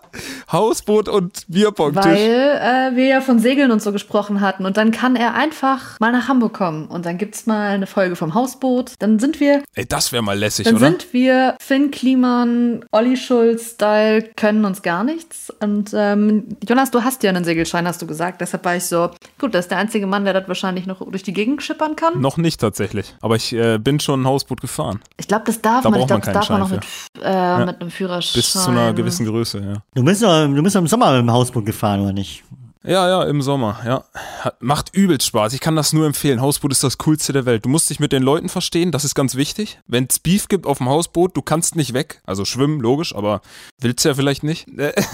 Hausboot 0.50 1.08
und 1.08 1.46
Bierpong-Tisch. 1.48 2.04
Weil 2.04 2.92
äh, 2.92 2.96
wir 2.96 3.06
ja 3.06 3.20
von 3.22 3.38
Segeln 3.38 3.70
und 3.70 3.80
so 3.80 3.92
gesprochen 3.92 4.42
hatten. 4.42 4.66
Und 4.66 4.76
dann 4.76 4.90
kann 4.90 5.16
er 5.16 5.32
einfach 5.34 5.98
mal 6.00 6.12
nach 6.12 6.28
Hamburg 6.28 6.52
kommen. 6.52 6.86
Und 6.86 7.06
dann 7.06 7.16
gibt's 7.16 7.46
mal 7.46 7.70
eine 7.70 7.86
Folge 7.86 8.14
vom 8.14 8.34
Hausboot. 8.34 8.92
Dann 8.98 9.18
sind 9.18 9.40
wir, 9.40 9.62
Ey, 9.74 9.86
das 9.86 10.12
wäre 10.12 10.22
mal 10.22 10.38
lässig, 10.38 10.66
dann 10.66 10.76
oder? 10.76 10.88
sind 10.88 11.14
wir 11.14 11.56
Finn 11.60 11.90
Kliman, 11.90 12.84
Olli 12.92 13.16
Schulz-Style, 13.16 14.22
können 14.36 14.66
uns 14.66 14.82
gar 14.82 15.02
nichts. 15.02 15.50
Und 15.60 15.92
ähm, 15.94 16.44
Jonas, 16.68 16.90
du 16.90 17.02
hast 17.02 17.22
ja 17.22 17.30
einen 17.30 17.44
Segelschein, 17.44 17.86
hast 17.88 18.02
du 18.02 18.06
gesagt. 18.06 18.42
Deshalb 18.42 18.66
war 18.66 18.76
ich 18.76 18.84
so, 18.84 19.10
gut, 19.38 19.54
das 19.54 19.64
ist 19.64 19.70
der 19.70 19.78
einzige 19.78 20.06
Mann, 20.06 20.24
der 20.24 20.41
das 20.42 20.48
wahrscheinlich 20.48 20.86
noch 20.86 21.00
durch 21.10 21.22
die 21.22 21.32
Gegend 21.32 21.62
schippern 21.62 21.96
kann. 21.96 22.20
Noch 22.20 22.36
nicht 22.36 22.60
tatsächlich. 22.60 23.14
Aber 23.20 23.36
ich 23.36 23.52
äh, 23.52 23.78
bin 23.78 24.00
schon 24.00 24.22
ein 24.22 24.26
Hausboot 24.26 24.60
gefahren. 24.60 25.00
Ich 25.16 25.28
glaube, 25.28 25.44
das 25.46 25.60
darf 25.60 25.82
Da 25.82 25.90
man. 25.90 26.00
Ich 26.00 26.06
glaube, 26.06 26.22
das 26.24 26.34
darf 26.34 26.50
man 26.50 26.60
noch 26.60 26.70
mit, 26.70 26.84
äh, 27.22 27.64
mit 27.64 27.80
einem 27.80 27.90
Führerschein. 27.90 28.38
Bis 28.38 28.52
zu 28.52 28.70
einer 28.70 28.92
gewissen 28.92 29.26
Größe, 29.26 29.60
ja. 29.60 29.82
du 29.94 30.04
bist 30.04 30.22
doch, 30.22 30.46
du 30.46 30.62
bist 30.62 30.76
doch 30.76 30.80
im 30.80 30.86
Sommer 30.86 31.12
mit 31.12 31.20
dem 31.20 31.32
Hausboot 31.32 31.66
gefahren, 31.66 32.00
oder 32.00 32.12
nicht? 32.12 32.44
Ja, 32.84 33.08
ja, 33.08 33.22
im 33.24 33.42
Sommer, 33.42 33.80
ja. 33.86 34.04
Hat, 34.40 34.60
macht 34.60 34.94
übelst 34.94 35.28
Spaß. 35.28 35.52
Ich 35.52 35.60
kann 35.60 35.76
das 35.76 35.92
nur 35.92 36.04
empfehlen. 36.04 36.40
Hausboot 36.40 36.72
ist 36.72 36.82
das 36.82 36.98
coolste 36.98 37.32
der 37.32 37.46
Welt. 37.46 37.64
Du 37.64 37.68
musst 37.68 37.88
dich 37.88 38.00
mit 38.00 38.10
den 38.10 38.24
Leuten 38.24 38.48
verstehen, 38.48 38.90
das 38.90 39.04
ist 39.04 39.14
ganz 39.14 39.36
wichtig. 39.36 39.78
Wenn 39.86 40.08
es 40.10 40.18
Beef 40.18 40.48
gibt 40.48 40.66
auf 40.66 40.78
dem 40.78 40.88
Hausboot, 40.88 41.36
du 41.36 41.42
kannst 41.42 41.76
nicht 41.76 41.94
weg. 41.94 42.20
Also 42.26 42.44
schwimmen, 42.44 42.80
logisch, 42.80 43.14
aber 43.14 43.40
willst 43.78 44.04
ja 44.04 44.14
vielleicht 44.14 44.42
nicht. 44.42 44.66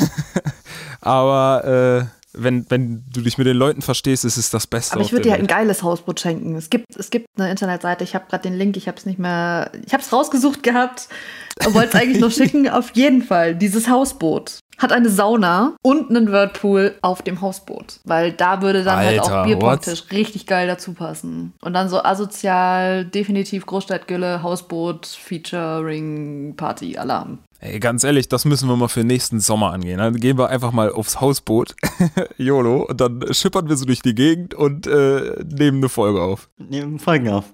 aber 1.02 2.08
äh, 2.08 2.17
wenn, 2.38 2.70
wenn 2.70 3.04
du 3.12 3.20
dich 3.20 3.38
mit 3.38 3.46
den 3.46 3.56
Leuten 3.56 3.82
verstehst, 3.82 4.24
ist 4.24 4.36
es 4.36 4.50
das 4.50 4.66
Beste. 4.66 4.94
Aber 4.94 5.02
ich 5.02 5.12
würde 5.12 5.24
dir 5.24 5.32
halt 5.32 5.40
ein 5.40 5.46
geiles 5.46 5.82
Hausboot 5.82 6.20
schenken. 6.20 6.56
Es 6.56 6.70
gibt, 6.70 6.96
es 6.96 7.10
gibt 7.10 7.26
eine 7.36 7.50
Internetseite, 7.50 8.04
ich 8.04 8.14
habe 8.14 8.26
gerade 8.28 8.42
den 8.42 8.54
Link, 8.54 8.76
ich 8.76 8.86
habe 8.86 8.96
es 8.96 9.06
nicht 9.06 9.18
mehr, 9.18 9.70
ich 9.84 9.92
habe 9.92 10.02
es 10.02 10.12
rausgesucht 10.12 10.62
gehabt, 10.62 11.08
wollte 11.70 11.88
es 11.88 11.94
eigentlich 11.94 12.20
noch 12.20 12.30
schicken. 12.30 12.68
Auf 12.68 12.90
jeden 12.94 13.22
Fall, 13.22 13.54
dieses 13.54 13.88
Hausboot 13.88 14.58
hat 14.78 14.92
eine 14.92 15.10
Sauna 15.10 15.76
und 15.82 16.08
einen 16.08 16.30
Whirlpool 16.30 16.94
auf 17.02 17.22
dem 17.22 17.40
Hausboot. 17.40 17.98
Weil 18.04 18.32
da 18.32 18.62
würde 18.62 18.84
dann 18.84 18.96
halt 18.96 19.20
Alter, 19.20 19.40
auch 19.40 19.44
Bierpongtisch 19.44 20.04
richtig 20.12 20.46
geil 20.46 20.68
dazu 20.68 20.94
passen. 20.94 21.52
Und 21.60 21.74
dann 21.74 21.88
so 21.88 22.02
asozial, 22.02 23.04
definitiv 23.04 23.66
Großstadtgülle, 23.66 24.42
Hausboot, 24.42 25.06
Featuring, 25.06 26.54
Party, 26.56 26.96
Alarm. 26.96 27.40
Ey, 27.60 27.80
ganz 27.80 28.04
ehrlich, 28.04 28.28
das 28.28 28.44
müssen 28.44 28.68
wir 28.68 28.76
mal 28.76 28.86
für 28.86 29.02
nächsten 29.02 29.40
Sommer 29.40 29.72
angehen. 29.72 29.98
Dann 29.98 30.14
gehen 30.14 30.38
wir 30.38 30.48
einfach 30.48 30.70
mal 30.70 30.92
aufs 30.92 31.20
Hausboot, 31.20 31.74
YOLO, 32.38 32.84
und 32.84 33.00
dann 33.00 33.34
schippern 33.34 33.68
wir 33.68 33.76
so 33.76 33.84
durch 33.84 34.00
die 34.00 34.14
Gegend 34.14 34.54
und 34.54 34.86
äh, 34.86 35.42
nehmen 35.44 35.78
eine 35.78 35.88
Folge 35.88 36.22
auf. 36.22 36.48
Nehmen 36.58 37.00
Folgen 37.00 37.28
auf. 37.30 37.46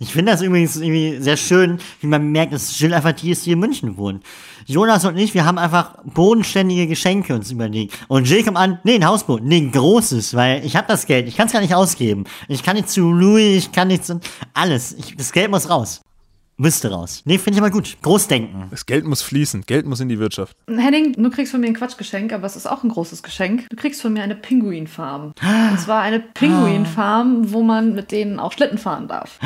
Ich 0.00 0.10
finde 0.12 0.32
das 0.32 0.42
übrigens 0.42 0.74
irgendwie 0.74 1.18
sehr 1.20 1.36
schön, 1.36 1.78
wie 2.00 2.08
man 2.08 2.32
merkt, 2.32 2.52
dass 2.52 2.76
Jill 2.76 2.92
einfach 2.92 3.12
die 3.12 3.30
ist, 3.30 3.46
die 3.46 3.52
in 3.52 3.60
München 3.60 3.96
wohnt. 3.96 4.24
Jonas 4.66 5.04
und 5.04 5.16
ich, 5.16 5.32
wir 5.32 5.44
haben 5.44 5.58
einfach 5.58 5.94
bodenständige 6.06 6.88
Geschenke 6.88 7.32
uns 7.32 7.52
überlegt. 7.52 7.96
Und 8.08 8.28
Jill 8.28 8.42
kommt 8.42 8.56
an, 8.56 8.80
nee, 8.82 8.96
ein 8.96 9.06
Hausboot, 9.06 9.44
nee, 9.44 9.58
ein 9.58 9.70
großes, 9.70 10.34
weil 10.34 10.64
ich 10.64 10.74
habe 10.74 10.88
das 10.88 11.06
Geld, 11.06 11.28
ich 11.28 11.36
kann 11.36 11.46
es 11.46 11.52
gar 11.52 11.60
nicht 11.60 11.74
ausgeben. 11.74 12.24
Ich 12.48 12.64
kann 12.64 12.74
nicht 12.74 12.90
zu 12.90 13.12
Louis, 13.12 13.58
ich 13.58 13.70
kann 13.70 13.86
nicht 13.86 14.04
zu... 14.04 14.18
Alles, 14.54 14.92
ich, 14.92 15.16
das 15.16 15.30
Geld 15.30 15.52
muss 15.52 15.70
raus. 15.70 16.00
Müsste 16.56 16.90
raus. 16.90 17.22
Nee, 17.24 17.38
finde 17.38 17.58
ich 17.58 17.62
aber 17.62 17.70
gut. 17.70 17.96
Großdenken. 18.02 18.66
Das 18.70 18.86
Geld 18.86 19.04
muss 19.04 19.22
fließen, 19.22 19.62
Geld 19.62 19.86
muss 19.86 20.00
in 20.00 20.08
die 20.08 20.18
Wirtschaft. 20.18 20.56
Henning, 20.68 21.14
du 21.14 21.30
kriegst 21.30 21.50
von 21.50 21.60
mir 21.60 21.68
ein 21.68 21.74
Quatschgeschenk, 21.74 22.32
aber 22.32 22.46
es 22.46 22.56
ist 22.56 22.66
auch 22.66 22.84
ein 22.84 22.90
großes 22.90 23.22
Geschenk. 23.22 23.66
Du 23.70 23.76
kriegst 23.76 24.02
von 24.02 24.12
mir 24.12 24.22
eine 24.22 24.36
Pinguinfarm. 24.36 25.32
Und 25.70 25.80
zwar 25.80 26.02
eine 26.02 26.20
Pinguinfarm, 26.20 27.52
wo 27.52 27.62
man 27.62 27.94
mit 27.94 28.12
denen 28.12 28.38
auch 28.38 28.52
Schlitten 28.52 28.78
fahren 28.78 29.08
darf. 29.08 29.38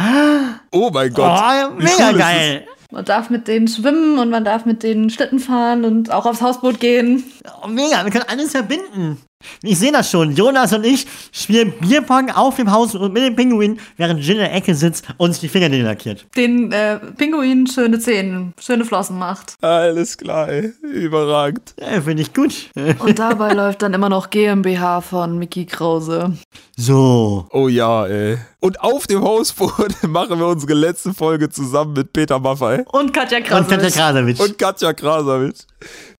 Oh 0.72 0.90
mein 0.92 1.12
Gott. 1.12 1.40
Oh, 1.40 1.70
mega 1.76 2.08
cool 2.08 2.10
ist 2.12 2.18
geil. 2.18 2.66
Man 2.92 3.04
darf 3.04 3.30
mit 3.30 3.48
denen 3.48 3.66
schwimmen 3.66 4.18
und 4.18 4.30
man 4.30 4.44
darf 4.44 4.64
mit 4.64 4.82
denen 4.82 5.10
Schlitten 5.10 5.40
fahren 5.40 5.84
und 5.84 6.12
auch 6.12 6.24
aufs 6.24 6.40
Hausboot 6.40 6.78
gehen. 6.80 7.24
Oh, 7.62 7.66
mega, 7.66 8.04
wir 8.04 8.12
können 8.12 8.26
alles 8.28 8.52
verbinden. 8.52 9.18
Ich 9.62 9.78
sehe 9.78 9.92
das 9.92 10.10
schon. 10.10 10.34
Jonas 10.34 10.72
und 10.72 10.84
ich 10.84 11.06
spielen 11.32 11.72
Bierpong 11.80 12.30
auf 12.30 12.56
dem 12.56 12.70
Haus 12.72 12.94
und 12.94 13.12
mit 13.12 13.22
dem 13.22 13.36
Pinguin, 13.36 13.78
während 13.96 14.20
Jill 14.20 14.36
in 14.36 14.42
der 14.42 14.54
Ecke 14.54 14.74
sitzt 14.74 15.04
und 15.16 15.32
sich 15.32 15.40
die 15.40 15.48
Fingernägel 15.48 15.86
lackiert. 15.86 16.26
Den 16.36 16.72
äh, 16.72 16.98
Pinguin 16.98 17.66
schöne 17.66 17.98
Zähne, 17.98 18.52
schöne 18.60 18.84
Flossen 18.84 19.18
macht. 19.18 19.54
Alles 19.62 20.16
klar, 20.16 20.48
ey. 20.48 20.72
Überragend. 20.82 21.74
Ja, 21.80 22.00
finde 22.00 22.22
ich 22.22 22.32
gut. 22.32 22.70
Und 22.98 23.18
dabei 23.18 23.52
läuft 23.52 23.82
dann 23.82 23.94
immer 23.94 24.08
noch 24.08 24.30
GmbH 24.30 25.00
von 25.00 25.38
Mickey 25.38 25.66
Krause. 25.66 26.36
So. 26.76 27.46
Oh 27.50 27.68
ja, 27.68 28.06
ey. 28.06 28.38
Und 28.66 28.80
auf 28.80 29.06
dem 29.06 29.22
Hausboot 29.22 30.02
machen 30.08 30.40
wir 30.40 30.48
unsere 30.48 30.74
letzte 30.74 31.14
Folge 31.14 31.48
zusammen 31.50 31.92
mit 31.92 32.12
Peter 32.12 32.40
Maffei 32.40 32.84
Und 32.90 33.12
Katja 33.12 33.38
Und 33.38 33.68
Katja. 33.68 33.90
Krasowitsch. 33.90 34.40
und 34.40 34.58
Katja 34.58 34.92
Krasavitsch. 34.92 35.60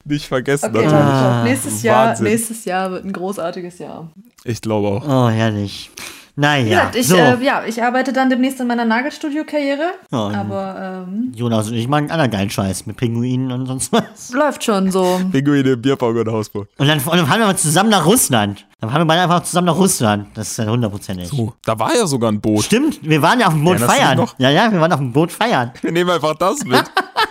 Nicht 0.06 0.26
vergessen 0.28 0.70
Okay, 0.74 0.86
natürlich. 0.86 1.04
Ah, 1.04 1.44
nächstes 1.44 1.84
Jahr, 1.84 2.08
Wahnsinn. 2.08 2.26
nächstes 2.28 2.64
Jahr 2.64 2.92
wird 2.92 3.04
ein 3.04 3.12
großartiges 3.12 3.80
Jahr. 3.80 4.10
Ich 4.46 4.62
glaube 4.62 4.88
auch. 4.88 5.06
Oh, 5.06 5.28
herrlich. 5.30 5.92
Naja, 6.40 6.64
Wie 6.66 6.70
gesagt, 6.70 6.96
ich, 6.96 7.08
so. 7.08 7.18
äh, 7.18 7.44
ja, 7.44 7.64
ich 7.66 7.82
arbeite 7.82 8.14
dann 8.14 8.30
demnächst 8.30 8.60
in 8.60 8.68
meiner 8.68 8.86
Nagelstudio-Karriere. 8.86 9.94
Ja, 10.12 10.18
aber 10.40 11.06
ähm, 11.08 11.32
Jonas 11.36 11.68
und 11.70 11.74
ich 11.74 11.88
machen 11.88 12.12
anderen 12.12 12.30
geilen 12.30 12.52
Scheiß 12.52 12.86
mit 12.86 12.96
Pinguinen 12.96 13.52
und 13.52 13.66
sonst 13.66 13.92
was. 13.92 14.32
läuft 14.34 14.64
schon 14.64 14.92
so. 14.92 15.20
Pinguine, 15.32 15.76
Bierpong 15.76 16.16
und 16.16 16.32
Hausboot. 16.32 16.68
Und 16.78 16.88
dann, 16.88 17.00
und 17.00 17.08
dann 17.18 17.26
fahren 17.26 17.40
wir 17.40 17.48
mal 17.48 17.58
zusammen 17.58 17.90
nach 17.90 18.06
Russland. 18.06 18.68
Dann 18.80 18.92
fahren 18.92 19.02
wir 19.02 19.06
beide 19.06 19.22
einfach 19.24 19.42
zusammen 19.42 19.66
nach 19.66 19.78
Russland. 19.78 20.28
Das 20.36 20.52
ist 20.52 20.58
ja 20.58 20.68
hundertprozentig. 20.68 21.34
Oh, 21.34 21.54
da 21.66 21.80
war 21.80 21.96
ja 21.96 22.06
sogar 22.06 22.32
ein 22.32 22.40
Boot. 22.40 22.66
Stimmt, 22.66 23.00
wir 23.02 23.20
waren 23.24 23.40
ja 23.40 23.48
auf 23.48 23.54
dem 23.54 23.64
Boot 23.64 23.80
dich 23.80 23.86
feiern. 23.86 24.24
Ja, 24.38 24.52
ja, 24.52 24.72
wir 24.72 24.80
waren 24.80 24.92
auf 24.94 25.00
dem 25.00 25.12
Boot 25.12 25.32
feiern. 25.32 25.72
Wir 25.82 25.92
nehmen 25.92 26.12
einfach 26.12 26.36
das 26.36 26.64
mit. 26.64 26.84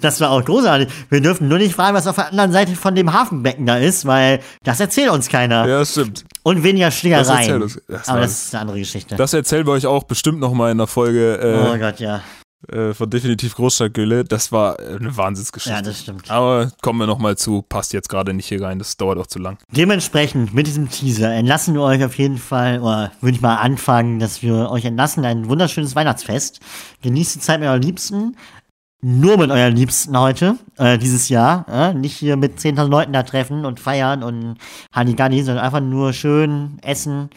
Das 0.00 0.20
war 0.20 0.30
auch 0.30 0.44
großartig. 0.44 0.88
Wir 1.08 1.20
dürfen 1.20 1.48
nur 1.48 1.58
nicht 1.58 1.74
fragen, 1.74 1.94
was 1.96 2.06
auf 2.06 2.16
der 2.16 2.28
anderen 2.28 2.52
Seite 2.52 2.74
von 2.76 2.94
dem 2.94 3.12
Hafenbecken 3.12 3.66
da 3.66 3.76
ist, 3.76 4.04
weil 4.06 4.40
das 4.64 4.80
erzählt 4.80 5.10
uns 5.10 5.28
keiner. 5.28 5.66
ja, 5.66 5.84
stimmt. 5.84 6.24
Und 6.42 6.62
weniger 6.62 6.86
Das 6.86 6.98
Schlägereien. 6.98 7.28
erzählt 7.28 7.62
uns- 7.62 7.80
das 7.88 8.08
Aber 8.08 8.20
das 8.20 8.44
ist 8.44 8.54
eine 8.54 8.62
andere 8.62 8.78
Geschichte. 8.78 9.16
Das 9.16 9.32
erzählen 9.32 9.66
wir 9.66 9.72
euch 9.72 9.86
auch 9.86 10.04
bestimmt 10.04 10.40
noch 10.40 10.52
mal 10.52 10.70
in 10.70 10.78
der 10.78 10.86
Folge. 10.86 11.38
oh 11.70 11.74
Äh, 11.74 11.78
Gott, 11.78 12.00
ja. 12.00 12.20
äh, 12.72 12.92
von 12.94 13.08
Definitiv 13.10 13.54
Großstadtgülle. 13.54 14.24
Das 14.24 14.52
war 14.52 14.78
eine 14.78 15.16
Wahnsinnsgeschichte. 15.16 15.76
Ja, 15.76 15.82
das 15.82 16.00
stimmt. 16.00 16.30
Aber 16.30 16.70
kommen 16.82 16.98
wir 16.98 17.06
nochmal 17.06 17.36
zu, 17.36 17.62
passt 17.62 17.92
jetzt 17.92 18.08
gerade 18.08 18.34
nicht 18.34 18.46
hier 18.48 18.62
rein, 18.62 18.78
das 18.78 18.96
dauert 18.96 19.18
auch 19.18 19.26
zu 19.26 19.38
lang. 19.38 19.58
Dementsprechend 19.70 20.52
mit 20.54 20.66
diesem 20.66 20.90
Teaser 20.90 21.30
entlassen 21.32 21.74
wir 21.74 21.82
euch 21.82 22.04
auf 22.04 22.16
jeden 22.18 22.38
Fall, 22.38 22.80
oder 22.80 23.12
würde 23.20 23.36
ich 23.36 23.40
mal 23.42 23.56
anfangen, 23.56 24.18
dass 24.18 24.42
wir 24.42 24.70
euch 24.70 24.84
entlassen, 24.84 25.24
ein 25.24 25.48
wunderschönes 25.48 25.94
Weihnachtsfest. 25.94 26.60
Genießt 27.02 27.36
die 27.36 27.40
Zeit 27.40 27.60
mit 27.60 27.68
euren 27.68 27.82
Liebsten. 27.82 28.36
Nur 29.02 29.38
mit 29.38 29.50
euren 29.50 29.74
Liebsten 29.74 30.18
heute, 30.18 30.56
äh, 30.76 30.98
dieses 30.98 31.30
Jahr. 31.30 31.66
Äh? 31.68 31.94
Nicht 31.94 32.16
hier 32.16 32.36
mit 32.36 32.58
10.000 32.58 32.88
Leuten 32.88 33.12
da 33.14 33.22
treffen 33.22 33.64
und 33.64 33.80
feiern 33.80 34.22
und 34.22 34.56
Halligalli, 34.94 35.42
sondern 35.42 35.64
einfach 35.64 35.80
nur 35.80 36.12
schön 36.12 36.78
essen, 36.82 37.30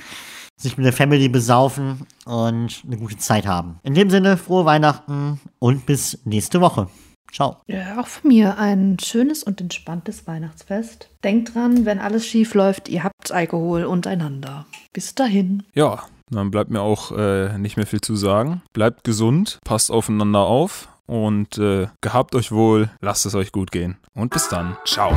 sich 0.58 0.76
mit 0.76 0.86
der 0.86 0.92
Family 0.92 1.30
besaufen 1.30 2.06
und 2.26 2.84
eine 2.86 2.98
gute 2.98 3.16
Zeit 3.16 3.48
haben. 3.48 3.80
In 3.84 3.94
dem 3.94 4.10
Sinne, 4.10 4.36
frohe 4.36 4.66
Weihnachten 4.66 5.40
und 5.60 5.86
bis 5.86 6.20
nächste 6.26 6.60
Woche. 6.60 6.90
Ciao. 7.32 7.58
Ja, 7.68 7.98
auch 8.00 8.08
von 8.08 8.28
mir 8.28 8.58
ein 8.58 8.98
schönes 9.00 9.42
und 9.44 9.62
entspanntes 9.62 10.28
Weihnachtsfest. 10.28 11.10
Denkt 11.24 11.56
dran, 11.56 11.86
wenn 11.86 12.00
alles 12.00 12.28
schief 12.28 12.56
läuft, 12.56 12.90
ihr 12.90 13.06
habt 13.06 13.32
Alkohol 13.32 13.86
untereinander. 13.86 14.66
Bis 14.92 15.16
dahin. 15.16 15.64
Ja, 15.74 16.04
dann 16.30 16.52
bleibt 16.52 16.72
mir 16.72 16.82
auch 16.82 17.12
äh, 17.18 17.58
nicht 17.58 17.78
mehr 17.78 17.88
viel 17.88 18.02
zu 18.02 18.18
sagen. 18.18 18.62
Bleibt 18.74 19.06
gesund, 19.06 19.60
passt 19.64 19.92
aufeinander 19.92 20.42
auf 20.42 20.90
und 21.06 21.58
äh, 21.58 21.88
gehabt 22.02 22.36
euch 22.36 22.52
wohl, 22.52 22.90
lasst 23.02 23.26
es 23.26 23.36
euch 23.36 23.52
gut 23.52 23.72
gehen. 23.72 23.98
Und 24.14 24.32
bis 24.32 24.50
dann. 24.50 24.78
Ciao. 24.86 25.14